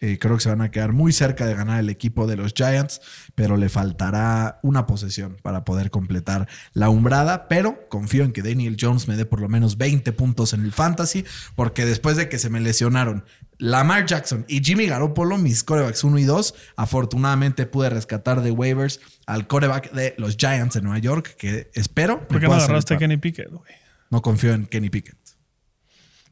Eh, 0.00 0.18
creo 0.18 0.36
que 0.36 0.42
se 0.42 0.48
van 0.48 0.62
a 0.62 0.70
quedar 0.70 0.92
muy 0.92 1.12
cerca 1.12 1.46
de 1.46 1.54
ganar 1.54 1.78
el 1.78 1.90
equipo 1.90 2.26
de 2.26 2.36
los 2.36 2.54
Giants, 2.54 3.02
pero 3.34 3.56
le 3.56 3.68
faltará 3.68 4.58
una 4.62 4.86
posesión 4.86 5.36
para 5.42 5.64
poder 5.64 5.90
completar 5.90 6.48
la 6.72 6.88
umbrada. 6.88 7.48
Pero 7.48 7.88
confío 7.88 8.24
en 8.24 8.32
que 8.32 8.42
Daniel 8.42 8.76
Jones 8.80 9.08
me 9.08 9.16
dé 9.16 9.26
por 9.26 9.40
lo 9.40 9.48
menos 9.48 9.76
20 9.76 10.12
puntos 10.12 10.54
en 10.54 10.64
el 10.64 10.72
fantasy, 10.72 11.24
porque 11.54 11.84
después 11.84 12.16
de 12.16 12.28
que 12.28 12.38
se 12.38 12.48
me 12.48 12.60
lesionaron 12.60 13.24
Lamar 13.58 14.06
Jackson 14.06 14.46
y 14.48 14.64
Jimmy 14.64 14.86
Garoppolo, 14.86 15.36
mis 15.36 15.62
corebacks 15.62 16.02
1 16.02 16.18
y 16.18 16.24
2, 16.24 16.54
afortunadamente 16.76 17.66
pude 17.66 17.90
rescatar 17.90 18.40
de 18.40 18.50
waivers 18.50 19.00
al 19.26 19.46
coreback 19.46 19.92
de 19.92 20.14
los 20.16 20.38
Giants 20.38 20.74
de 20.74 20.80
Nueva 20.80 20.98
York, 20.98 21.36
que 21.36 21.70
espero. 21.74 22.26
¿Por 22.26 22.40
qué 22.40 22.46
no 22.46 22.54
agarraste 22.54 22.94
a. 22.94 22.98
Kenny 22.98 23.18
Pickett, 23.18 23.50
güey? 23.50 23.74
No 24.08 24.22
confío 24.22 24.54
en 24.54 24.66
Kenny 24.66 24.88
Pickett. 24.88 25.19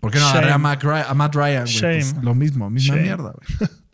¿Por 0.01 0.13
qué 0.13 0.19
no 0.19 0.29
agarré 0.29 0.53
a 0.53 0.59
Matt, 0.59 0.83
Ryan, 0.83 1.07
a 1.09 1.15
Matt 1.15 1.35
Ryan? 1.35 1.65
güey? 1.65 1.81
Pues 1.81 2.15
lo 2.23 2.35
mismo, 2.35 2.71
misma 2.71 2.95
Shame. 2.95 3.03
mierda, 3.03 3.33
güey. 3.33 3.71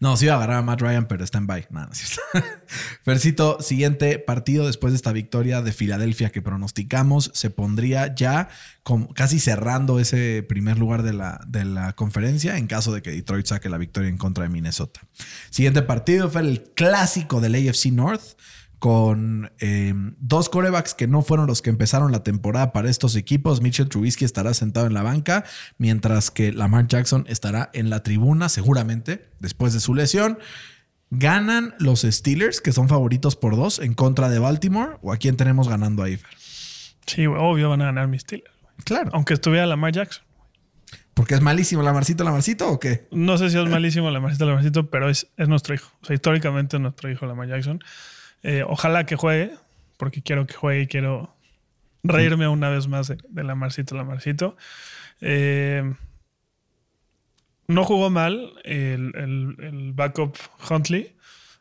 No, 0.00 0.16
sí 0.16 0.26
iba 0.26 0.34
a 0.34 0.36
agarrar 0.36 0.58
a 0.58 0.62
Matt 0.62 0.80
Ryan, 0.80 1.08
pero 1.08 1.24
está 1.24 1.38
en 1.38 1.48
bye. 1.48 1.66
Nada, 1.70 1.90
no. 1.90 2.40
Fercito, 3.02 3.60
siguiente 3.60 4.20
partido 4.20 4.66
después 4.66 4.92
de 4.92 4.96
esta 4.96 5.12
victoria 5.12 5.60
de 5.60 5.72
Filadelfia 5.72 6.30
que 6.30 6.40
pronosticamos, 6.40 7.32
se 7.34 7.50
pondría 7.50 8.14
ya 8.14 8.48
como 8.84 9.12
casi 9.12 9.40
cerrando 9.40 9.98
ese 9.98 10.44
primer 10.48 10.78
lugar 10.78 11.02
de 11.02 11.14
la, 11.14 11.40
de 11.48 11.64
la 11.64 11.94
conferencia 11.94 12.58
en 12.58 12.68
caso 12.68 12.92
de 12.92 13.02
que 13.02 13.10
Detroit 13.10 13.46
saque 13.46 13.68
la 13.68 13.78
victoria 13.78 14.08
en 14.08 14.18
contra 14.18 14.44
de 14.44 14.50
Minnesota. 14.50 15.00
Siguiente 15.50 15.82
partido 15.82 16.30
fue 16.30 16.42
el 16.42 16.62
clásico 16.76 17.40
del 17.40 17.56
AFC 17.56 17.86
North 17.86 18.22
con 18.78 19.50
eh, 19.58 19.92
dos 20.18 20.48
corebacks 20.48 20.94
que 20.94 21.06
no 21.06 21.22
fueron 21.22 21.46
los 21.46 21.62
que 21.62 21.70
empezaron 21.70 22.12
la 22.12 22.22
temporada 22.22 22.72
para 22.72 22.88
estos 22.88 23.16
equipos. 23.16 23.60
Mitchell 23.60 23.88
Trubisky 23.88 24.24
estará 24.24 24.54
sentado 24.54 24.86
en 24.86 24.94
la 24.94 25.02
banca, 25.02 25.44
mientras 25.78 26.30
que 26.30 26.52
Lamar 26.52 26.86
Jackson 26.86 27.24
estará 27.28 27.70
en 27.72 27.90
la 27.90 28.02
tribuna, 28.02 28.48
seguramente, 28.48 29.28
después 29.40 29.72
de 29.72 29.80
su 29.80 29.94
lesión. 29.94 30.38
¿Ganan 31.10 31.74
los 31.78 32.02
Steelers, 32.02 32.60
que 32.60 32.72
son 32.72 32.88
favoritos 32.88 33.34
por 33.34 33.56
dos, 33.56 33.78
en 33.78 33.94
contra 33.94 34.28
de 34.28 34.38
Baltimore? 34.38 34.98
¿O 35.02 35.12
a 35.12 35.16
quién 35.16 35.36
tenemos 35.36 35.68
ganando 35.68 36.02
ahí, 36.02 36.16
Fer? 36.16 36.30
Sí, 37.06 37.26
obvio 37.26 37.70
van 37.70 37.82
a 37.82 37.86
ganar 37.86 38.08
mis 38.08 38.22
Steelers. 38.22 38.52
Claro. 38.84 39.10
Aunque 39.12 39.34
estuviera 39.34 39.66
Lamar 39.66 39.92
Jackson. 39.92 40.24
¿Porque 41.14 41.34
es 41.34 41.40
malísimo 41.40 41.82
Lamarcito, 41.82 42.22
Lamarcito 42.22 42.70
o 42.70 42.78
qué? 42.78 43.08
No 43.10 43.38
sé 43.38 43.50
si 43.50 43.58
es 43.58 43.68
malísimo 43.68 44.08
Lamarcito, 44.08 44.46
Lamarcito, 44.46 44.88
pero 44.88 45.08
es, 45.08 45.26
es 45.36 45.48
nuestro 45.48 45.74
hijo. 45.74 45.90
O 46.00 46.06
sea, 46.06 46.14
históricamente 46.14 46.76
es 46.76 46.80
nuestro 46.80 47.10
hijo 47.10 47.26
Lamar 47.26 47.48
Jackson. 47.48 47.80
Eh, 48.42 48.62
ojalá 48.66 49.04
que 49.06 49.16
juegue, 49.16 49.52
porque 49.96 50.22
quiero 50.22 50.46
que 50.46 50.54
juegue 50.54 50.82
y 50.82 50.86
quiero 50.86 51.34
reírme 52.04 52.46
una 52.48 52.68
vez 52.70 52.86
más 52.88 53.08
de, 53.08 53.18
de 53.28 53.44
Lamarcito, 53.44 53.94
Lamarcito. 53.96 54.56
Eh, 55.20 55.82
no 57.66 57.84
jugó 57.84 58.08
mal 58.10 58.52
el, 58.64 59.12
el- 59.14 59.56
el 59.64 59.92
backup 59.92 60.36
Huntley. 60.70 61.14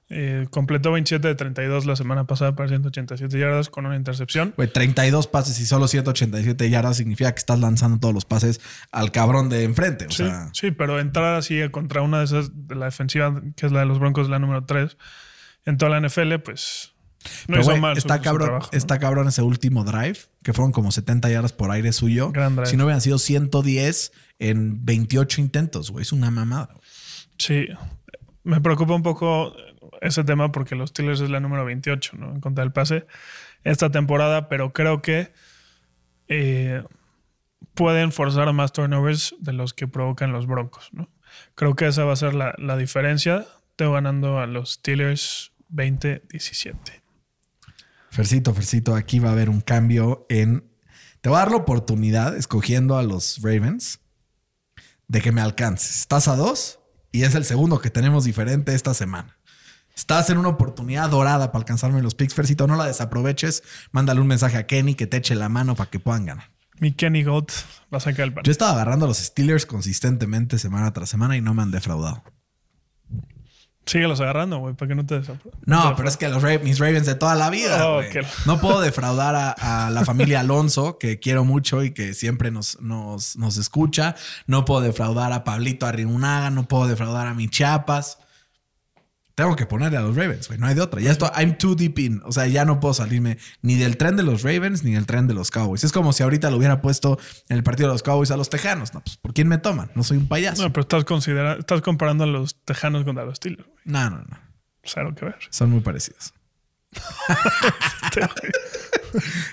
Eh, 0.09 0.47
completó 0.51 0.93
27 0.93 1.27
de 1.27 1.35
32 1.35 1.85
la 1.85 1.97
semana 1.97 2.25
pasada 2.25 2.55
para 2.55 2.69
187 2.69 3.37
yardas 3.37 3.67
con 3.69 3.85
una 3.85 3.97
intercepción. 3.97 4.53
Güey, 4.55 4.71
32 4.71 5.27
pases 5.27 5.59
y 5.59 5.65
solo 5.65 5.85
187 5.89 6.69
yardas 6.69 6.95
significa 6.95 7.33
que 7.33 7.39
estás 7.39 7.59
lanzando 7.59 7.99
todos 7.99 8.13
los 8.13 8.23
pases 8.23 8.61
al 8.93 9.11
cabrón 9.11 9.49
de 9.49 9.65
enfrente. 9.65 10.05
O 10.05 10.09
Sí, 10.11 10.17
sea, 10.23 10.49
sí, 10.53 10.71
pero 10.71 11.01
entrar 11.01 11.35
así 11.35 11.59
contra 11.71 12.01
una 12.03 12.19
de 12.19 12.23
esas 12.25 12.51
de 12.69 12.75
la 12.75 12.85
defensiva, 12.85 13.41
que 13.57 13.65
es 13.65 13.73
la 13.73 13.81
de 13.81 13.85
los 13.87 13.99
Broncos, 13.99 14.29
la 14.29 14.39
número 14.39 14.63
3, 14.63 14.97
en 15.67 15.77
toda 15.77 15.99
la 15.99 16.07
NFL, 16.07 16.35
pues 16.43 16.93
no 17.23 17.31
Pero, 17.47 17.61
hizo 17.61 17.71
güey, 17.71 17.81
mal 17.81 17.97
está 17.97 18.17
su 18.17 18.23
cabrón, 18.23 18.47
trabajo, 18.47 18.69
¿no? 18.71 18.77
está 18.77 18.99
cabrón 18.99 19.27
ese 19.27 19.41
último 19.41 19.83
drive, 19.83 20.17
que 20.43 20.53
fueron 20.53 20.71
como 20.71 20.91
70 20.91 21.29
yardas 21.29 21.53
por 21.53 21.71
aire 21.71 21.91
suyo. 21.91 22.31
Gran 22.31 22.55
drive. 22.55 22.67
Si 22.67 22.77
no 22.77 22.85
hubieran 22.85 23.01
sido 23.01 23.17
110 23.17 24.11
en 24.39 24.85
28 24.85 25.41
intentos, 25.41 25.91
güey. 25.91 26.03
Es 26.03 26.13
una 26.13 26.31
mamada. 26.31 26.69
Sí, 27.37 27.67
me 28.43 28.61
preocupa 28.61 28.93
un 28.93 29.03
poco 29.03 29.53
ese 30.01 30.23
tema 30.23 30.51
porque 30.51 30.75
los 30.75 30.91
Steelers 30.91 31.19
es 31.19 31.29
la 31.29 31.39
número 31.39 31.65
28, 31.65 32.17
¿no? 32.17 32.31
En 32.31 32.39
contra 32.39 32.63
del 32.63 32.71
pase 32.71 33.05
esta 33.63 33.91
temporada, 33.91 34.47
pero 34.47 34.71
creo 34.71 35.01
que 35.01 35.33
eh, 36.29 36.83
pueden 37.73 38.13
forzar 38.13 38.51
más 38.53 38.71
turnovers 38.71 39.35
de 39.39 39.51
los 39.51 39.73
que 39.73 39.87
provocan 39.87 40.31
los 40.31 40.47
Broncos, 40.47 40.89
¿no? 40.93 41.09
Creo 41.55 41.75
que 41.75 41.87
esa 41.87 42.05
va 42.05 42.13
a 42.13 42.15
ser 42.15 42.33
la, 42.33 42.55
la 42.57 42.77
diferencia. 42.77 43.45
Tengo 43.75 43.93
ganando 43.93 44.39
a 44.39 44.47
los 44.47 44.73
Steelers 44.73 45.51
20-17. 45.71 46.75
Fercito, 48.09 48.53
Fercito, 48.53 48.95
aquí 48.95 49.19
va 49.19 49.29
a 49.29 49.31
haber 49.33 49.49
un 49.49 49.61
cambio 49.61 50.25
en. 50.29 50.69
Te 51.21 51.29
voy 51.29 51.37
a 51.37 51.39
dar 51.39 51.51
la 51.51 51.57
oportunidad, 51.57 52.35
escogiendo 52.35 52.97
a 52.97 53.03
los 53.03 53.39
Ravens, 53.41 53.99
de 55.07 55.21
que 55.21 55.31
me 55.31 55.41
alcances. 55.41 55.99
Estás 55.99 56.27
a 56.27 56.35
dos 56.35 56.79
y 57.11 57.23
es 57.23 57.35
el 57.35 57.45
segundo 57.45 57.79
que 57.79 57.89
tenemos 57.89 58.23
diferente 58.23 58.73
esta 58.73 58.93
semana. 58.93 59.37
Estás 59.95 60.29
en 60.29 60.37
una 60.37 60.49
oportunidad 60.49 61.09
dorada 61.09 61.51
para 61.51 61.61
alcanzarme 61.63 62.01
los 62.03 62.13
picks, 62.13 62.35
Fercito. 62.35 62.67
No 62.67 62.75
la 62.75 62.85
desaproveches. 62.85 63.63
Mándale 63.91 64.21
un 64.21 64.27
mensaje 64.27 64.57
a 64.57 64.67
Kenny 64.67 64.93
que 64.93 65.07
te 65.07 65.17
eche 65.17 65.33
la 65.33 65.49
mano 65.49 65.75
para 65.75 65.89
que 65.89 65.99
puedan 65.99 66.25
ganar. 66.25 66.51
Mi 66.79 66.91
Kenny 66.93 67.23
Goat 67.23 67.51
va 67.91 67.97
a 67.97 68.01
sacar 68.01 68.25
el 68.25 68.29
Yo 68.29 68.35
partido. 68.35 68.51
estaba 68.51 68.73
agarrando 68.73 69.05
a 69.05 69.07
los 69.07 69.17
Steelers 69.17 69.65
consistentemente 69.65 70.59
semana 70.59 70.93
tras 70.93 71.09
semana 71.09 71.35
y 71.35 71.41
no 71.41 71.55
me 71.55 71.63
han 71.63 71.71
defraudado. 71.71 72.23
Síguelos 73.87 74.21
agarrando, 74.21 74.59
güey, 74.59 74.75
para 74.75 74.89
que 74.89 74.95
no 74.95 75.05
te 75.05 75.21
No, 75.65 75.95
pero 75.95 76.07
es 76.09 76.17
que 76.17 76.29
los 76.29 76.43
Ra- 76.43 76.59
mis 76.59 76.77
Ravens 76.77 77.05
de 77.07 77.15
toda 77.15 77.33
la 77.35 77.49
vida. 77.49 77.87
Oh, 77.87 78.01
No 78.45 78.59
puedo 78.59 78.81
defraudar 78.81 79.33
a, 79.35 79.51
a 79.85 79.89
la 79.89 80.05
familia 80.05 80.41
Alonso, 80.41 80.97
que 80.99 81.19
quiero 81.19 81.43
mucho 81.45 81.83
y 81.83 81.91
que 81.91 82.13
siempre 82.13 82.51
nos, 82.51 82.79
nos, 82.81 83.35
nos 83.37 83.57
escucha. 83.57 84.15
No 84.45 84.65
puedo 84.65 84.81
defraudar 84.81 85.31
a 85.33 85.43
Pablito 85.43 85.85
Arriunaga. 85.85 86.49
No 86.51 86.67
puedo 86.67 86.87
defraudar 86.87 87.27
a 87.27 87.33
mi 87.33 87.47
Chiapas. 87.49 88.19
Tengo 89.37 89.55
que 89.55 89.67
ponerle 89.67 89.99
a 89.99 90.01
los 90.01 90.15
Ravens, 90.15 90.47
güey. 90.47 90.59
No 90.59 90.65
hay 90.65 90.73
de 90.73 90.81
otra. 90.81 90.99
Ya 90.99 91.11
estoy, 91.11 91.29
I'm 91.37 91.59
too 91.59 91.75
deep 91.75 91.99
in. 91.99 92.23
O 92.25 92.31
sea, 92.31 92.47
ya 92.47 92.65
no 92.65 92.79
puedo 92.79 92.95
salirme 92.95 93.37
ni 93.61 93.75
del 93.75 93.95
tren 93.95 94.15
de 94.15 94.23
los 94.23 94.41
Ravens 94.41 94.83
ni 94.83 94.93
del 94.93 95.05
tren 95.05 95.27
de 95.27 95.35
los 95.35 95.51
Cowboys. 95.51 95.83
Es 95.83 95.91
como 95.91 96.11
si 96.11 96.23
ahorita 96.23 96.49
lo 96.49 96.57
hubiera 96.57 96.81
puesto 96.81 97.19
en 97.47 97.57
el 97.57 97.61
partido 97.63 97.87
de 97.89 97.93
los 97.93 98.01
Cowboys 98.01 98.31
a 98.31 98.37
los 98.37 98.49
Tejanos. 98.49 98.95
No, 98.95 99.01
pues, 99.01 99.17
¿por 99.17 99.35
quién 99.35 99.47
me 99.47 99.59
toman? 99.59 99.91
No 99.93 100.03
soy 100.03 100.17
un 100.17 100.27
payaso. 100.27 100.63
No, 100.63 100.73
pero 100.73 100.81
estás 100.81 101.03
considera 101.03 101.53
estás 101.53 101.81
comparando 101.83 102.23
a 102.23 102.27
los 102.27 102.55
Tejanos 102.65 103.03
contra 103.03 103.25
los 103.25 103.35
Steelers. 103.35 103.67
güey. 103.67 103.77
No, 103.85 104.09
no, 104.09 104.17
no. 104.17 104.39
Cero 104.81 105.13
que 105.15 105.25
ver. 105.25 105.37
Son 105.51 105.69
muy 105.69 105.81
parecidos. 105.81 106.33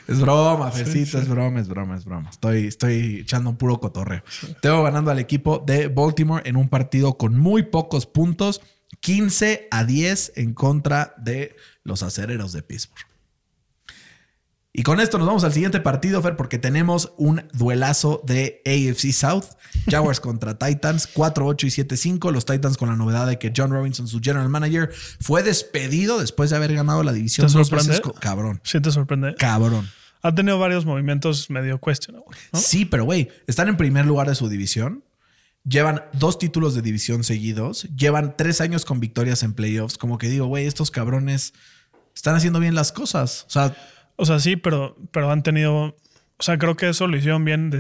Es 0.08 0.20
broma, 0.20 0.70
Fercito, 0.70 1.18
es 1.18 1.28
broma, 1.28 1.60
es 1.60 1.68
broma, 1.68 1.96
es 1.96 2.04
broma. 2.04 2.28
Estoy, 2.30 2.66
estoy 2.66 3.20
echando 3.20 3.50
un 3.50 3.56
puro 3.56 3.78
cotorreo. 3.80 4.22
Tengo 4.60 4.82
ganando 4.82 5.10
al 5.10 5.18
equipo 5.18 5.62
de 5.64 5.88
Baltimore 5.88 6.42
en 6.44 6.56
un 6.56 6.68
partido 6.68 7.16
con 7.16 7.38
muy 7.38 7.62
pocos 7.62 8.06
puntos, 8.06 8.60
15 9.00 9.68
a 9.70 9.84
10 9.84 10.32
en 10.36 10.54
contra 10.54 11.14
de 11.18 11.56
los 11.82 12.02
acereros 12.02 12.52
de 12.52 12.62
Pittsburgh. 12.62 13.06
Y 14.76 14.82
con 14.82 14.98
esto 14.98 15.18
nos 15.18 15.28
vamos 15.28 15.44
al 15.44 15.52
siguiente 15.52 15.78
partido, 15.78 16.20
Fer, 16.20 16.34
porque 16.34 16.58
tenemos 16.58 17.12
un 17.16 17.44
duelazo 17.52 18.22
de 18.26 18.60
AFC 18.66 19.12
South. 19.12 19.44
Jaguars 19.88 20.18
contra 20.18 20.58
Titans, 20.58 21.08
4-8 21.14 21.64
y 21.64 21.84
7-5. 21.84 22.32
Los 22.32 22.44
Titans 22.44 22.76
con 22.76 22.88
la 22.88 22.96
novedad 22.96 23.28
de 23.28 23.38
que 23.38 23.52
John 23.56 23.70
Robinson, 23.70 24.08
su 24.08 24.20
general 24.20 24.48
manager, 24.48 24.90
fue 25.20 25.44
despedido 25.44 26.18
después 26.18 26.50
de 26.50 26.56
haber 26.56 26.74
ganado 26.74 27.04
la 27.04 27.12
división 27.12 27.46
¿Te 27.46 27.52
sorprende? 27.52 28.02
Cabrón, 28.20 28.60
Sí 28.64 28.80
te 28.80 28.90
sorprende. 28.90 29.36
cabrón. 29.36 29.88
Ha 30.22 30.34
tenido 30.34 30.58
varios 30.58 30.86
movimientos 30.86 31.50
medio 31.50 31.78
questionable, 31.78 32.36
¿no? 32.52 32.58
Sí, 32.58 32.84
pero 32.86 33.04
güey, 33.04 33.28
están 33.46 33.68
en 33.68 33.76
primer 33.76 34.06
lugar 34.06 34.26
de 34.28 34.34
su 34.34 34.48
división. 34.48 35.03
Llevan 35.66 36.02
dos 36.12 36.38
títulos 36.38 36.74
de 36.74 36.82
división 36.82 37.24
seguidos. 37.24 37.84
Llevan 37.96 38.36
tres 38.36 38.60
años 38.60 38.84
con 38.84 39.00
victorias 39.00 39.42
en 39.42 39.54
playoffs. 39.54 39.98
Como 39.98 40.18
que 40.18 40.28
digo, 40.28 40.46
güey, 40.46 40.66
estos 40.66 40.90
cabrones 40.90 41.54
están 42.14 42.36
haciendo 42.36 42.60
bien 42.60 42.74
las 42.74 42.92
cosas. 42.92 43.44
O 43.48 43.50
sea, 43.50 43.76
O 44.16 44.26
sea, 44.26 44.38
sí, 44.38 44.56
pero, 44.56 44.96
pero 45.10 45.30
han 45.30 45.42
tenido. 45.42 45.96
O 46.36 46.42
sea, 46.42 46.58
creo 46.58 46.76
que 46.76 46.88
eso 46.88 47.06
lo 47.06 47.16
hicieron 47.16 47.44
bien 47.44 47.70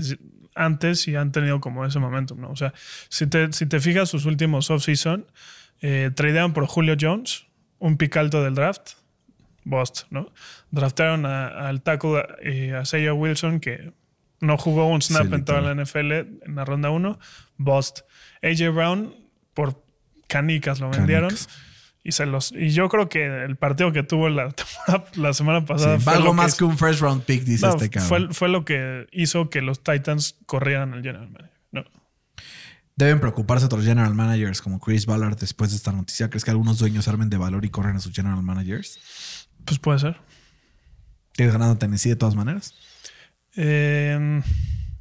antes 0.54 1.08
y 1.08 1.16
han 1.16 1.32
tenido 1.32 1.60
como 1.60 1.84
ese 1.84 1.98
momentum, 1.98 2.40
¿no? 2.40 2.50
O 2.50 2.56
sea, 2.56 2.72
si 3.08 3.26
te, 3.26 3.52
si 3.52 3.66
te 3.66 3.80
fijas 3.80 4.08
sus 4.08 4.24
últimos 4.24 4.70
off-season, 4.70 5.26
eh, 5.82 6.10
por 6.54 6.66
Julio 6.66 6.96
Jones, 6.98 7.46
un 7.78 7.96
pick 7.96 8.16
alto 8.16 8.42
del 8.42 8.54
draft, 8.54 8.92
bust, 9.64 10.02
¿no? 10.10 10.32
Draftaron 10.70 11.26
al 11.26 11.82
tackle 11.82 12.24
eh, 12.42 12.74
a 12.74 12.82
Isaiah 12.82 13.14
Wilson, 13.14 13.60
que 13.60 13.92
no 14.44 14.56
jugó 14.58 14.88
un 14.88 15.02
snap 15.02 15.26
Sí, 15.26 15.34
en 15.34 15.44
toda 15.44 15.60
la. 15.60 15.74
NFL 15.74 16.12
en 16.12 16.54
la 16.54 16.64
ronda 16.64 16.90
1, 16.90 17.18
bust. 17.56 18.00
AJ 18.42 18.74
Brown, 18.74 19.14
por 19.54 19.84
canicas 20.28 20.80
lo 20.80 20.90
vendieron. 20.90 21.30
Canicas. 21.30 21.48
Y, 22.06 22.12
se 22.12 22.26
los, 22.26 22.52
y 22.52 22.68
yo 22.68 22.90
creo 22.90 23.08
que 23.08 23.24
el 23.44 23.56
partido 23.56 23.90
que 23.90 24.02
tuvo 24.02 24.28
la, 24.28 24.54
la 25.14 25.32
semana 25.32 25.64
pasada 25.64 25.98
sí, 25.98 26.04
fue 26.04 26.22
que 26.22 26.32
más 26.32 26.54
que 26.54 26.64
un 26.64 26.76
first 26.76 27.00
round 27.00 27.22
pick, 27.22 27.44
dice 27.44 27.66
no, 27.66 27.72
este 27.72 27.88
cabrón. 27.88 28.08
fue, 28.08 28.34
fue 28.34 28.48
lo 28.50 28.66
que 28.66 29.06
hizo 29.10 29.48
que 29.48 29.62
los 29.62 29.82
Titans 29.82 30.36
corrieran 30.44 30.92
al 30.92 31.02
general 31.02 31.30
manager. 31.30 31.58
No. 31.72 31.84
Deben 32.96 33.20
preocuparse 33.20 33.64
otros 33.64 33.84
general 33.84 34.14
managers 34.14 34.60
como 34.60 34.78
Chris 34.80 35.06
Ballard 35.06 35.38
después 35.38 35.70
de 35.70 35.76
esta 35.76 35.92
noticia. 35.92 36.28
¿Crees 36.28 36.44
que 36.44 36.50
algunos 36.50 36.78
dueños 36.78 37.08
armen 37.08 37.30
de 37.30 37.38
valor 37.38 37.64
y 37.64 37.70
corren 37.70 37.96
a 37.96 38.00
sus 38.00 38.12
general 38.12 38.42
managers? 38.42 39.48
Pues 39.64 39.78
puede 39.78 39.98
ser. 39.98 40.16
¿Tienes 41.32 41.52
ganado 41.52 41.76
Tennessee 41.76 42.10
de 42.10 42.16
todas 42.16 42.34
maneras? 42.36 42.74
Eh, 43.56 44.40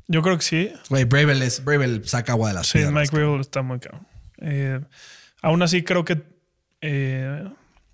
yo 0.07 0.21
creo 0.21 0.37
que 0.37 0.43
sí. 0.43 0.73
Güey, 0.89 1.05
Bravel, 1.05 1.41
es, 1.41 1.63
Bravel 1.63 2.07
saca 2.07 2.33
agua 2.33 2.49
de 2.49 2.55
las 2.55 2.67
Sí, 2.67 2.79
piedras. 2.79 2.93
Mike 2.93 3.15
Rabel 3.17 3.41
está 3.41 3.61
muy 3.61 3.79
caro. 3.79 3.99
Eh, 4.39 4.79
aún 5.41 5.61
así, 5.63 5.83
creo 5.83 6.03
que 6.05 6.21
eh, 6.81 7.43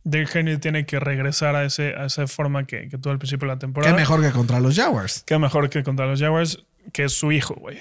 Derrick 0.03 0.35
Henry 0.35 0.57
tiene 0.57 0.85
que 0.85 0.99
regresar 0.99 1.55
a, 1.55 1.65
ese, 1.65 1.93
a 1.95 2.05
esa 2.05 2.27
forma 2.27 2.65
que, 2.65 2.89
que 2.89 2.97
tuvo 2.97 3.13
al 3.13 3.19
principio 3.19 3.47
de 3.47 3.53
la 3.55 3.59
temporada. 3.59 3.93
Qué 3.93 3.99
mejor 3.99 4.21
que 4.21 4.31
contra 4.31 4.59
los 4.59 4.75
Jaguars. 4.75 5.23
Qué 5.25 5.37
mejor 5.37 5.69
que 5.69 5.83
contra 5.83 6.07
los 6.07 6.19
Jaguars, 6.19 6.63
que 6.91 7.05
es 7.05 7.13
su 7.13 7.31
hijo, 7.31 7.53
güey. 7.55 7.79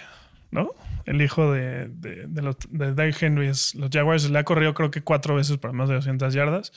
¿No? 0.50 0.70
El 1.08 1.22
hijo 1.22 1.50
de, 1.52 1.88
de, 1.88 2.26
de 2.28 2.94
de 2.94 3.16
Henry 3.18 3.48
es 3.48 3.74
los 3.74 3.90
Jaguars. 3.90 4.28
Le 4.30 4.38
ha 4.38 4.44
corrido 4.44 4.74
creo 4.74 4.90
que 4.90 5.00
cuatro 5.00 5.34
veces 5.34 5.56
para 5.56 5.72
más 5.72 5.88
de 5.88 5.94
200 5.96 6.34
yardas. 6.34 6.72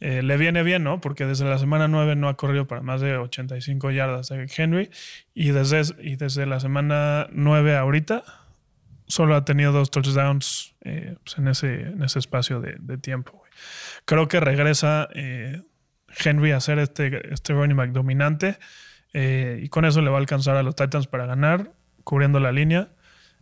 Eh, 0.00 0.22
le 0.22 0.36
viene 0.36 0.62
bien, 0.62 0.84
¿no? 0.84 1.00
Porque 1.00 1.24
desde 1.26 1.44
la 1.46 1.58
semana 1.58 1.88
9 1.88 2.14
no 2.16 2.28
ha 2.28 2.36
corrido 2.36 2.66
para 2.66 2.82
más 2.82 3.00
de 3.00 3.16
85 3.16 3.90
yardas 3.90 4.28
Derrick 4.28 4.52
Henry. 4.58 4.90
Y 5.34 5.50
desde, 5.50 5.82
y 6.02 6.16
desde 6.16 6.44
la 6.46 6.60
semana 6.60 7.28
9 7.32 7.76
ahorita 7.76 8.22
solo 9.06 9.34
ha 9.34 9.44
tenido 9.44 9.72
dos 9.72 9.90
touchdowns 9.90 10.76
eh, 10.82 11.16
pues, 11.24 11.38
en, 11.38 11.48
ese, 11.48 11.80
en 11.82 12.02
ese 12.02 12.18
espacio 12.18 12.60
de, 12.60 12.76
de 12.78 12.96
tiempo. 12.98 13.42
Creo 14.04 14.28
que 14.28 14.40
regresa 14.40 15.08
eh, 15.14 15.62
Henry 16.24 16.52
a 16.52 16.60
ser 16.60 16.78
este, 16.78 17.32
este 17.32 17.52
running 17.52 17.76
back 17.76 17.90
dominante. 17.92 18.58
eh, 19.12 19.58
y 19.62 19.68
con 19.68 19.84
eso 19.84 20.00
le 20.00 20.10
va 20.10 20.16
a 20.16 20.20
alcanzar 20.20 20.56
a 20.56 20.62
los 20.62 20.76
Titans 20.76 21.06
para 21.06 21.26
ganar, 21.26 21.72
cubriendo 22.04 22.40
la 22.40 22.52
línea. 22.52 22.88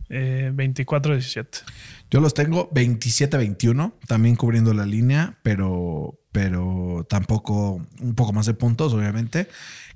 Eh, 0.09 0.51
24-17. 0.53 1.63
Yo 2.11 2.19
los 2.19 2.33
tengo 2.33 2.69
27-21, 2.71 3.93
también 4.07 4.35
cubriendo 4.35 4.73
la 4.73 4.85
línea, 4.85 5.37
pero, 5.43 6.19
pero 6.31 7.05
tampoco 7.07 7.85
un 8.01 8.15
poco 8.15 8.33
más 8.33 8.47
de 8.47 8.55
puntos, 8.55 8.93
obviamente. 8.93 9.47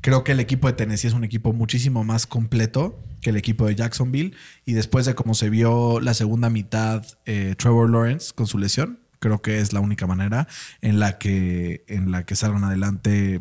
Creo 0.02 0.24
que 0.24 0.34
el 0.34 0.40
equipo 0.40 0.68
de 0.68 0.74
Tennessee 0.74 1.08
es 1.08 1.14
un 1.14 1.24
equipo 1.24 1.54
muchísimo 1.54 2.04
más 2.04 2.28
completo 2.28 3.00
que 3.22 3.32
el 3.32 3.38
equipo 3.38 3.66
de 3.66 3.76
Jacksonville. 3.76 4.36
Y 4.66 4.74
después 4.74 5.06
de 5.06 5.16
cómo 5.16 5.34
se 5.34 5.50
vio 5.50 6.00
la 6.02 6.14
segunda 6.14 6.50
mitad 6.50 7.06
eh, 7.26 7.56
Trevor 7.58 7.90
Lawrence 7.90 8.34
con 8.36 8.46
su 8.46 8.60
lesión, 8.60 9.00
creo 9.20 9.42
que 9.42 9.60
es 9.60 9.74
la 9.74 9.80
única 9.80 10.06
manera 10.06 10.48
en 10.82 11.00
la 11.00 11.18
que, 11.18 11.86
en 11.88 12.12
la 12.12 12.26
que 12.26 12.36
salgan 12.36 12.66
adelante 12.66 13.40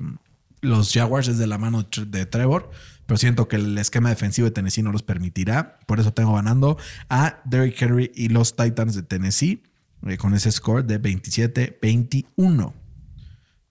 los 0.63 0.93
Jaguars 0.93 1.27
desde 1.27 1.47
la 1.47 1.59
mano 1.59 1.87
de 2.07 2.25
Trevor. 2.25 2.71
Pero 3.07 3.19
siento 3.19 3.49
que 3.49 3.57
el 3.57 3.77
esquema 3.79 4.09
defensivo 4.09 4.47
de 4.47 4.53
Tennessee 4.53 4.83
no 4.83 4.93
los 4.93 5.03
permitirá. 5.03 5.79
Por 5.87 6.01
eso 6.01 6.13
tengo 6.13 6.35
ganando 6.35 6.79
a 7.09 7.41
Derrick 7.45 7.81
Henry 7.81 8.11
y 8.15 8.29
los 8.29 8.57
Titans 8.57 8.95
de 8.95 9.03
Tennessee 9.03 9.63
eh, 10.07 10.17
con 10.17 10.35
ese 10.35 10.51
score 10.51 10.85
de 10.85 11.01
27-21. 11.01 12.73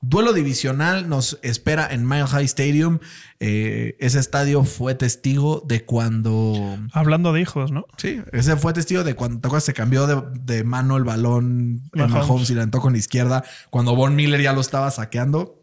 Duelo 0.03 0.33
divisional 0.33 1.07
nos 1.07 1.37
espera 1.43 1.87
en 1.91 2.07
Mile 2.07 2.25
High 2.25 2.45
Stadium. 2.45 2.97
Eh, 3.39 3.95
ese 3.99 4.17
estadio 4.17 4.63
fue 4.63 4.95
testigo 4.95 5.63
de 5.67 5.85
cuando. 5.85 6.79
Hablando 6.91 7.33
de 7.33 7.41
hijos, 7.41 7.71
¿no? 7.71 7.85
Sí, 7.97 8.19
ese 8.31 8.57
fue 8.57 8.73
testigo 8.73 9.03
de 9.03 9.13
cuando 9.13 9.59
se 9.59 9.73
cambió 9.73 10.07
de, 10.07 10.23
de 10.41 10.63
mano 10.63 10.97
el 10.97 11.03
balón 11.03 11.83
en 11.93 12.09
Mahomes. 12.09 12.49
Y 12.49 12.55
la 12.55 12.63
entró 12.63 12.81
con 12.81 12.93
la 12.93 12.99
izquierda. 12.99 13.43
Cuando 13.69 13.95
Von 13.95 14.15
Miller 14.15 14.41
ya 14.41 14.53
lo 14.53 14.61
estaba 14.61 14.89
saqueando. 14.89 15.60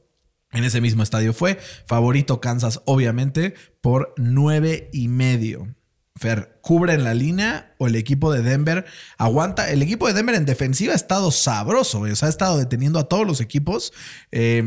En 0.52 0.64
ese 0.64 0.80
mismo 0.80 1.02
estadio 1.02 1.32
fue. 1.32 1.58
Favorito 1.86 2.40
Kansas, 2.40 2.80
obviamente, 2.86 3.54
por 3.80 4.14
nueve 4.16 4.88
y 4.92 5.08
medio. 5.08 5.74
Fer, 6.16 6.58
¿cubre 6.62 6.94
en 6.94 7.04
la 7.04 7.14
línea 7.14 7.74
o 7.78 7.86
el 7.86 7.94
equipo 7.94 8.32
de 8.32 8.42
Denver 8.42 8.84
aguanta? 9.18 9.70
El 9.70 9.82
equipo 9.82 10.08
de 10.08 10.14
Denver 10.14 10.34
en 10.34 10.46
defensiva 10.46 10.92
ha 10.92 10.96
estado 10.96 11.30
sabroso, 11.30 12.00
o 12.00 12.16
sea, 12.16 12.26
ha 12.26 12.30
estado 12.30 12.58
deteniendo 12.58 12.98
a 12.98 13.08
todos 13.08 13.26
los 13.26 13.40
equipos 13.40 13.92
eh, 14.32 14.64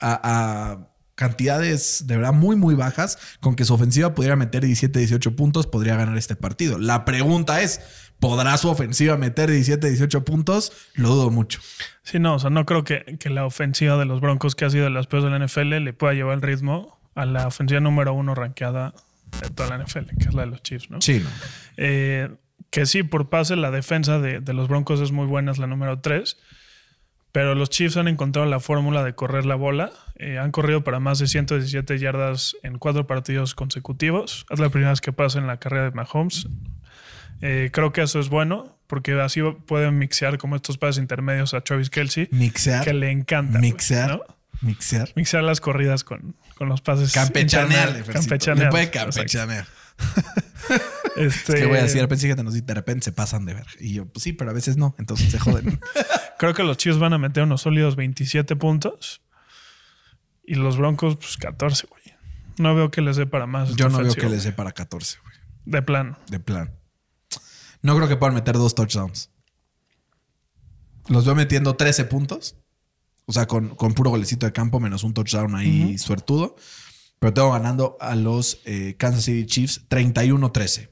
a, 0.00 0.20
a 0.22 0.88
cantidades 1.16 2.06
de 2.06 2.16
verdad 2.16 2.32
muy, 2.32 2.54
muy 2.54 2.74
bajas. 2.74 3.18
Con 3.40 3.56
que 3.56 3.64
su 3.64 3.74
ofensiva 3.74 4.14
pudiera 4.14 4.36
meter 4.36 4.64
17, 4.64 4.98
18 4.98 5.34
puntos, 5.34 5.66
podría 5.66 5.96
ganar 5.96 6.16
este 6.16 6.36
partido. 6.36 6.78
La 6.78 7.04
pregunta 7.04 7.60
es: 7.60 7.80
¿podrá 8.20 8.56
su 8.56 8.68
ofensiva 8.68 9.16
meter 9.16 9.50
17, 9.50 9.88
18 9.88 10.24
puntos? 10.24 10.72
Lo 10.94 11.10
dudo 11.10 11.30
mucho. 11.30 11.60
Sí, 12.02 12.18
no, 12.18 12.34
o 12.34 12.38
sea, 12.38 12.50
no 12.50 12.66
creo 12.66 12.84
que, 12.84 13.16
que 13.18 13.30
la 13.30 13.46
ofensiva 13.46 13.96
de 13.96 14.04
los 14.04 14.20
Broncos, 14.20 14.54
que 14.54 14.64
ha 14.64 14.70
sido 14.70 14.84
de 14.84 14.90
las 14.90 15.06
peores 15.06 15.30
de 15.30 15.38
la 15.38 15.44
NFL, 15.44 15.84
le 15.84 15.92
pueda 15.92 16.14
llevar 16.14 16.36
el 16.36 16.42
ritmo 16.42 16.98
a 17.14 17.26
la 17.26 17.46
ofensiva 17.46 17.80
número 17.80 18.12
uno 18.12 18.34
rankeada 18.34 18.94
de 19.42 19.50
toda 19.50 19.76
la 19.76 19.84
NFL, 19.84 20.16
que 20.18 20.28
es 20.28 20.34
la 20.34 20.42
de 20.42 20.48
los 20.48 20.62
Chiefs, 20.62 20.90
¿no? 20.90 21.00
Sí, 21.00 21.20
no. 21.20 21.30
Eh, 21.76 22.30
que 22.70 22.86
sí, 22.86 23.02
por 23.02 23.28
pase, 23.28 23.56
la 23.56 23.70
defensa 23.70 24.18
de, 24.18 24.40
de 24.40 24.52
los 24.52 24.68
Broncos 24.68 25.00
es 25.00 25.12
muy 25.12 25.26
buena, 25.26 25.52
es 25.52 25.58
la 25.58 25.66
número 25.66 26.00
3. 26.00 26.36
Pero 27.36 27.54
los 27.54 27.68
Chiefs 27.68 27.98
han 27.98 28.08
encontrado 28.08 28.48
la 28.48 28.60
fórmula 28.60 29.04
de 29.04 29.14
correr 29.14 29.44
la 29.44 29.56
bola. 29.56 29.92
Eh, 30.14 30.38
han 30.38 30.52
corrido 30.52 30.84
para 30.84 31.00
más 31.00 31.18
de 31.18 31.26
117 31.26 31.98
yardas 31.98 32.56
en 32.62 32.78
cuatro 32.78 33.06
partidos 33.06 33.54
consecutivos. 33.54 34.46
Es 34.48 34.58
la 34.58 34.70
primera 34.70 34.88
vez 34.88 35.02
que 35.02 35.12
pasa 35.12 35.38
en 35.38 35.46
la 35.46 35.58
carrera 35.58 35.84
de 35.84 35.90
Mahomes. 35.90 36.48
Eh, 37.42 37.70
creo 37.72 37.92
que 37.92 38.02
eso 38.02 38.18
es 38.20 38.28
bueno, 38.28 38.78
porque 38.86 39.20
así 39.20 39.40
pueden 39.66 39.98
mixear 39.98 40.38
como 40.38 40.56
estos 40.56 40.78
pases 40.78 41.00
intermedios 41.00 41.54
a 41.54 41.60
Travis 41.60 41.90
Kelsey, 41.90 42.28
Mixear. 42.30 42.84
que 42.84 42.94
le 42.94 43.10
encanta. 43.10 43.58
Mixear. 43.58 44.10
¿no? 44.10 44.20
Mixear. 44.62 45.12
Mixear 45.16 45.42
las 45.42 45.60
corridas 45.60 46.04
con, 46.04 46.34
con 46.56 46.68
los 46.68 46.80
pases. 46.80 47.12
Fercito. 47.12 47.34
Campechanear. 47.34 47.92
Le 48.58 48.70
puede 48.70 48.90
campechanear. 48.90 49.66
este, 51.16 51.52
Es 51.54 51.60
que 51.60 51.66
voy 51.66 51.78
a 51.78 51.82
decir, 51.82 51.96
de 52.06 52.74
repente, 52.74 53.00
de 53.00 53.02
se 53.02 53.12
pasan 53.12 53.44
de 53.44 53.54
ver. 53.54 53.66
Y 53.80 53.94
yo, 53.94 54.06
pues 54.06 54.22
sí, 54.22 54.32
pero 54.32 54.50
a 54.50 54.54
veces 54.54 54.76
no. 54.76 54.94
Entonces 54.98 55.30
se 55.30 55.38
joden. 55.38 55.78
Creo 56.38 56.54
que 56.54 56.62
los 56.62 56.76
Chiefs 56.76 56.98
van 56.98 57.12
a 57.12 57.18
meter 57.18 57.42
unos 57.42 57.62
sólidos 57.62 57.96
27 57.96 58.56
puntos. 58.56 59.22
Y 60.44 60.54
los 60.54 60.76
Broncos, 60.76 61.16
pues 61.16 61.36
14, 61.36 61.86
güey. 61.88 62.02
No 62.58 62.74
veo 62.74 62.90
que 62.90 63.02
les 63.02 63.16
dé 63.16 63.26
para 63.26 63.46
más. 63.46 63.74
yo 63.76 63.88
no 63.88 63.98
veo 63.98 64.14
que 64.14 64.28
les 64.28 64.44
dé 64.44 64.52
para 64.52 64.72
14, 64.72 65.18
güey. 65.22 65.34
De 65.64 65.82
plano. 65.82 66.18
De 66.28 66.40
plan. 66.40 66.70
No 67.86 67.94
creo 67.94 68.08
que 68.08 68.16
puedan 68.16 68.34
meter 68.34 68.56
dos 68.56 68.74
touchdowns. 68.74 69.30
Los 71.06 71.24
veo 71.24 71.36
metiendo 71.36 71.76
13 71.76 72.06
puntos. 72.06 72.56
O 73.26 73.32
sea, 73.32 73.46
con, 73.46 73.76
con 73.76 73.94
puro 73.94 74.10
golecito 74.10 74.44
de 74.44 74.52
campo, 74.52 74.80
menos 74.80 75.04
un 75.04 75.14
touchdown 75.14 75.54
ahí 75.54 75.96
suertudo. 75.96 76.56
Pero 77.20 77.32
tengo 77.32 77.52
ganando 77.52 77.96
a 78.00 78.16
los 78.16 78.60
eh, 78.64 78.96
Kansas 78.98 79.22
City 79.22 79.46
Chiefs 79.46 79.88
31-13. 79.88 80.88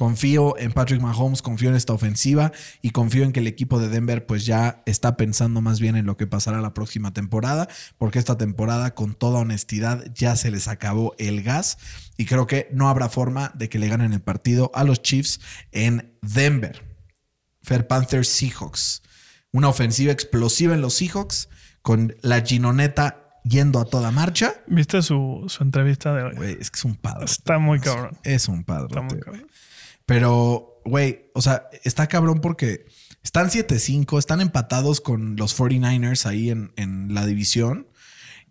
Confío 0.00 0.56
en 0.56 0.72
Patrick 0.72 1.02
Mahomes, 1.02 1.42
confío 1.42 1.68
en 1.68 1.74
esta 1.74 1.92
ofensiva 1.92 2.52
y 2.80 2.92
confío 2.92 3.22
en 3.22 3.32
que 3.32 3.40
el 3.40 3.46
equipo 3.46 3.78
de 3.78 3.90
Denver 3.90 4.24
pues 4.24 4.46
ya 4.46 4.82
está 4.86 5.18
pensando 5.18 5.60
más 5.60 5.78
bien 5.78 5.94
en 5.94 6.06
lo 6.06 6.16
que 6.16 6.26
pasará 6.26 6.62
la 6.62 6.72
próxima 6.72 7.12
temporada, 7.12 7.68
porque 7.98 8.18
esta 8.18 8.38
temporada 8.38 8.94
con 8.94 9.12
toda 9.12 9.40
honestidad 9.40 10.06
ya 10.14 10.36
se 10.36 10.50
les 10.50 10.68
acabó 10.68 11.14
el 11.18 11.42
gas 11.42 11.76
y 12.16 12.24
creo 12.24 12.46
que 12.46 12.70
no 12.72 12.88
habrá 12.88 13.10
forma 13.10 13.52
de 13.54 13.68
que 13.68 13.78
le 13.78 13.88
ganen 13.88 14.14
el 14.14 14.22
partido 14.22 14.70
a 14.72 14.84
los 14.84 15.02
Chiefs 15.02 15.38
en 15.70 16.16
Denver. 16.22 16.82
Fair 17.62 17.86
Panthers 17.86 18.28
Seahawks. 18.28 19.02
Una 19.52 19.68
ofensiva 19.68 20.12
explosiva 20.12 20.72
en 20.72 20.80
los 20.80 20.94
Seahawks 20.94 21.50
con 21.82 22.16
la 22.22 22.40
Ginoneta 22.40 23.42
yendo 23.44 23.78
a 23.78 23.84
toda 23.84 24.10
marcha. 24.12 24.54
¿Viste 24.66 25.02
su, 25.02 25.44
su 25.48 25.62
entrevista 25.62 26.14
de 26.14 26.22
hoy? 26.22 26.56
Es 26.58 26.70
que 26.70 26.78
es 26.78 26.84
un 26.86 26.94
padre. 26.94 27.26
Está 27.26 27.58
muy 27.58 27.80
cabrón. 27.80 28.16
Es 28.22 28.48
un 28.48 28.64
padre. 28.64 28.86
Está 28.86 29.02
muy 29.02 29.20
cabrón. 29.20 29.46
Pero, 30.10 30.80
güey, 30.84 31.30
o 31.34 31.40
sea, 31.40 31.68
está 31.84 32.08
cabrón 32.08 32.40
porque 32.40 32.84
están 33.22 33.48
7-5, 33.48 34.18
están 34.18 34.40
empatados 34.40 35.00
con 35.00 35.36
los 35.36 35.56
49ers 35.56 36.26
ahí 36.26 36.50
en, 36.50 36.72
en 36.74 37.14
la 37.14 37.26
división 37.26 37.86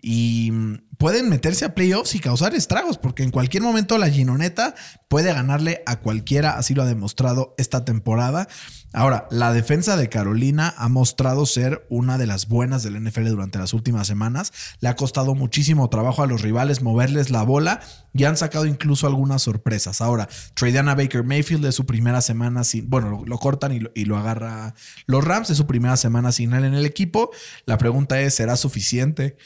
y 0.02 0.52
mm, 0.52 0.78
pueden 0.98 1.30
meterse 1.30 1.66
a 1.66 1.74
playoffs 1.74 2.16
y 2.16 2.20
causar 2.20 2.54
estragos 2.56 2.98
porque 2.98 3.24
en 3.24 3.32
cualquier 3.32 3.64
momento 3.64 3.98
la 3.98 4.10
Ginoneta 4.10 4.76
puede 5.08 5.34
ganarle 5.34 5.82
a 5.86 6.00
cualquiera, 6.00 6.58
así 6.58 6.74
lo 6.74 6.84
ha 6.84 6.86
demostrado 6.86 7.56
esta 7.58 7.86
temporada. 7.86 8.48
Ahora, 8.92 9.28
la 9.30 9.54
defensa 9.54 9.98
de 9.98 10.10
Carolina 10.10 10.74
ha 10.78 10.90
mostrado 10.90 11.46
ser 11.46 11.86
una 11.90 12.18
de 12.18 12.26
las 12.28 12.48
buenas 12.48 12.82
del 12.82 13.02
NFL 13.04 13.28
durante 13.28 13.60
las 13.60 13.74
últimas 13.74 14.08
semanas. 14.08 14.52
Le 14.80 14.90
ha 14.90 14.96
costado 14.96 15.36
muchísimo 15.36 15.90
trabajo 15.90 16.24
a 16.24 16.28
los 16.28 16.42
rivales 16.42 16.82
moverles 16.82 17.30
la 17.30 17.44
bola 17.44 17.82
y 18.14 18.24
han 18.24 18.36
sacado 18.36 18.66
incluso 18.66 19.06
algunas 19.06 19.44
sorpresas. 19.44 20.02
Ahora, 20.02 20.28
Tradiana 20.56 20.96
Baker 20.96 21.24
Mayfield 21.24 21.64
de 21.64 21.72
su 21.72 21.86
primera 21.86 22.22
semana 22.22 22.64
sin, 22.64 22.90
bueno, 22.90 23.10
lo, 23.10 23.26
lo 23.26 23.38
cortan 23.38 23.74
y 23.74 23.80
lo, 23.80 23.92
y 23.94 24.06
lo 24.06 24.18
agarra 24.18 24.74
los 25.06 25.24
Rams 25.24 25.50
de 25.50 25.56
su 25.56 25.68
primera 25.68 25.96
semana 25.96 26.32
sin 26.32 26.54
él 26.54 26.66
en 26.66 26.74
el 26.74 26.86
equipo. 26.86 27.30
La 27.66 27.78
pregunta 27.78 28.20
es, 28.22 28.34
¿será 28.34 28.56
suficiente 28.56 29.38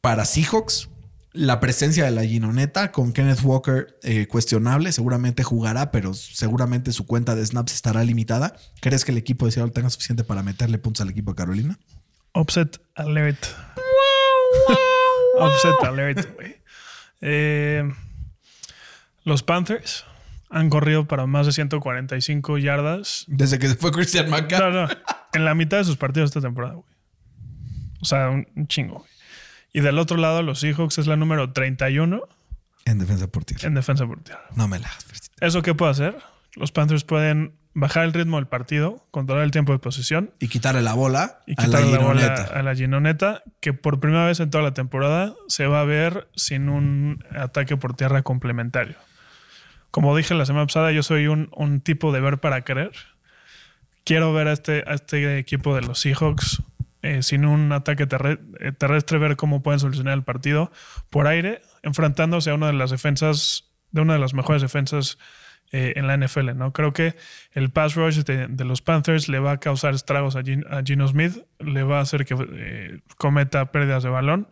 para 0.00 0.24
Seahawks? 0.24 0.88
La 1.32 1.60
presencia 1.60 2.04
de 2.04 2.10
la 2.10 2.24
Ginoneta 2.24 2.90
con 2.90 3.12
Kenneth 3.12 3.42
Walker 3.44 3.96
eh, 4.02 4.26
cuestionable, 4.26 4.90
seguramente 4.90 5.44
jugará, 5.44 5.92
pero 5.92 6.12
seguramente 6.12 6.90
su 6.90 7.06
cuenta 7.06 7.36
de 7.36 7.46
snaps 7.46 7.72
estará 7.72 8.02
limitada. 8.02 8.56
¿Crees 8.80 9.04
que 9.04 9.12
el 9.12 9.18
equipo 9.18 9.46
de 9.46 9.52
Seattle 9.52 9.72
tenga 9.72 9.90
suficiente 9.90 10.24
para 10.24 10.42
meterle 10.42 10.78
puntos 10.78 11.02
al 11.02 11.10
equipo 11.10 11.30
de 11.32 11.36
Carolina? 11.36 11.78
Offset 12.32 12.80
alert. 12.96 13.46
Offset 15.38 15.84
alert, 15.84 16.34
güey. 16.34 16.56
Eh, 17.20 17.88
los 19.22 19.44
Panthers 19.44 20.04
han 20.48 20.68
corrido 20.68 21.06
para 21.06 21.26
más 21.26 21.46
de 21.46 21.52
145 21.52 22.58
yardas. 22.58 23.24
Desde 23.28 23.60
que 23.60 23.68
se 23.68 23.76
fue 23.76 23.92
Christian 23.92 24.28
McCaffrey. 24.30 24.72
No, 24.72 24.88
no. 24.88 24.88
En 25.32 25.44
la 25.44 25.54
mitad 25.54 25.78
de 25.78 25.84
sus 25.84 25.96
partidos 25.96 26.30
esta 26.30 26.40
temporada, 26.40 26.74
güey. 26.74 26.86
O 28.00 28.04
sea, 28.04 28.30
un, 28.30 28.48
un 28.56 28.66
chingo, 28.66 28.98
güey. 28.98 29.09
Y 29.72 29.80
del 29.80 29.98
otro 29.98 30.16
lado, 30.16 30.42
los 30.42 30.60
Seahawks 30.60 30.98
es 30.98 31.06
la 31.06 31.16
número 31.16 31.52
31 31.52 32.22
En 32.84 32.98
defensa 32.98 33.26
por 33.28 33.44
tierra. 33.44 33.66
en 33.68 33.74
defensa 33.74 34.06
por 34.06 34.20
tierra. 34.20 34.42
No 34.56 34.68
me 34.68 34.78
la. 34.78 34.90
¿Eso 35.40 35.62
qué 35.62 35.74
puede 35.74 35.92
hacer? 35.92 36.16
Los 36.54 36.72
Panthers 36.72 37.04
pueden 37.04 37.54
bajar 37.74 38.04
el 38.04 38.12
ritmo 38.12 38.36
del 38.36 38.46
partido, 38.46 39.06
controlar 39.12 39.44
el 39.44 39.52
tiempo 39.52 39.72
de 39.72 39.78
posesión 39.78 40.32
Y 40.40 40.48
quitarle 40.48 40.82
la 40.82 40.94
bola 40.94 41.38
y 41.46 41.54
a 41.56 41.68
la 41.68 41.80
la, 41.80 41.98
bola 41.98 42.34
a 42.34 42.62
la 42.62 42.74
Ginoneta, 42.74 43.44
que 43.60 43.72
por 43.72 44.00
primera 44.00 44.26
vez 44.26 44.40
en 44.40 44.50
toda 44.50 44.64
la 44.64 44.74
temporada 44.74 45.34
se 45.46 45.66
va 45.66 45.80
a 45.80 45.84
ver 45.84 46.28
sin 46.34 46.68
un 46.68 47.24
ataque 47.36 47.76
por 47.76 47.94
tierra 47.94 48.22
complementario. 48.22 48.96
Como 49.92 50.16
dije 50.16 50.34
la 50.34 50.46
semana 50.46 50.66
pasada, 50.66 50.92
yo 50.92 51.02
soy 51.02 51.28
un, 51.28 51.48
un 51.54 51.80
tipo 51.80 52.12
de 52.12 52.20
ver 52.20 52.38
para 52.38 52.62
querer. 52.62 52.92
Quiero 54.04 54.32
ver 54.32 54.48
a 54.48 54.52
este, 54.52 54.84
a 54.86 54.94
este 54.94 55.38
equipo 55.38 55.74
de 55.74 55.82
los 55.82 56.00
Seahawks 56.00 56.62
eh, 57.02 57.22
sin 57.22 57.44
un 57.44 57.72
ataque 57.72 58.04
eh, 58.04 58.72
terrestre, 58.72 59.18
ver 59.18 59.36
cómo 59.36 59.62
pueden 59.62 59.80
solucionar 59.80 60.14
el 60.14 60.22
partido 60.22 60.70
por 61.08 61.26
aire, 61.26 61.62
enfrentándose 61.82 62.50
a 62.50 62.54
una 62.54 62.66
de 62.66 62.72
las 62.74 62.90
defensas, 62.90 63.70
de 63.90 64.02
una 64.02 64.12
de 64.14 64.18
las 64.18 64.34
mejores 64.34 64.62
defensas 64.62 65.18
eh, 65.72 65.92
en 65.96 66.06
la 66.06 66.16
NFL, 66.16 66.56
¿no? 66.56 66.72
Creo 66.72 66.92
que 66.92 67.14
el 67.52 67.70
pass 67.70 67.94
rush 67.94 68.18
de, 68.24 68.64
los 68.64 68.82
Panthers 68.82 69.28
le 69.28 69.38
va 69.38 69.52
a 69.52 69.60
causar 69.60 69.94
estragos 69.94 70.36
a, 70.36 70.42
Gin- 70.42 70.66
a 70.68 70.82
Gino 70.84 71.06
Smith, 71.06 71.38
le 71.58 71.82
va 71.82 71.98
a 71.98 72.02
hacer 72.02 72.24
que 72.24 72.34
eh, 72.38 73.00
cometa 73.16 73.70
pérdidas 73.72 74.02
de 74.02 74.10
balón 74.10 74.48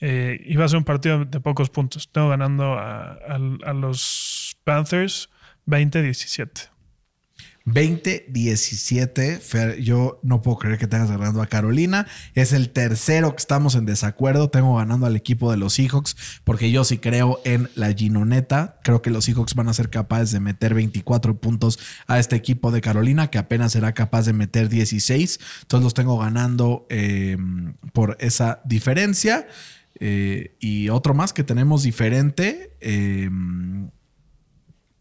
y 0.00 0.56
va 0.56 0.66
a 0.66 0.68
ser 0.68 0.76
un 0.78 0.84
partido 0.84 1.24
de 1.24 1.40
pocos 1.40 1.70
puntos. 1.70 2.12
Tengo 2.12 2.28
ganando 2.28 2.74
a 2.78 3.72
los 3.72 4.54
Panthers 4.64 5.30
20-17. 5.66 6.73
20-17. 7.66 9.40
Fer, 9.40 9.80
yo 9.80 10.20
no 10.22 10.42
puedo 10.42 10.58
creer 10.58 10.78
que 10.78 10.86
tengas 10.86 11.10
ganando 11.10 11.40
a 11.40 11.46
Carolina. 11.46 12.06
Es 12.34 12.52
el 12.52 12.70
tercero 12.70 13.30
que 13.30 13.40
estamos 13.40 13.74
en 13.74 13.86
desacuerdo. 13.86 14.50
Tengo 14.50 14.76
ganando 14.76 15.06
al 15.06 15.16
equipo 15.16 15.50
de 15.50 15.56
los 15.56 15.74
Seahawks 15.74 16.16
porque 16.44 16.70
yo 16.70 16.84
sí 16.84 16.98
creo 16.98 17.40
en 17.44 17.70
la 17.74 17.92
Ginoneta. 17.92 18.78
Creo 18.84 19.00
que 19.00 19.10
los 19.10 19.24
Seahawks 19.24 19.54
van 19.54 19.68
a 19.68 19.74
ser 19.74 19.88
capaces 19.88 20.30
de 20.32 20.40
meter 20.40 20.74
24 20.74 21.38
puntos 21.40 21.78
a 22.06 22.18
este 22.18 22.36
equipo 22.36 22.70
de 22.70 22.82
Carolina 22.82 23.30
que 23.30 23.38
apenas 23.38 23.72
será 23.72 23.92
capaz 23.92 24.26
de 24.26 24.34
meter 24.34 24.68
16. 24.68 25.40
Entonces 25.62 25.84
los 25.84 25.94
tengo 25.94 26.18
ganando 26.18 26.86
eh, 26.90 27.38
por 27.92 28.18
esa 28.20 28.60
diferencia. 28.64 29.46
Eh, 30.00 30.56
y 30.60 30.90
otro 30.90 31.14
más 31.14 31.32
que 31.32 31.44
tenemos 31.44 31.82
diferente. 31.82 32.76
eh, 32.80 33.30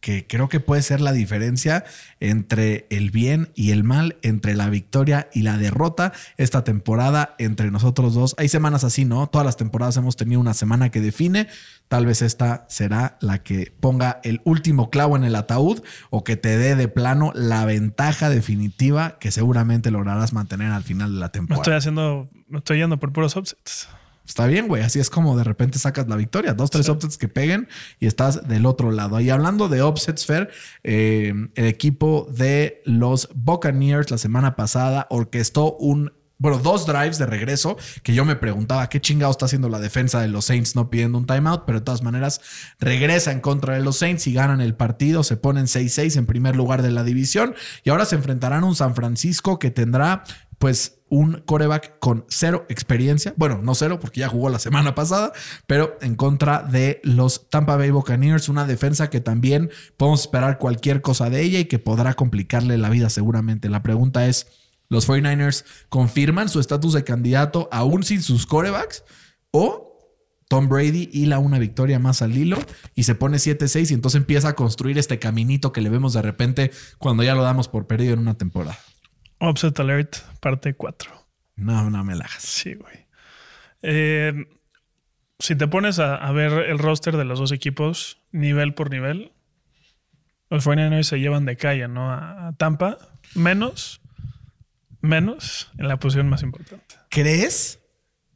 que 0.04 0.28
creo 0.28 0.50
que 0.50 0.60
puede 0.60 0.82
ser 0.82 1.00
la 1.00 1.14
diferencia 1.14 1.86
entre 2.20 2.88
el 2.90 3.10
bien 3.10 3.52
y 3.56 3.72
el 3.72 3.86
mal, 3.86 4.18
entre 4.22 4.54
la 4.54 4.70
victoria 4.70 5.30
y 5.34 5.44
la 5.44 5.58
derrota 5.58 6.12
esta 6.36 6.66
temporada 6.66 7.36
entre 7.40 7.72
nosotros 7.72 8.14
dos. 8.14 8.36
Hay 8.38 8.50
semanas 8.50 8.84
así, 8.84 9.06
¿no? 9.06 9.28
Todas 9.28 9.46
las 9.46 9.56
temporadas 9.56 9.96
hemos 9.96 10.18
tenido 10.18 10.42
una 10.42 10.54
semana 10.54 10.90
que 10.90 11.00
define. 11.00 11.48
Tal 11.88 12.06
vez 12.06 12.22
esta 12.22 12.66
será 12.68 13.18
la 13.22 13.44
que 13.44 13.74
ponga 13.80 14.20
el 14.26 14.42
último 14.44 14.90
clavo 14.90 15.16
en 15.16 15.24
el 15.24 15.38
ataúd 15.38 15.82
o 16.10 16.26
que 16.26 16.36
te 16.36 16.58
dé 16.58 16.76
de 16.76 16.90
plano 16.90 17.32
la 17.34 17.64
ventaja 17.64 18.30
definitiva 18.30 19.18
que 19.20 19.32
seguramente 19.32 19.90
lograrás 19.90 20.34
mantener 20.34 20.72
al 20.74 20.84
final 20.84 21.14
de 21.14 21.20
la 21.22 21.28
Me 21.28 21.32
temporada. 21.32 21.62
estoy 21.62 21.76
haciendo, 21.76 22.30
me 22.50 22.58
estoy 22.58 22.80
yendo 22.80 23.00
por 23.00 23.14
puros 23.14 23.38
upsets. 23.38 23.88
Está 24.26 24.48
bien, 24.48 24.68
güey. 24.68 24.84
Así 24.84 25.00
es 25.00 25.10
como 25.10 25.38
de 25.38 25.44
repente 25.44 25.80
sacas 25.80 26.08
la 26.08 26.16
victoria. 26.16 26.54
Dos, 26.54 26.70
tres 26.70 26.88
upsets 26.88 27.18
que 27.18 27.28
peguen 27.28 27.68
y 28.00 28.08
estás 28.08 28.48
del 28.48 28.66
otro 28.66 28.92
lado. 28.92 29.20
Y 29.20 29.30
hablando 29.30 29.68
de 29.68 29.84
upsets, 29.84 30.26
Fer, 30.26 30.50
eh, 30.84 31.34
el 31.56 31.66
equipo 31.66 32.28
de 32.32 32.82
los 32.86 33.30
Buccaneers 33.36 34.12
la 34.12 34.18
semana 34.18 34.56
pasada 34.56 35.08
orquestó 35.10 35.76
un. 35.78 36.14
Bueno, 36.40 36.58
dos 36.58 36.86
drives 36.86 37.20
de 37.20 37.26
regreso 37.26 37.78
que 38.02 38.14
yo 38.14 38.26
me 38.26 38.36
preguntaba 38.36 38.90
qué 38.90 39.00
chingado 39.00 39.32
está 39.32 39.46
haciendo 39.46 39.70
la 39.70 39.80
defensa 39.80 40.20
de 40.20 40.28
los 40.28 40.46
Saints 40.46 40.76
no 40.76 40.90
pidiendo 40.90 41.18
un 41.18 41.26
timeout, 41.26 41.64
pero 41.66 41.80
de 41.80 41.86
todas 41.86 42.02
maneras 42.02 42.42
regresa 42.80 43.32
en 43.32 43.40
contra 43.40 43.76
de 43.76 43.82
los 43.82 43.98
Saints 43.98 44.28
y 44.28 44.34
ganan 44.34 44.60
el 44.60 44.76
partido, 44.76 45.24
se 45.24 45.38
ponen 45.38 45.68
6-6 45.68 46.18
en 46.18 46.26
primer 46.26 46.58
lugar 46.58 46.82
de 46.82 46.92
la 46.92 47.06
división 47.06 47.56
y 47.84 47.92
ahora 47.92 48.04
se 48.04 48.16
enfrentarán 48.16 48.64
a 48.64 48.68
un 48.68 48.76
San 48.76 48.94
Francisco 48.94 49.58
que 49.58 49.72
tendrá 49.72 50.26
pues 50.58 51.04
un 51.10 51.44
coreback 51.46 52.00
con 52.00 52.26
cero 52.28 52.66
experiencia. 52.70 53.34
Bueno, 53.38 53.60
no 53.62 53.76
cero 53.76 54.00
porque 54.00 54.22
ya 54.22 54.30
jugó 54.30 54.50
la 54.50 54.58
semana 54.58 54.96
pasada, 54.96 55.32
pero 55.68 55.98
en 56.02 56.16
contra 56.16 56.64
de 56.64 57.02
los 57.04 57.50
Tampa 57.50 57.78
Bay 57.78 57.92
Buccaneers, 57.92 58.50
una 58.50 58.66
defensa 58.66 59.10
que 59.10 59.22
también 59.22 59.70
podemos 59.96 60.22
esperar 60.22 60.58
cualquier 60.58 61.02
cosa 61.02 61.30
de 61.30 61.42
ella 61.42 61.60
y 61.60 61.66
que 61.66 61.78
podrá 61.80 62.16
complicarle 62.16 62.78
la 62.78 62.90
vida 62.90 63.10
seguramente. 63.10 63.70
La 63.70 63.84
pregunta 63.84 64.28
es, 64.28 64.48
¿los 64.90 65.08
49ers 65.08 65.66
confirman 65.90 66.50
su 66.50 66.60
estatus 66.60 66.94
de 66.94 67.04
candidato 67.04 67.70
aún 67.72 68.04
sin 68.04 68.24
sus 68.24 68.48
corebacks? 68.48 69.04
¿O 69.52 69.94
Tom 70.48 70.68
Brady 70.68 71.10
hila 71.14 71.40
una 71.40 71.60
victoria 71.60 72.00
más 72.00 72.22
al 72.22 72.36
hilo 72.36 72.58
y 72.96 73.04
se 73.04 73.16
pone 73.16 73.38
7-6 73.38 73.92
y 73.92 73.94
entonces 73.94 74.20
empieza 74.20 74.50
a 74.50 74.56
construir 74.56 74.98
este 74.98 75.20
caminito 75.20 75.72
que 75.72 75.82
le 75.82 75.90
vemos 75.90 76.14
de 76.14 76.22
repente 76.22 76.72
cuando 76.98 77.24
ya 77.24 77.36
lo 77.36 77.44
damos 77.44 77.68
por 77.68 77.88
perdido 77.88 78.14
en 78.14 78.20
una 78.20 78.36
temporada? 78.36 78.78
Upset 79.50 79.80
Alert, 79.80 80.16
parte 80.40 80.74
4. 80.76 81.12
No, 81.56 81.90
no 81.90 82.04
me 82.04 82.16
la 82.16 82.26
hagas. 82.26 82.44
Sí, 82.44 82.74
güey. 82.76 83.08
Eh, 83.82 84.34
si 85.40 85.56
te 85.56 85.68
pones 85.68 86.00
a, 86.00 86.16
a 86.16 86.32
ver 86.32 86.52
el 86.70 86.80
roster 86.80 87.18
de 87.18 87.26
los 87.26 87.40
dos 87.40 87.52
equipos, 87.52 88.22
nivel 88.32 88.74
por 88.74 88.90
nivel, 88.90 89.34
los 90.50 90.66
49ers 90.66 91.04
se 91.04 91.20
llevan 91.20 91.46
de 91.46 91.58
calle, 91.58 91.88
¿no? 91.88 92.12
A, 92.12 92.48
a 92.48 92.54
Tampa, 92.54 92.98
menos, 93.36 94.02
menos 95.02 95.72
en 95.78 95.88
la 95.88 95.98
posición 95.98 96.30
más 96.30 96.44
importante. 96.44 96.96
¿Crees? 97.10 97.80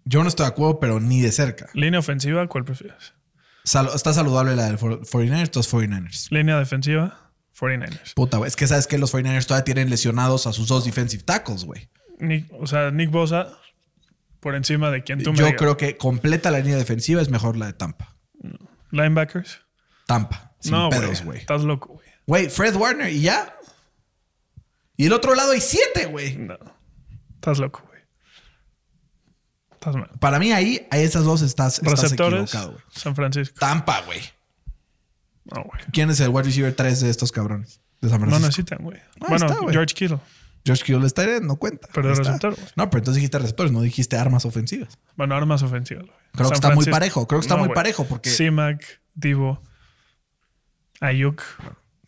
Yo 0.06 0.22
no 0.24 0.30
estoy 0.30 0.46
de 0.46 0.52
acuerdo, 0.52 0.80
pero 0.80 1.00
ni 1.00 1.22
de 1.22 1.32
cerca. 1.32 1.68
Línea 1.74 2.00
ofensiva, 2.00 2.46
¿cuál 2.48 2.66
prefieres? 2.66 3.14
Sal- 3.64 3.90
está 3.94 4.14
saludable 4.14 4.56
la 4.56 4.66
del 4.66 4.78
for- 4.78 5.02
49ers, 5.06 5.56
los 5.56 5.74
49ers. 5.74 6.28
Línea 6.32 6.58
defensiva, 6.58 7.27
49ers. 7.60 8.14
Puta, 8.16 8.38
güey. 8.38 8.48
Es 8.48 8.56
que 8.56 8.68
sabes 8.68 8.88
que 8.88 8.98
los 8.98 9.14
49ers 9.14 9.46
todavía 9.46 9.66
tienen 9.66 9.90
lesionados 9.90 10.46
a 10.48 10.54
sus 10.54 10.68
dos 10.68 10.86
defensive 10.86 11.24
tackles, 11.24 11.64
güey. 11.66 11.90
Nick- 12.20 12.52
o 12.60 12.68
sea, 12.68 12.92
Nick 12.92 13.12
Bosa 13.12 13.58
por 14.40 14.56
encima 14.56 14.92
de 14.92 15.04
quien 15.04 15.24
tú 15.24 15.32
me 15.32 15.40
Yo 15.40 15.46
digas. 15.46 15.60
creo 15.60 15.78
que 15.78 15.98
completa 15.98 16.52
la 16.52 16.60
línea 16.60 16.78
defensiva 16.78 17.22
es 17.22 17.30
mejor 17.30 17.58
la 17.58 17.66
de 17.68 17.74
Tampa. 17.74 18.16
Linebackers. 18.92 19.60
Tampa. 20.06 20.56
Sin 20.60 20.72
no, 20.72 20.90
pedos, 20.90 21.06
güey. 21.20 21.24
güey. 21.26 21.38
Estás 21.40 21.64
loco, 21.64 21.94
güey. 21.94 22.08
Güey, 22.26 22.50
Fred 22.50 22.76
Warner 22.76 23.10
y 23.12 23.22
ya. 23.22 23.56
Y 24.96 25.06
el 25.08 25.14
otro 25.14 25.36
lado 25.36 25.52
hay 25.52 25.62
siete, 25.62 26.06
güey. 26.06 26.36
No. 26.38 26.58
Estás 27.36 27.60
loco, 27.60 27.84
güey. 27.88 28.02
Estás 29.74 29.96
mal. 29.96 30.10
Para 30.20 30.40
mí 30.40 30.52
ahí, 30.52 30.88
a 30.92 30.98
esas 30.98 31.24
dos 31.24 31.42
estás, 31.42 31.80
estás 31.80 32.02
Receptores, 32.02 32.42
equivocado, 32.44 32.72
güey. 32.74 32.84
San 32.90 33.16
Francisco. 33.16 33.56
Tampa, 33.60 34.02
güey. 34.02 34.20
No, 35.56 35.64
güey. 35.64 35.82
¿Quién 35.92 36.10
es 36.10 36.20
el 36.20 36.30
wide 36.30 36.44
receiver 36.44 36.74
3 36.76 37.00
de 37.02 37.10
estos 37.10 37.32
cabrones? 37.32 37.82
De 38.02 38.10
San 38.10 38.20
No 38.22 38.28
Francisco. 38.28 38.48
necesitan, 38.48 38.80
güey. 38.84 38.98
Ah, 39.22 39.26
bueno, 39.30 39.46
está, 39.48 39.60
güey. 39.60 39.74
George 39.74 39.94
Kittle. 39.96 40.20
Josh 40.66 40.84
Kittle 40.84 41.08
está 41.08 41.22
ahí, 41.22 41.40
no 41.42 41.56
cuenta. 41.56 41.88
Pero 41.94 42.12
está. 42.12 42.24
receptor, 42.24 42.56
güey. 42.56 42.68
No, 42.76 42.90
pero 42.90 43.00
entonces 43.00 43.16
dijiste 43.16 43.40
receptores, 43.40 43.72
no 43.72 43.82
dijiste 43.82 44.18
armas 44.18 44.44
ofensivas. 44.46 44.98
Bueno, 45.16 45.36
armas 45.36 45.64
ofensivas, 45.64 46.06
güey. 46.06 46.18
Creo 46.34 46.50
que 46.50 46.56
está 46.56 46.76
muy 46.76 46.86
parejo, 46.86 47.26
creo 47.28 47.40
que 47.40 47.46
está 47.46 47.56
muy 47.58 47.70
parejo, 47.70 48.06
porque- 48.06 48.30
C-Mac, 48.30 48.84
Divo, 49.16 49.64
Ayuk. 51.00 51.42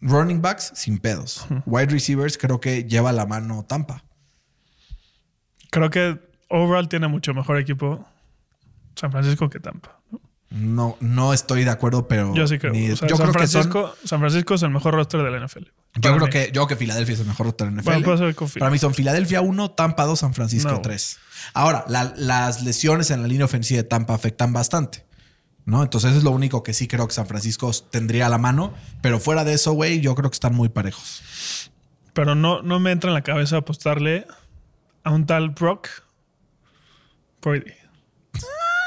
Running 0.01 0.41
backs, 0.41 0.71
sin 0.75 0.97
pedos. 0.99 1.45
Wide 1.65 1.87
receivers, 1.87 2.37
creo 2.37 2.59
que 2.59 2.83
lleva 2.83 3.11
la 3.11 3.25
mano 3.25 3.63
Tampa. 3.65 4.03
Creo 5.71 5.89
que 5.89 6.19
overall 6.49 6.87
tiene 6.89 7.07
mucho 7.07 7.33
mejor 7.33 7.57
equipo 7.59 8.07
San 8.95 9.11
Francisco 9.11 9.49
que 9.49 9.59
Tampa. 9.59 9.99
¿no? 10.11 10.19
No, 10.51 10.97
no 10.99 11.31
estoy 11.33 11.63
de 11.63 11.69
acuerdo, 11.69 12.07
pero. 12.07 12.33
Yo 12.33 12.47
sí 12.47 12.57
creo. 12.57 12.73
ni- 12.73 12.89
O 12.91 12.95
sea, 12.95 13.07
yo 13.07 13.17
San, 13.17 13.29
creo 13.29 13.41
que 13.41 13.47
son. 13.47 13.61
Francisco, 13.63 13.95
San 14.03 14.19
Francisco 14.19 14.53
es 14.55 14.63
el 14.63 14.71
mejor 14.71 14.95
roster 14.95 15.21
de 15.21 15.29
la 15.29 15.37
NFL. 15.45 15.65
Yo 15.95 16.13
creo 16.15 16.25
mí. 16.25 16.29
que, 16.31 16.45
yo 16.47 16.51
creo 16.53 16.67
que 16.67 16.75
Filadelfia 16.75 17.13
es 17.13 17.19
el 17.19 17.27
mejor 17.27 17.45
roster 17.47 17.67
NFL. 17.71 17.83
Bueno, 18.03 18.17
ser 18.17 18.35
con 18.35 18.47
Phil. 18.49 18.59
Para 18.59 18.71
mí 18.71 18.79
son 18.79 18.93
Filadelfia 18.95 19.41
1, 19.41 19.71
Tampa 19.71 20.05
2, 20.05 20.19
San 20.19 20.33
Francisco 20.33 20.71
No. 20.71 20.81
3. 20.81 21.19
Ahora, 21.53 21.85
la- 21.87 22.13
las 22.17 22.63
lesiones 22.63 23.11
en 23.11 23.21
la 23.21 23.27
línea 23.27 23.45
ofensiva 23.45 23.77
de 23.81 23.87
Tampa 23.87 24.13
afectan 24.15 24.51
bastante. 24.53 25.05
¿No? 25.65 25.83
Entonces 25.83 26.15
es 26.15 26.23
lo 26.23 26.31
único 26.31 26.63
que 26.63 26.73
sí 26.73 26.87
creo 26.87 27.07
que 27.07 27.13
San 27.13 27.27
Francisco 27.27 27.69
tendría 27.91 28.25
a 28.25 28.29
la 28.29 28.39
mano. 28.39 28.73
Pero 29.03 29.19
fuera 29.19 29.43
de 29.43 29.53
eso, 29.53 29.73
güey, 29.73 29.99
yo 29.99 30.15
creo 30.15 30.31
que 30.31 30.35
están 30.35 30.55
muy 30.55 30.69
parejos. 30.69 31.21
Pero 32.13 32.33
no, 32.33 32.63
no 32.63 32.79
me 32.79 32.91
entra 32.91 33.11
en 33.11 33.13
la 33.13 33.21
cabeza 33.21 33.57
apostarle 33.57 34.25
a 35.03 35.11
un 35.11 35.27
tal 35.27 35.51
Brock 35.51 35.89
Brady. 37.43 37.71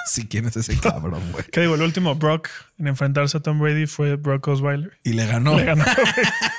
Si 0.06 0.26
quién 0.26 0.46
es 0.46 0.56
ese 0.56 0.78
cabrón, 0.78 1.22
güey. 1.32 1.44
¿Qué 1.52 1.60
digo? 1.60 1.74
El 1.74 1.82
último 1.82 2.14
Brock 2.14 2.48
en 2.78 2.88
enfrentarse 2.88 3.38
a 3.38 3.40
Tom 3.40 3.60
Brady 3.60 3.86
fue 3.86 4.16
Brock 4.16 4.48
Osweiler. 4.48 4.98
Y 5.04 5.12
le 5.12 5.26
ganó. 5.26 5.56
Le 5.56 5.64
ganó. 5.64 5.84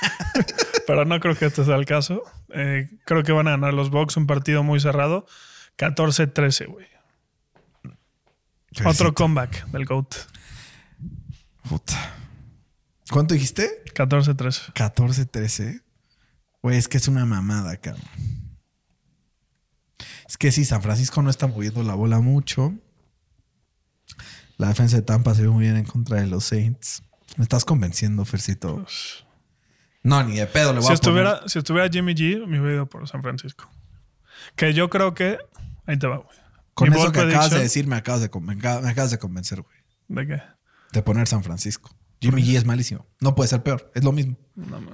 Pero 0.87 1.05
no 1.05 1.19
creo 1.19 1.35
que 1.35 1.45
este 1.45 1.63
sea 1.65 1.75
el 1.75 1.85
caso. 1.85 2.23
Eh, 2.49 2.89
creo 3.05 3.23
que 3.23 3.31
van 3.31 3.47
a 3.47 3.51
ganar 3.51 3.73
los 3.73 3.89
Bucks 3.89 4.17
un 4.17 4.27
partido 4.27 4.63
muy 4.63 4.79
cerrado. 4.79 5.25
14-13, 5.77 6.67
güey. 6.67 6.87
Otro 8.85 9.13
comeback 9.13 9.67
del 9.67 9.85
GOAT. 9.85 10.15
Puta. 11.67 12.15
¿Cuánto 13.09 13.33
dijiste? 13.33 13.83
14-13. 13.93 14.73
14-13. 14.73 15.83
Güey, 16.61 16.77
es 16.77 16.87
que 16.87 16.97
es 16.97 17.07
una 17.07 17.25
mamada, 17.25 17.75
cabrón. 17.77 18.03
Es 20.27 20.37
que 20.37 20.51
sí, 20.51 20.65
San 20.65 20.81
Francisco 20.81 21.21
no 21.21 21.29
está 21.29 21.47
moviendo 21.47 21.83
la 21.83 21.93
bola 21.93 22.19
mucho. 22.19 22.73
La 24.64 24.70
defensa 24.70 24.95
de 24.95 25.01
Tampa 25.01 25.36
se 25.36 25.41
ve 25.41 25.49
muy 25.49 25.66
bien 25.66 25.76
en 25.76 25.84
contra 25.84 26.22
de 26.22 26.28
los 26.28 26.45
Saints. 26.45 27.03
Me 27.36 27.43
estás 27.43 27.66
convenciendo, 27.66 28.24
Fercito. 28.24 28.86
No, 30.03 30.24
ni 30.24 30.38
de 30.38 30.47
pedo 30.47 30.72
le 30.72 30.80
voy 30.80 30.86
Si 30.86 30.91
a 30.91 30.95
estuviera, 30.95 31.36
poner. 31.36 31.49
si 31.49 31.59
estuviera 31.59 31.89
Jimmy 31.89 32.14
G, 32.16 32.47
me 32.47 32.61
hubiera 32.61 32.76
ido 32.76 32.86
por 32.86 33.05
San 33.09 33.22
Francisco. 33.22 33.70
Que 34.55 34.74
yo 34.74 34.89
creo 34.89 35.14
que. 35.14 35.38
Ahí 35.86 35.99
te 35.99 36.07
va, 36.07 36.16
güey. 36.20 36.30
Con 36.74 36.89
Mi 36.91 36.95
eso 36.97 37.11
que 37.11 37.20
acabas 37.20 37.49
de 37.51 37.59
decir, 37.59 37.88
me 37.88 37.97
acabas 37.97 38.22
de, 38.22 38.30
me 38.39 38.53
acabas- 38.53 39.18
convencer, 39.18 39.61
güey. 39.61 39.76
¿De 40.07 40.28
qué? 40.28 40.41
De 40.93 41.01
poner 41.03 41.28
San 41.28 41.43
Francisco. 41.43 41.93
Jimmy 42.22 42.41
G 42.41 42.55
es 42.55 42.64
malísimo. 42.64 43.05
No 43.20 43.36
puede 43.36 43.49
ser 43.49 43.64
peor. 43.64 43.91
Es 43.93 44.05
lo 44.05 44.14
mismo. 44.14 44.38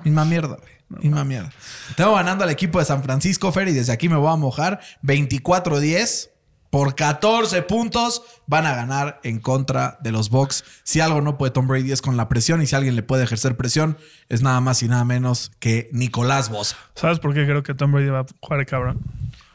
Misma 0.04 0.26
mierda, 0.26 0.56
güey. 0.58 1.04
Misma 1.04 1.24
mierda. 1.26 1.52
Tengo 1.96 2.16
ganando 2.16 2.44
al 2.44 2.50
equipo 2.50 2.80
de 2.80 2.86
San 2.86 3.04
Francisco, 3.04 3.52
Fer, 3.52 3.68
y 3.68 3.74
desde 3.74 3.94
aquí 3.94 4.10
me 4.10 4.16
voy 4.16 4.34
a 4.34 4.36
mojar. 4.36 4.80
24-10. 5.04 6.32
Por 6.70 6.94
14 6.96 7.64
puntos 7.64 8.22
van 8.46 8.66
a 8.66 8.76
ganar 8.76 9.20
en 9.24 9.40
contra 9.40 9.98
de 10.02 10.12
los 10.12 10.30
Bucks. 10.30 10.64
Si 10.84 11.00
algo 11.00 11.22
no 11.22 11.38
puede 11.38 11.52
Tom 11.52 11.68
Brady 11.68 11.92
es 11.92 12.02
con 12.02 12.16
la 12.16 12.30
presión 12.30 12.62
y 12.62 12.68
si 12.68 12.76
alguien 12.76 12.96
le 12.96 13.02
puede 13.02 13.24
ejercer 13.24 13.58
presión 13.58 13.98
es 14.28 14.44
nada 14.44 14.62
más 14.62 14.84
y 14.84 14.88
nada 14.88 15.04
menos 15.04 15.52
que 15.60 15.90
Nicolás 15.94 16.50
Bosa. 16.50 16.78
¿Sabes 16.94 17.20
por 17.20 17.34
qué 17.34 17.46
creo 17.46 17.64
que 17.64 17.74
Tom 17.74 17.92
Brady 17.92 18.10
va 18.10 18.20
a 18.20 18.26
jugar 18.40 18.66
cabrón? 18.68 19.00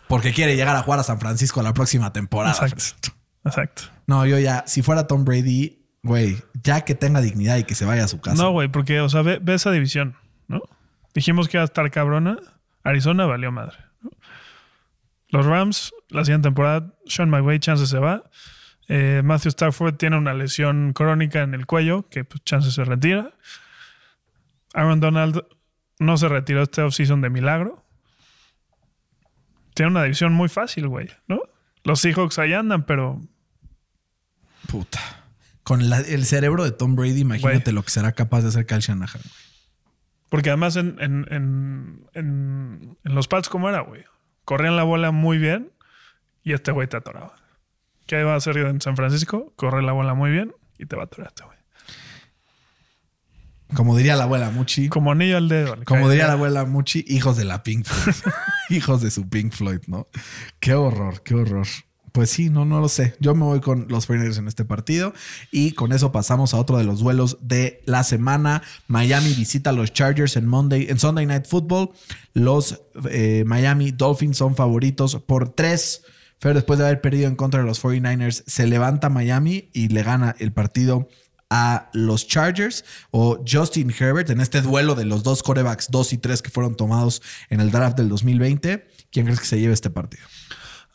Porque 0.08 0.32
quiere 0.32 0.56
llegar 0.56 0.76
a 0.76 0.82
jugar 0.82 1.00
a 1.00 1.04
San 1.04 1.20
Francisco 1.20 1.62
la 1.62 1.72
próxima 1.72 2.12
temporada. 2.12 2.52
Exacto. 2.52 3.12
Exacto. 3.44 3.82
No, 4.06 4.26
yo 4.26 4.38
ya, 4.38 4.64
si 4.66 4.82
fuera 4.82 5.06
Tom 5.06 5.24
Brady, 5.24 5.86
güey, 6.02 6.36
ya 6.62 6.82
que 6.82 6.94
tenga 6.94 7.20
dignidad 7.20 7.56
y 7.58 7.64
que 7.64 7.74
se 7.74 7.84
vaya 7.84 8.04
a 8.04 8.08
su 8.08 8.20
casa. 8.20 8.42
No, 8.42 8.50
güey, 8.50 8.68
porque, 8.68 9.00
o 9.00 9.08
sea, 9.08 9.22
ve, 9.22 9.38
ve 9.40 9.54
esa 9.54 9.70
división, 9.70 10.16
¿no? 10.48 10.62
Dijimos 11.14 11.48
que 11.48 11.58
iba 11.58 11.62
a 11.62 11.66
estar 11.66 11.90
cabrona. 11.90 12.38
Arizona 12.82 13.26
valió 13.26 13.52
madre. 13.52 13.76
Los 15.28 15.46
Rams, 15.46 15.92
la 16.14 16.24
siguiente 16.24 16.46
temporada, 16.46 16.94
Sean 17.06 17.28
McVay, 17.30 17.58
chance 17.58 17.86
se 17.86 17.98
va. 17.98 18.30
Eh, 18.88 19.22
Matthew 19.24 19.48
Stafford 19.50 19.96
tiene 19.96 20.16
una 20.18 20.34
lesión 20.34 20.92
crónica 20.92 21.42
en 21.42 21.54
el 21.54 21.66
cuello, 21.66 22.08
que 22.08 22.24
pues, 22.24 22.42
chance 22.44 22.70
se 22.70 22.84
retira. 22.84 23.32
Aaron 24.74 25.00
Donald 25.00 25.42
no 25.98 26.16
se 26.16 26.28
retiró 26.28 26.62
este 26.62 26.82
offseason 26.82 27.20
de 27.20 27.30
milagro. 27.30 27.82
Tiene 29.74 29.90
una 29.90 30.02
división 30.02 30.32
muy 30.32 30.48
fácil, 30.48 30.88
güey, 30.88 31.08
¿no? 31.26 31.40
Los 31.82 32.00
Seahawks 32.00 32.38
ahí 32.38 32.52
andan, 32.52 32.84
pero 32.86 33.20
Puta. 34.68 35.00
Con 35.62 35.88
la- 35.90 36.00
el 36.00 36.24
cerebro 36.26 36.64
de 36.64 36.72
Tom 36.72 36.94
Brady, 36.96 37.20
imagínate 37.20 37.64
Güey. 37.64 37.74
lo 37.74 37.82
que 37.82 37.90
será 37.90 38.12
capaz 38.12 38.42
de 38.42 38.48
hacer 38.48 38.66
Kyle 38.66 38.80
Shanahan. 38.80 39.20
güey. 39.22 39.34
Porque 40.30 40.50
además 40.50 40.76
en, 40.76 40.96
en, 41.00 41.26
en, 41.30 42.06
en- 42.14 42.98
en 43.04 43.14
los 43.14 43.28
Pats, 43.28 43.48
¿cómo 43.48 43.68
era, 43.68 43.80
güey? 43.80 44.04
Corrían 44.44 44.76
la 44.76 44.82
bola 44.82 45.10
muy 45.10 45.38
bien 45.38 45.70
y 46.44 46.52
este 46.52 46.70
güey 46.70 46.86
te 46.86 46.96
atoraba. 46.96 47.34
¿Qué 48.06 48.22
va 48.22 48.34
a 48.34 48.36
hacer 48.36 48.58
en 48.58 48.80
San 48.80 48.96
Francisco? 48.96 49.52
Corre 49.56 49.82
la 49.82 49.92
bola 49.92 50.14
muy 50.14 50.30
bien 50.30 50.54
y 50.78 50.86
te 50.86 50.94
va 50.94 51.02
a 51.02 51.06
atorar 51.06 51.28
este 51.28 51.44
güey. 51.44 51.54
Como 53.74 53.96
diría 53.96 54.14
la 54.14 54.24
abuela 54.24 54.50
Muchi. 54.50 54.88
Como 54.88 55.10
anillo 55.10 55.38
al 55.38 55.48
dedo. 55.48 55.74
Como 55.84 56.02
cae. 56.02 56.10
diría 56.10 56.26
la 56.28 56.34
abuela 56.34 56.64
Muchi, 56.64 57.04
hijos 57.08 57.36
de 57.36 57.44
la 57.44 57.62
Pink 57.62 57.86
Floyd. 57.86 58.34
hijos 58.70 59.00
de 59.02 59.10
su 59.10 59.28
Pink 59.28 59.52
Floyd, 59.52 59.80
¿no? 59.86 60.06
Qué 60.60 60.74
horror, 60.74 61.22
qué 61.22 61.34
horror. 61.34 61.66
Pues 62.12 62.30
sí, 62.30 62.48
no, 62.50 62.64
no 62.64 62.80
lo 62.80 62.88
sé. 62.88 63.16
Yo 63.18 63.34
me 63.34 63.42
voy 63.42 63.60
con 63.60 63.86
los 63.88 64.08
49ers 64.08 64.38
en 64.38 64.46
este 64.46 64.64
partido 64.64 65.14
y 65.50 65.72
con 65.72 65.92
eso 65.92 66.12
pasamos 66.12 66.54
a 66.54 66.58
otro 66.58 66.78
de 66.78 66.84
los 66.84 67.00
duelos 67.00 67.38
de 67.40 67.82
la 67.86 68.04
semana. 68.04 68.62
Miami 68.86 69.32
visita 69.32 69.70
a 69.70 69.72
los 69.72 69.92
Chargers 69.92 70.36
en 70.36 70.46
Monday, 70.46 70.86
en 70.88 71.00
Sunday 71.00 71.26
Night 71.26 71.46
Football. 71.46 71.90
Los 72.32 72.82
eh, 73.10 73.42
Miami 73.46 73.90
Dolphins 73.90 74.36
son 74.36 74.54
favoritos 74.54 75.16
por 75.16 75.48
tres. 75.48 76.04
Pero 76.44 76.54
después 76.56 76.78
de 76.78 76.84
haber 76.84 77.00
perdido 77.00 77.26
en 77.26 77.36
contra 77.36 77.60
de 77.60 77.66
los 77.66 77.82
49ers, 77.82 78.44
se 78.46 78.66
levanta 78.66 79.08
Miami 79.08 79.70
y 79.72 79.88
le 79.88 80.02
gana 80.02 80.36
el 80.38 80.52
partido 80.52 81.08
a 81.48 81.88
los 81.94 82.26
Chargers 82.28 82.84
o 83.10 83.42
Justin 83.50 83.90
Herbert 83.98 84.28
en 84.28 84.42
este 84.42 84.60
duelo 84.60 84.94
de 84.94 85.06
los 85.06 85.22
dos 85.22 85.42
corebacks 85.42 85.90
2 85.90 86.12
y 86.12 86.18
3 86.18 86.42
que 86.42 86.50
fueron 86.50 86.74
tomados 86.76 87.22
en 87.48 87.60
el 87.60 87.70
draft 87.70 87.96
del 87.96 88.10
2020. 88.10 88.86
¿Quién 89.10 89.24
crees 89.24 89.40
que 89.40 89.46
se 89.46 89.58
lleve 89.58 89.72
este 89.72 89.88
partido? 89.88 90.22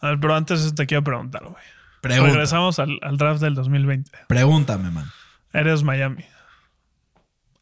A 0.01 0.09
ver, 0.09 0.19
pero 0.19 0.35
antes 0.35 0.75
te 0.75 0.85
quiero 0.85 1.03
preguntar, 1.03 1.41
güey. 1.43 1.55
Pregunta. 2.01 2.31
Regresamos 2.31 2.77
al, 2.77 2.99
al 3.01 3.17
draft 3.17 3.41
del 3.41 3.55
2020. 3.55 4.11
Pregúntame, 4.27 4.91
man. 4.91 5.05
Eres 5.51 5.81
Miami. 5.83 6.25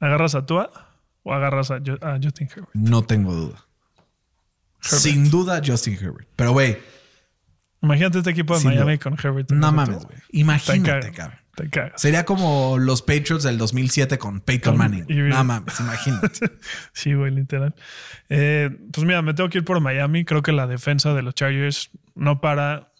¿Agarras 0.02 0.36
a 0.36 0.46
Tua 0.46 0.72
o 1.24 1.34
agarras 1.34 1.72
a, 1.72 1.80
Ju- 1.80 2.04
a 2.04 2.20
Justin 2.22 2.48
Herbert? 2.50 2.70
No 2.74 3.04
tengo 3.04 3.34
duda. 3.34 3.66
Herbert. 4.84 5.02
Sin 5.02 5.30
duda, 5.32 5.62
Justin 5.66 5.94
Herbert. 5.96 6.28
Pero, 6.36 6.52
güey, 6.52 6.78
Imagínate 7.82 8.18
este 8.20 8.32
equipo 8.32 8.56
de 8.56 8.62
Sin 8.62 8.70
Miami 8.72 8.94
duda. 8.94 8.98
con 9.04 9.14
Herbert. 9.24 9.52
no 9.52 9.72
mames, 9.72 9.98
güey. 10.04 10.18
Te 10.18 10.24
Imagínate, 10.32 11.12
cabrón. 11.12 11.40
Te 11.56 11.70
cagas. 11.70 12.00
Sería 12.02 12.24
como 12.26 12.78
los 12.78 13.02
Patriots 13.02 13.44
del 13.44 13.58
2007 13.58 14.18
con 14.20 14.42
Peyton 14.42 14.74
Con- 14.74 14.78
Manning. 14.78 15.06
No 15.30 15.44
mames, 15.44 15.80
imagínate. 15.80 16.52
Sí, 16.94 17.14
güey, 17.14 17.32
literal. 17.32 17.74
Eh, 18.30 18.70
pues 18.92 19.06
mira, 19.08 19.22
me 19.22 19.34
tengo 19.34 19.50
que 19.50 19.60
ir 19.60 19.64
por 19.66 19.80
Miami. 19.80 20.26
Creo 20.26 20.42
que 20.42 20.52
la 20.52 20.68
defensa 20.68 21.14
de 21.14 21.22
los 21.22 21.34
Chargers 21.36 21.90
no 22.16 22.42
para 22.42 22.92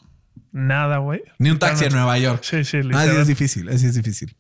nada, 0.52 0.98
güey. 1.00 1.24
Ni 1.40 1.50
un 1.50 1.60
taxi 1.60 1.86
en 1.86 1.94
Nueva 1.94 2.18
York. 2.20 2.40
Sí, 2.44 2.64
sí, 2.64 2.78
Ah, 2.78 2.82
sí 2.82 2.88
literal. 2.88 3.18
es 3.18 3.28
difícil, 3.28 3.70
ese 3.70 3.88
es 3.88 3.96
difícil. 3.96 4.36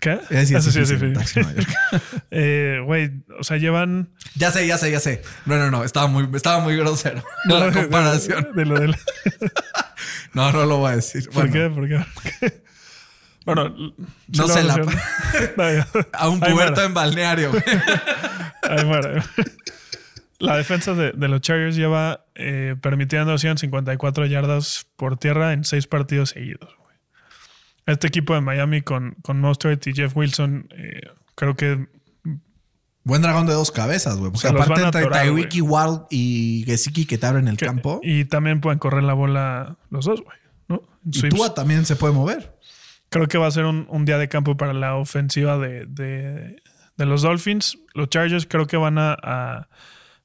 ¿Qué? 0.00 0.18
Sí 0.28 0.34
es 0.34 0.50
Eso 0.50 0.70
sí 0.70 0.96
York. 0.98 1.68
Eh, 2.30 2.80
Güey, 2.84 3.10
o 3.38 3.44
sea, 3.44 3.56
llevan... 3.56 4.10
Ya 4.34 4.50
sé, 4.50 4.66
ya 4.66 4.76
sé, 4.78 4.90
ya 4.90 5.00
sé. 5.00 5.22
No, 5.46 5.56
no, 5.56 5.70
no, 5.70 5.84
estaba 5.84 6.06
muy, 6.08 6.28
estaba 6.34 6.60
muy 6.60 6.76
grosero 6.76 7.22
la 7.48 7.72
comparación. 7.72 8.48
De 8.54 8.64
lo 8.64 8.78
del... 8.78 8.96
No, 10.32 10.50
no 10.52 10.66
lo 10.66 10.78
voy 10.78 10.92
a 10.92 10.96
decir. 10.96 11.28
¿Por 11.30 11.48
Bueno, 11.48 11.52
qué? 11.52 11.70
¿Por 11.70 11.88
qué? 11.88 12.06
¿Por 12.14 12.50
qué? 12.50 12.64
Bueno, 13.46 13.74
sí 13.76 14.38
No 14.38 14.48
sé 14.48 14.64
la-. 14.64 14.76
No. 14.76 16.06
A 16.12 16.28
un 16.28 16.40
puerto 16.40 16.82
en 16.82 16.94
balneario. 16.94 17.52
La 20.38 20.56
defensa 20.56 20.94
de, 20.94 21.12
de 21.12 21.28
los 21.28 21.40
Chargers 21.40 21.76
lleva 21.76 22.26
eh, 22.34 22.74
permitiendo 22.80 23.36
154 23.38 24.26
yardas 24.26 24.86
por 24.96 25.16
tierra 25.16 25.52
en 25.52 25.64
seis 25.64 25.86
partidos 25.86 26.30
seguidos. 26.30 26.74
Este 27.86 28.06
equipo 28.06 28.34
de 28.34 28.40
Miami 28.40 28.82
con, 28.82 29.16
con 29.22 29.40
Mostert 29.40 29.86
y 29.86 29.92
Jeff 29.92 30.16
Wilson, 30.16 30.68
eh, 30.76 31.00
creo 31.34 31.54
que 31.56 31.86
Buen 33.06 33.20
dragón 33.20 33.46
de 33.46 33.52
dos 33.52 33.70
cabezas, 33.70 34.16
güey. 34.16 34.32
Porque 34.32 34.48
aparte 34.48 34.82
atorar, 34.82 35.24
Tyreek 35.26 35.54
y 35.56 35.60
Wild 35.60 36.06
y 36.08 36.62
Gesicki 36.64 37.04
que 37.04 37.18
te 37.18 37.26
abren 37.26 37.48
el 37.48 37.58
que- 37.58 37.66
campo. 37.66 38.00
y 38.02 38.24
también 38.24 38.62
pueden 38.62 38.78
correr 38.78 39.02
la 39.02 39.12
bola 39.12 39.76
los 39.90 40.06
dos, 40.06 40.22
güey. 40.22 40.38
¿no? 40.68 40.80
Y. 41.04 41.28
Tua 41.28 41.52
también 41.52 41.84
se 41.84 41.96
puede 41.96 42.14
mover. 42.14 42.58
Creo 43.10 43.28
que 43.28 43.36
va 43.36 43.46
a 43.46 43.50
ser 43.50 43.66
un, 43.66 43.86
un 43.90 44.06
día 44.06 44.16
de 44.16 44.30
campo 44.30 44.56
para 44.56 44.72
la 44.72 44.94
ofensiva 44.96 45.58
de, 45.58 45.84
de- 45.84 46.62
de 46.96 47.04
los 47.06 47.20
Dolphins. 47.20 47.76
Los 47.92 48.08
Chargers 48.08 48.46
creo 48.46 48.66
que 48.66 48.78
van 48.78 48.96
a, 48.96 49.12
a- 49.22 49.68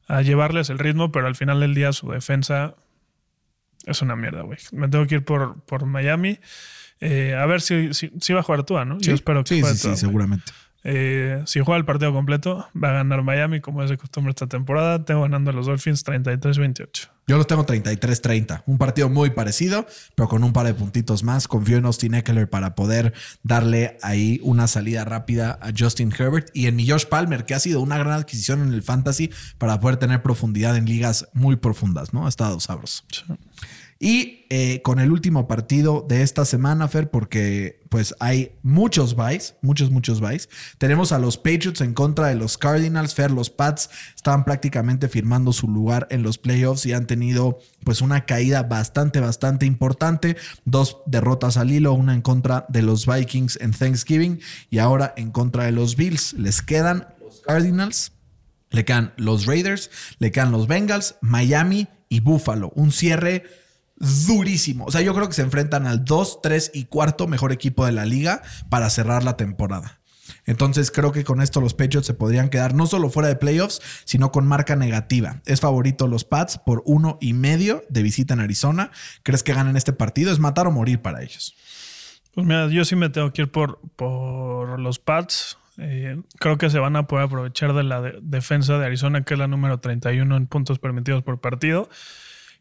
a 0.07 0.21
llevarles 0.21 0.69
el 0.69 0.79
ritmo, 0.79 1.11
pero 1.11 1.27
al 1.27 1.35
final 1.35 1.59
del 1.59 1.75
día 1.75 1.91
su 1.91 2.09
defensa 2.09 2.75
es 3.85 4.01
una 4.01 4.15
mierda, 4.15 4.43
güey. 4.43 4.57
Me 4.71 4.87
tengo 4.87 5.05
que 5.05 5.15
ir 5.15 5.25
por, 5.25 5.59
por 5.65 5.85
Miami. 5.85 6.39
Eh, 7.01 7.35
a 7.35 7.45
ver 7.45 7.61
si, 7.61 7.93
si, 7.93 8.11
si 8.19 8.33
va 8.33 8.41
a 8.41 8.43
jugar 8.43 8.63
Tua, 8.63 8.85
¿no? 8.85 8.97
Yo 8.99 9.13
espero 9.13 9.43
que 9.43 9.55
sí, 9.55 9.61
juegue 9.61 9.75
sí, 9.75 9.83
Tua, 9.83 9.95
sí, 9.95 10.01
seguramente. 10.01 10.51
Eh, 10.83 11.43
si 11.45 11.59
juega 11.59 11.77
el 11.77 11.83
partido 11.83 12.13
completo, 12.13 12.67
va 12.81 12.89
a 12.89 12.93
ganar 12.93 13.21
Miami, 13.21 13.59
como 13.59 13.83
es 13.83 13.89
de 13.89 13.97
costumbre 13.97 14.29
esta 14.29 14.47
temporada. 14.47 15.03
Tengo 15.03 15.21
ganando 15.23 15.51
a 15.51 15.53
los 15.53 15.65
Dolphins 15.65 16.05
33-28. 16.05 17.09
Yo 17.27 17.37
los 17.37 17.47
tengo 17.47 17.65
33-30. 17.65 18.63
Un 18.65 18.77
partido 18.77 19.09
muy 19.09 19.29
parecido, 19.31 19.85
pero 20.15 20.29
con 20.29 20.43
un 20.43 20.53
par 20.53 20.65
de 20.65 20.73
puntitos 20.73 21.23
más. 21.23 21.47
Confío 21.47 21.77
en 21.77 21.85
Austin 21.85 22.13
Eckler 22.15 22.49
para 22.49 22.75
poder 22.75 23.13
darle 23.43 23.97
ahí 24.01 24.39
una 24.41 24.67
salida 24.67 25.03
rápida 25.03 25.59
a 25.61 25.71
Justin 25.77 26.13
Herbert 26.17 26.49
y 26.53 26.67
en 26.67 26.77
mi 26.77 26.87
Josh 26.87 27.05
Palmer, 27.05 27.45
que 27.45 27.53
ha 27.53 27.59
sido 27.59 27.81
una 27.81 27.97
gran 27.97 28.13
adquisición 28.13 28.61
en 28.61 28.73
el 28.73 28.81
fantasy 28.81 29.31
para 29.57 29.79
poder 29.79 29.97
tener 29.97 30.21
profundidad 30.21 30.77
en 30.77 30.85
ligas 30.85 31.27
muy 31.33 31.57
profundas, 31.57 32.13
¿no? 32.13 32.25
Ha 32.25 32.29
estado 32.29 32.59
sabroso. 32.59 33.03
Y 34.01 34.45
eh, 34.49 34.81
con 34.81 34.99
el 34.99 35.11
último 35.11 35.45
partido 35.45 36.05
de 36.07 36.21
esta 36.21 36.45
semana, 36.45 36.87
Fer, 36.87 37.11
porque 37.11 37.81
pues 37.89 38.15
hay 38.21 38.53
muchos 38.63 39.13
buys, 39.13 39.55
muchos, 39.61 39.91
muchos 39.91 40.21
buys. 40.21 40.47
Tenemos 40.77 41.11
a 41.11 41.19
los 41.19 41.35
Patriots 41.37 41.81
en 41.81 41.93
contra 41.93 42.27
de 42.27 42.35
los 42.35 42.57
Cardinals. 42.57 43.13
Fer, 43.13 43.29
los 43.29 43.49
Pats 43.49 43.89
estaban 44.15 44.45
prácticamente 44.45 45.09
firmando 45.09 45.51
su 45.51 45.67
lugar 45.67 46.07
en 46.11 46.23
los 46.23 46.37
playoffs 46.37 46.85
y 46.85 46.93
han 46.93 47.07
tenido 47.07 47.59
pues 47.83 47.99
una 47.99 48.25
caída 48.25 48.63
bastante, 48.63 49.19
bastante 49.19 49.65
importante. 49.65 50.37
Dos 50.63 50.99
derrotas 51.05 51.57
al 51.57 51.69
hilo, 51.69 51.91
una 51.91 52.13
en 52.13 52.21
contra 52.21 52.65
de 52.69 52.83
los 52.83 53.05
Vikings 53.05 53.57
en 53.59 53.71
Thanksgiving 53.71 54.39
y 54.69 54.77
ahora 54.77 55.13
en 55.17 55.31
contra 55.31 55.65
de 55.65 55.73
los 55.73 55.97
Bills. 55.97 56.33
Les 56.33 56.61
quedan 56.61 57.05
los 57.19 57.41
Cardinals, 57.41 58.13
le 58.69 58.85
quedan 58.85 59.13
los 59.17 59.45
Raiders, 59.45 59.91
le 60.19 60.31
quedan 60.31 60.53
los 60.53 60.67
Bengals, 60.67 61.15
Miami 61.19 61.89
y 62.07 62.21
Buffalo. 62.21 62.71
Un 62.75 62.93
cierre 62.93 63.43
durísimo. 63.99 64.85
O 64.85 64.91
sea, 64.91 65.01
yo 65.01 65.13
creo 65.13 65.27
que 65.27 65.33
se 65.33 65.41
enfrentan 65.41 65.85
al 65.87 66.05
2, 66.05 66.41
3 66.41 66.71
y 66.73 66.85
cuarto 66.85 67.27
mejor 67.27 67.51
equipo 67.51 67.85
de 67.85 67.91
la 67.91 68.05
liga 68.05 68.41
para 68.69 68.89
cerrar 68.89 69.23
la 69.23 69.37
temporada. 69.37 69.99
Entonces 70.45 70.89
creo 70.89 71.11
que 71.11 71.23
con 71.23 71.41
esto 71.41 71.61
los 71.61 71.73
Patriots 71.73 72.07
se 72.07 72.13
podrían 72.13 72.49
quedar 72.49 72.73
no 72.73 72.87
solo 72.87 73.09
fuera 73.09 73.29
de 73.29 73.35
playoffs, 73.35 73.81
sino 74.05 74.31
con 74.31 74.47
marca 74.47 74.75
negativa. 74.75 75.41
Es 75.45 75.59
favorito 75.59 76.07
los 76.07 76.23
Pats 76.23 76.57
por 76.57 76.81
uno 76.85 77.17
y 77.21 77.33
medio 77.33 77.83
de 77.89 78.03
visita 78.03 78.33
en 78.33 78.39
Arizona. 78.39 78.91
¿Crees 79.23 79.43
que 79.43 79.53
ganan 79.53 79.75
este 79.77 79.93
partido? 79.93 80.31
Es 80.31 80.39
matar 80.39 80.65
o 80.67 80.71
morir 80.71 81.01
para 81.01 81.21
ellos. 81.21 81.55
Pues 82.33 82.47
mira, 82.47 82.67
yo 82.67 82.85
sí 82.85 82.95
me 82.95 83.09
tengo 83.09 83.31
que 83.33 83.43
ir 83.43 83.51
por, 83.51 83.79
por 83.95 84.79
los 84.79 84.97
Pats. 84.97 85.57
Eh, 85.77 86.21
creo 86.39 86.57
que 86.57 86.69
se 86.69 86.79
van 86.79 86.95
a 86.95 87.07
poder 87.07 87.25
aprovechar 87.25 87.73
de 87.73 87.83
la 87.83 88.01
de- 88.01 88.19
defensa 88.21 88.77
de 88.77 88.85
Arizona, 88.85 89.23
que 89.23 89.33
es 89.35 89.39
la 89.39 89.47
número 89.47 89.79
31 89.79 90.35
en 90.35 90.47
puntos 90.47 90.79
permitidos 90.79 91.23
por 91.23 91.39
partido. 91.41 91.89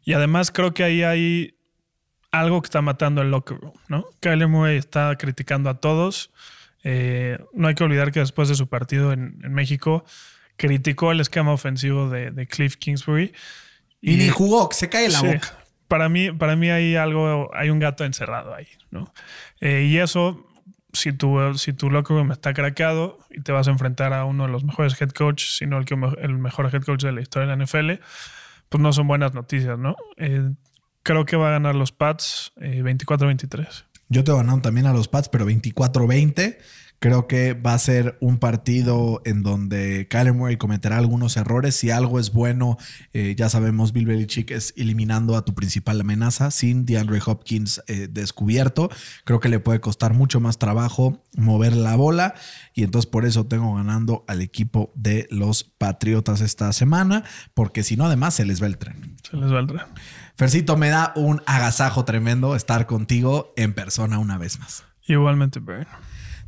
Y 0.03 0.13
además 0.13 0.51
creo 0.51 0.73
que 0.73 0.83
ahí 0.83 1.03
hay 1.03 1.55
algo 2.31 2.61
que 2.61 2.67
está 2.67 2.81
matando 2.81 3.21
el 3.21 3.31
locker 3.31 3.57
room, 3.59 3.73
¿no? 3.87 4.05
Kyler 4.19 4.47
Murray 4.47 4.77
está 4.77 5.15
criticando 5.17 5.69
a 5.69 5.79
todos. 5.79 6.31
Eh, 6.83 7.39
no 7.53 7.67
hay 7.67 7.75
que 7.75 7.83
olvidar 7.83 8.11
que 8.11 8.19
después 8.19 8.47
de 8.49 8.55
su 8.55 8.67
partido 8.67 9.11
en, 9.13 9.39
en 9.43 9.53
México 9.53 10.05
criticó 10.55 11.11
el 11.11 11.19
esquema 11.21 11.51
ofensivo 11.51 12.09
de, 12.09 12.31
de 12.31 12.47
Cliff 12.47 12.75
Kingsbury. 12.77 13.33
Y, 14.01 14.15
ni 14.17 14.29
jugó, 14.29 14.69
se 14.71 14.89
cae 14.89 15.09
la 15.09 15.19
Sí. 15.19 15.27
boca. 15.27 15.57
Para 15.87 16.07
mí, 16.07 16.31
para 16.31 16.55
mí 16.55 16.69
hay 16.69 16.95
algo, 16.95 17.49
hay 17.55 17.69
un 17.71 17.79
gato 17.79 18.05
encerrado 18.05 18.53
ahí, 18.53 18.67
¿no? 18.91 19.11
Eh, 19.59 19.87
y 19.89 19.97
eso, 19.97 20.47
si 20.93 21.11
tu, 21.13 21.39
si 21.57 21.73
tu 21.73 21.89
locker 21.89 22.15
room 22.15 22.31
está 22.31 22.53
craqueado 22.53 23.17
y 23.31 23.41
te 23.41 23.51
vas 23.51 23.67
a 23.67 23.71
enfrentar 23.71 24.13
a 24.13 24.23
uno 24.25 24.45
de 24.45 24.51
los 24.51 24.63
mejores 24.63 25.01
head 25.01 25.09
coach, 25.09 25.43
sino 25.43 25.79
el, 25.79 25.85
que, 25.85 25.95
el 26.21 26.37
mejor 26.37 26.69
head 26.73 26.83
coach 26.83 27.03
de 27.03 27.11
la 27.11 27.21
historia 27.21 27.47
de 27.49 27.55
la 27.57 27.65
NFL, 27.65 28.01
pues 28.69 28.81
no 28.81 28.93
son 28.93 29.07
buenas 29.07 29.33
noticias, 29.33 29.77
¿no? 29.77 29.95
Eh, 30.17 30.51
creo 31.03 31.25
que 31.25 31.35
va 31.35 31.49
a 31.49 31.51
ganar 31.51 31.75
los 31.75 31.91
Pats 31.91 32.53
eh, 32.61 32.81
24-23. 32.83 33.85
Yo 34.09 34.23
te 34.23 34.31
ganado 34.31 34.61
también 34.61 34.87
a 34.87 34.93
los 34.93 35.07
Pats, 35.07 35.29
pero 35.29 35.45
24-20. 35.45 36.57
Creo 36.99 37.27
que 37.27 37.53
va 37.53 37.73
a 37.73 37.79
ser 37.79 38.17
un 38.19 38.39
partido 38.39 39.21
en 39.23 39.41
donde 39.41 40.07
Kyler 40.09 40.33
Murray 40.33 40.57
cometerá 40.57 40.97
algunos 40.97 41.37
errores. 41.37 41.75
Si 41.75 41.91
algo 41.91 42.19
es 42.19 42.33
bueno, 42.33 42.77
eh, 43.13 43.35
ya 43.37 43.47
sabemos, 43.47 43.93
Bill 43.93 44.05
Belichick 44.05 44.51
es 44.51 44.73
eliminando 44.75 45.37
a 45.37 45.45
tu 45.45 45.55
principal 45.55 46.01
amenaza 46.01 46.51
sin 46.51 46.85
DeAndre 46.85 47.21
Hopkins 47.25 47.81
eh, 47.87 48.09
descubierto. 48.11 48.89
Creo 49.23 49.39
que 49.39 49.47
le 49.47 49.61
puede 49.61 49.79
costar 49.79 50.13
mucho 50.13 50.41
más 50.41 50.59
trabajo 50.59 51.23
mover 51.37 51.73
la 51.75 51.95
bola. 51.95 52.35
Y 52.73 52.83
entonces 52.83 53.09
por 53.09 53.25
eso 53.25 53.45
tengo 53.45 53.75
ganando 53.75 54.25
al 54.27 54.41
equipo 54.41 54.91
de 54.95 55.27
los 55.31 55.63
Patriotas 55.63 56.41
esta 56.41 56.73
semana, 56.73 57.23
porque 57.53 57.83
si 57.83 57.95
no, 57.95 58.05
además 58.05 58.33
se 58.33 58.45
les 58.45 58.61
va 58.61 58.67
el 58.67 58.77
tren. 58.77 59.15
Se 59.23 59.37
les 59.37 59.53
va 59.53 59.59
el 59.59 59.67
tren. 59.67 59.81
Fercito, 60.35 60.75
me 60.75 60.89
da 60.89 61.13
un 61.15 61.41
agasajo 61.45 62.03
tremendo 62.03 62.55
estar 62.55 62.85
contigo 62.85 63.53
en 63.55 63.73
persona 63.73 64.19
una 64.19 64.37
vez 64.37 64.59
más. 64.59 64.83
Igualmente, 65.07 65.59
Brian. 65.59 65.87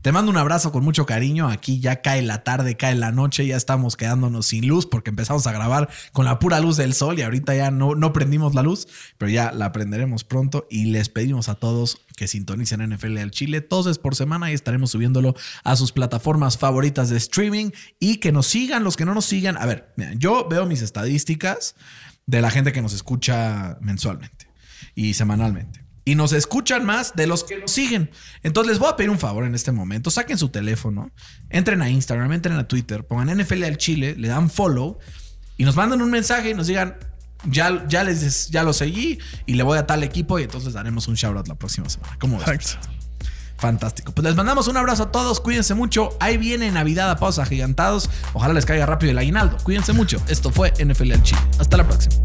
Te 0.02 0.12
mando 0.12 0.32
un 0.32 0.38
abrazo 0.38 0.72
con 0.72 0.84
mucho 0.84 1.06
cariño. 1.06 1.48
Aquí 1.48 1.80
ya 1.80 2.02
cae 2.02 2.24
la 2.24 2.44
tarde, 2.44 2.76
cae 2.76 2.96
la 2.96 3.12
noche, 3.12 3.46
ya 3.46 3.56
estamos 3.56 3.96
quedándonos 3.96 4.48
sin 4.48 4.68
luz 4.68 4.88
porque 4.88 5.12
empezamos 5.12 5.46
a 5.46 5.52
grabar 5.52 5.90
con 6.12 6.26
la 6.26 6.40
pura 6.40 6.60
luz 6.60 6.76
del 6.78 6.96
sol 6.96 7.20
y 7.20 7.22
ahorita 7.22 7.56
ya 7.56 7.70
no, 7.70 7.94
no 7.94 8.12
prendimos 8.12 8.56
la 8.56 8.64
luz, 8.64 8.88
pero 9.20 9.30
ya 9.30 9.52
la 9.52 9.72
prenderemos 9.72 10.24
pronto 10.24 10.66
y 10.72 10.86
les 10.86 11.10
pedimos 11.10 11.50
a 11.50 11.56
todos 11.56 12.02
que 12.16 12.28
sintonicen 12.28 12.82
NFL 12.90 13.20
al 13.20 13.30
Chile 13.30 13.66
dos 13.70 13.86
veces 13.86 14.00
por 14.00 14.16
semana 14.16 14.50
y 14.50 14.56
estaremos 14.56 14.90
subiéndolo 14.90 15.36
a 15.64 15.76
sus 15.76 15.92
plataformas 15.92 16.58
favoritas 16.58 17.12
de 17.12 17.18
streaming 17.18 17.70
y 18.00 18.18
que 18.18 18.32
nos 18.32 18.48
sigan 18.48 18.84
los 18.84 18.98
que 18.98 19.06
no 19.06 19.14
nos 19.14 19.26
sigan. 19.26 19.56
A 19.58 19.68
ver, 19.68 19.94
yo 20.18 20.48
veo 20.50 20.66
mis 20.66 20.82
estadísticas 20.82 21.76
de 22.26 22.42
la 22.42 22.50
gente 22.50 22.72
que 22.72 22.82
nos 22.82 22.94
escucha 22.94 23.78
mensualmente 23.82 24.48
y 24.96 25.14
semanalmente. 25.14 25.81
Y 26.04 26.16
nos 26.16 26.34
escuchan 26.34 26.86
más 26.86 27.16
de 27.16 27.28
los 27.28 27.44
que 27.44 27.60
nos 27.60 27.72
siguen. 27.72 28.10
Entonces 28.44 28.72
les 28.72 28.80
voy 28.80 28.90
a 28.90 28.96
pedir 28.96 29.10
un 29.12 29.20
favor 29.20 29.46
en 29.46 29.54
este 29.54 29.72
momento. 29.72 30.10
Saquen 30.10 30.38
su 30.38 30.50
teléfono, 30.50 31.12
entren 31.50 31.82
a 31.82 31.90
Instagram, 31.90 32.32
entren 32.32 32.58
a 32.58 32.68
Twitter, 32.68 33.06
pongan 33.06 33.38
NFL 33.38 33.64
al 33.64 33.78
Chile, 33.78 34.16
le 34.18 34.28
dan 34.28 34.50
follow 34.50 34.98
y 35.58 35.64
nos 35.64 35.76
mandan 35.76 36.02
un 36.02 36.10
mensaje 36.10 36.50
y 36.50 36.54
nos 36.56 36.68
digan, 36.68 36.98
ya, 37.46 37.86
ya, 37.88 38.04
les, 38.04 38.50
ya 38.50 38.64
lo 38.64 38.74
seguí 38.74 39.20
y 39.46 39.54
le 39.54 39.64
voy 39.64 39.78
a 39.78 39.86
tal 39.86 40.04
equipo 40.04 40.40
y 40.40 40.44
entonces 40.44 40.74
daremos 40.74 41.08
un 41.08 41.16
shout 41.16 41.38
out 41.38 41.48
la 41.48 41.56
próxima 41.56 41.88
semana. 41.90 42.18
¿Cómo 42.20 42.40
ves? 42.40 42.48
Exacto. 42.48 42.90
Fantástico. 43.62 44.12
Pues 44.12 44.26
les 44.26 44.36
mandamos 44.36 44.68
un 44.68 44.76
abrazo 44.76 45.04
a 45.04 45.12
todos. 45.12 45.40
Cuídense 45.40 45.76
mucho. 45.76 46.18
Ahí 46.20 46.38
viene 46.38 46.72
Navidad 46.72 47.12
a 47.12 47.18
pausa 47.18 47.46
gigantados. 47.46 48.10
Ojalá 48.34 48.56
les 48.56 48.66
caiga 48.66 48.88
rápido 48.88 49.12
el 49.12 49.20
aguinaldo. 49.20 49.58
Cuídense 49.64 49.94
mucho. 49.94 50.20
Esto 50.28 50.50
fue 50.50 50.74
NFL 50.84 51.12
al 51.12 51.22
Chile. 51.22 51.42
Hasta 51.60 51.78
la 51.78 51.88
próxima. 51.88 52.16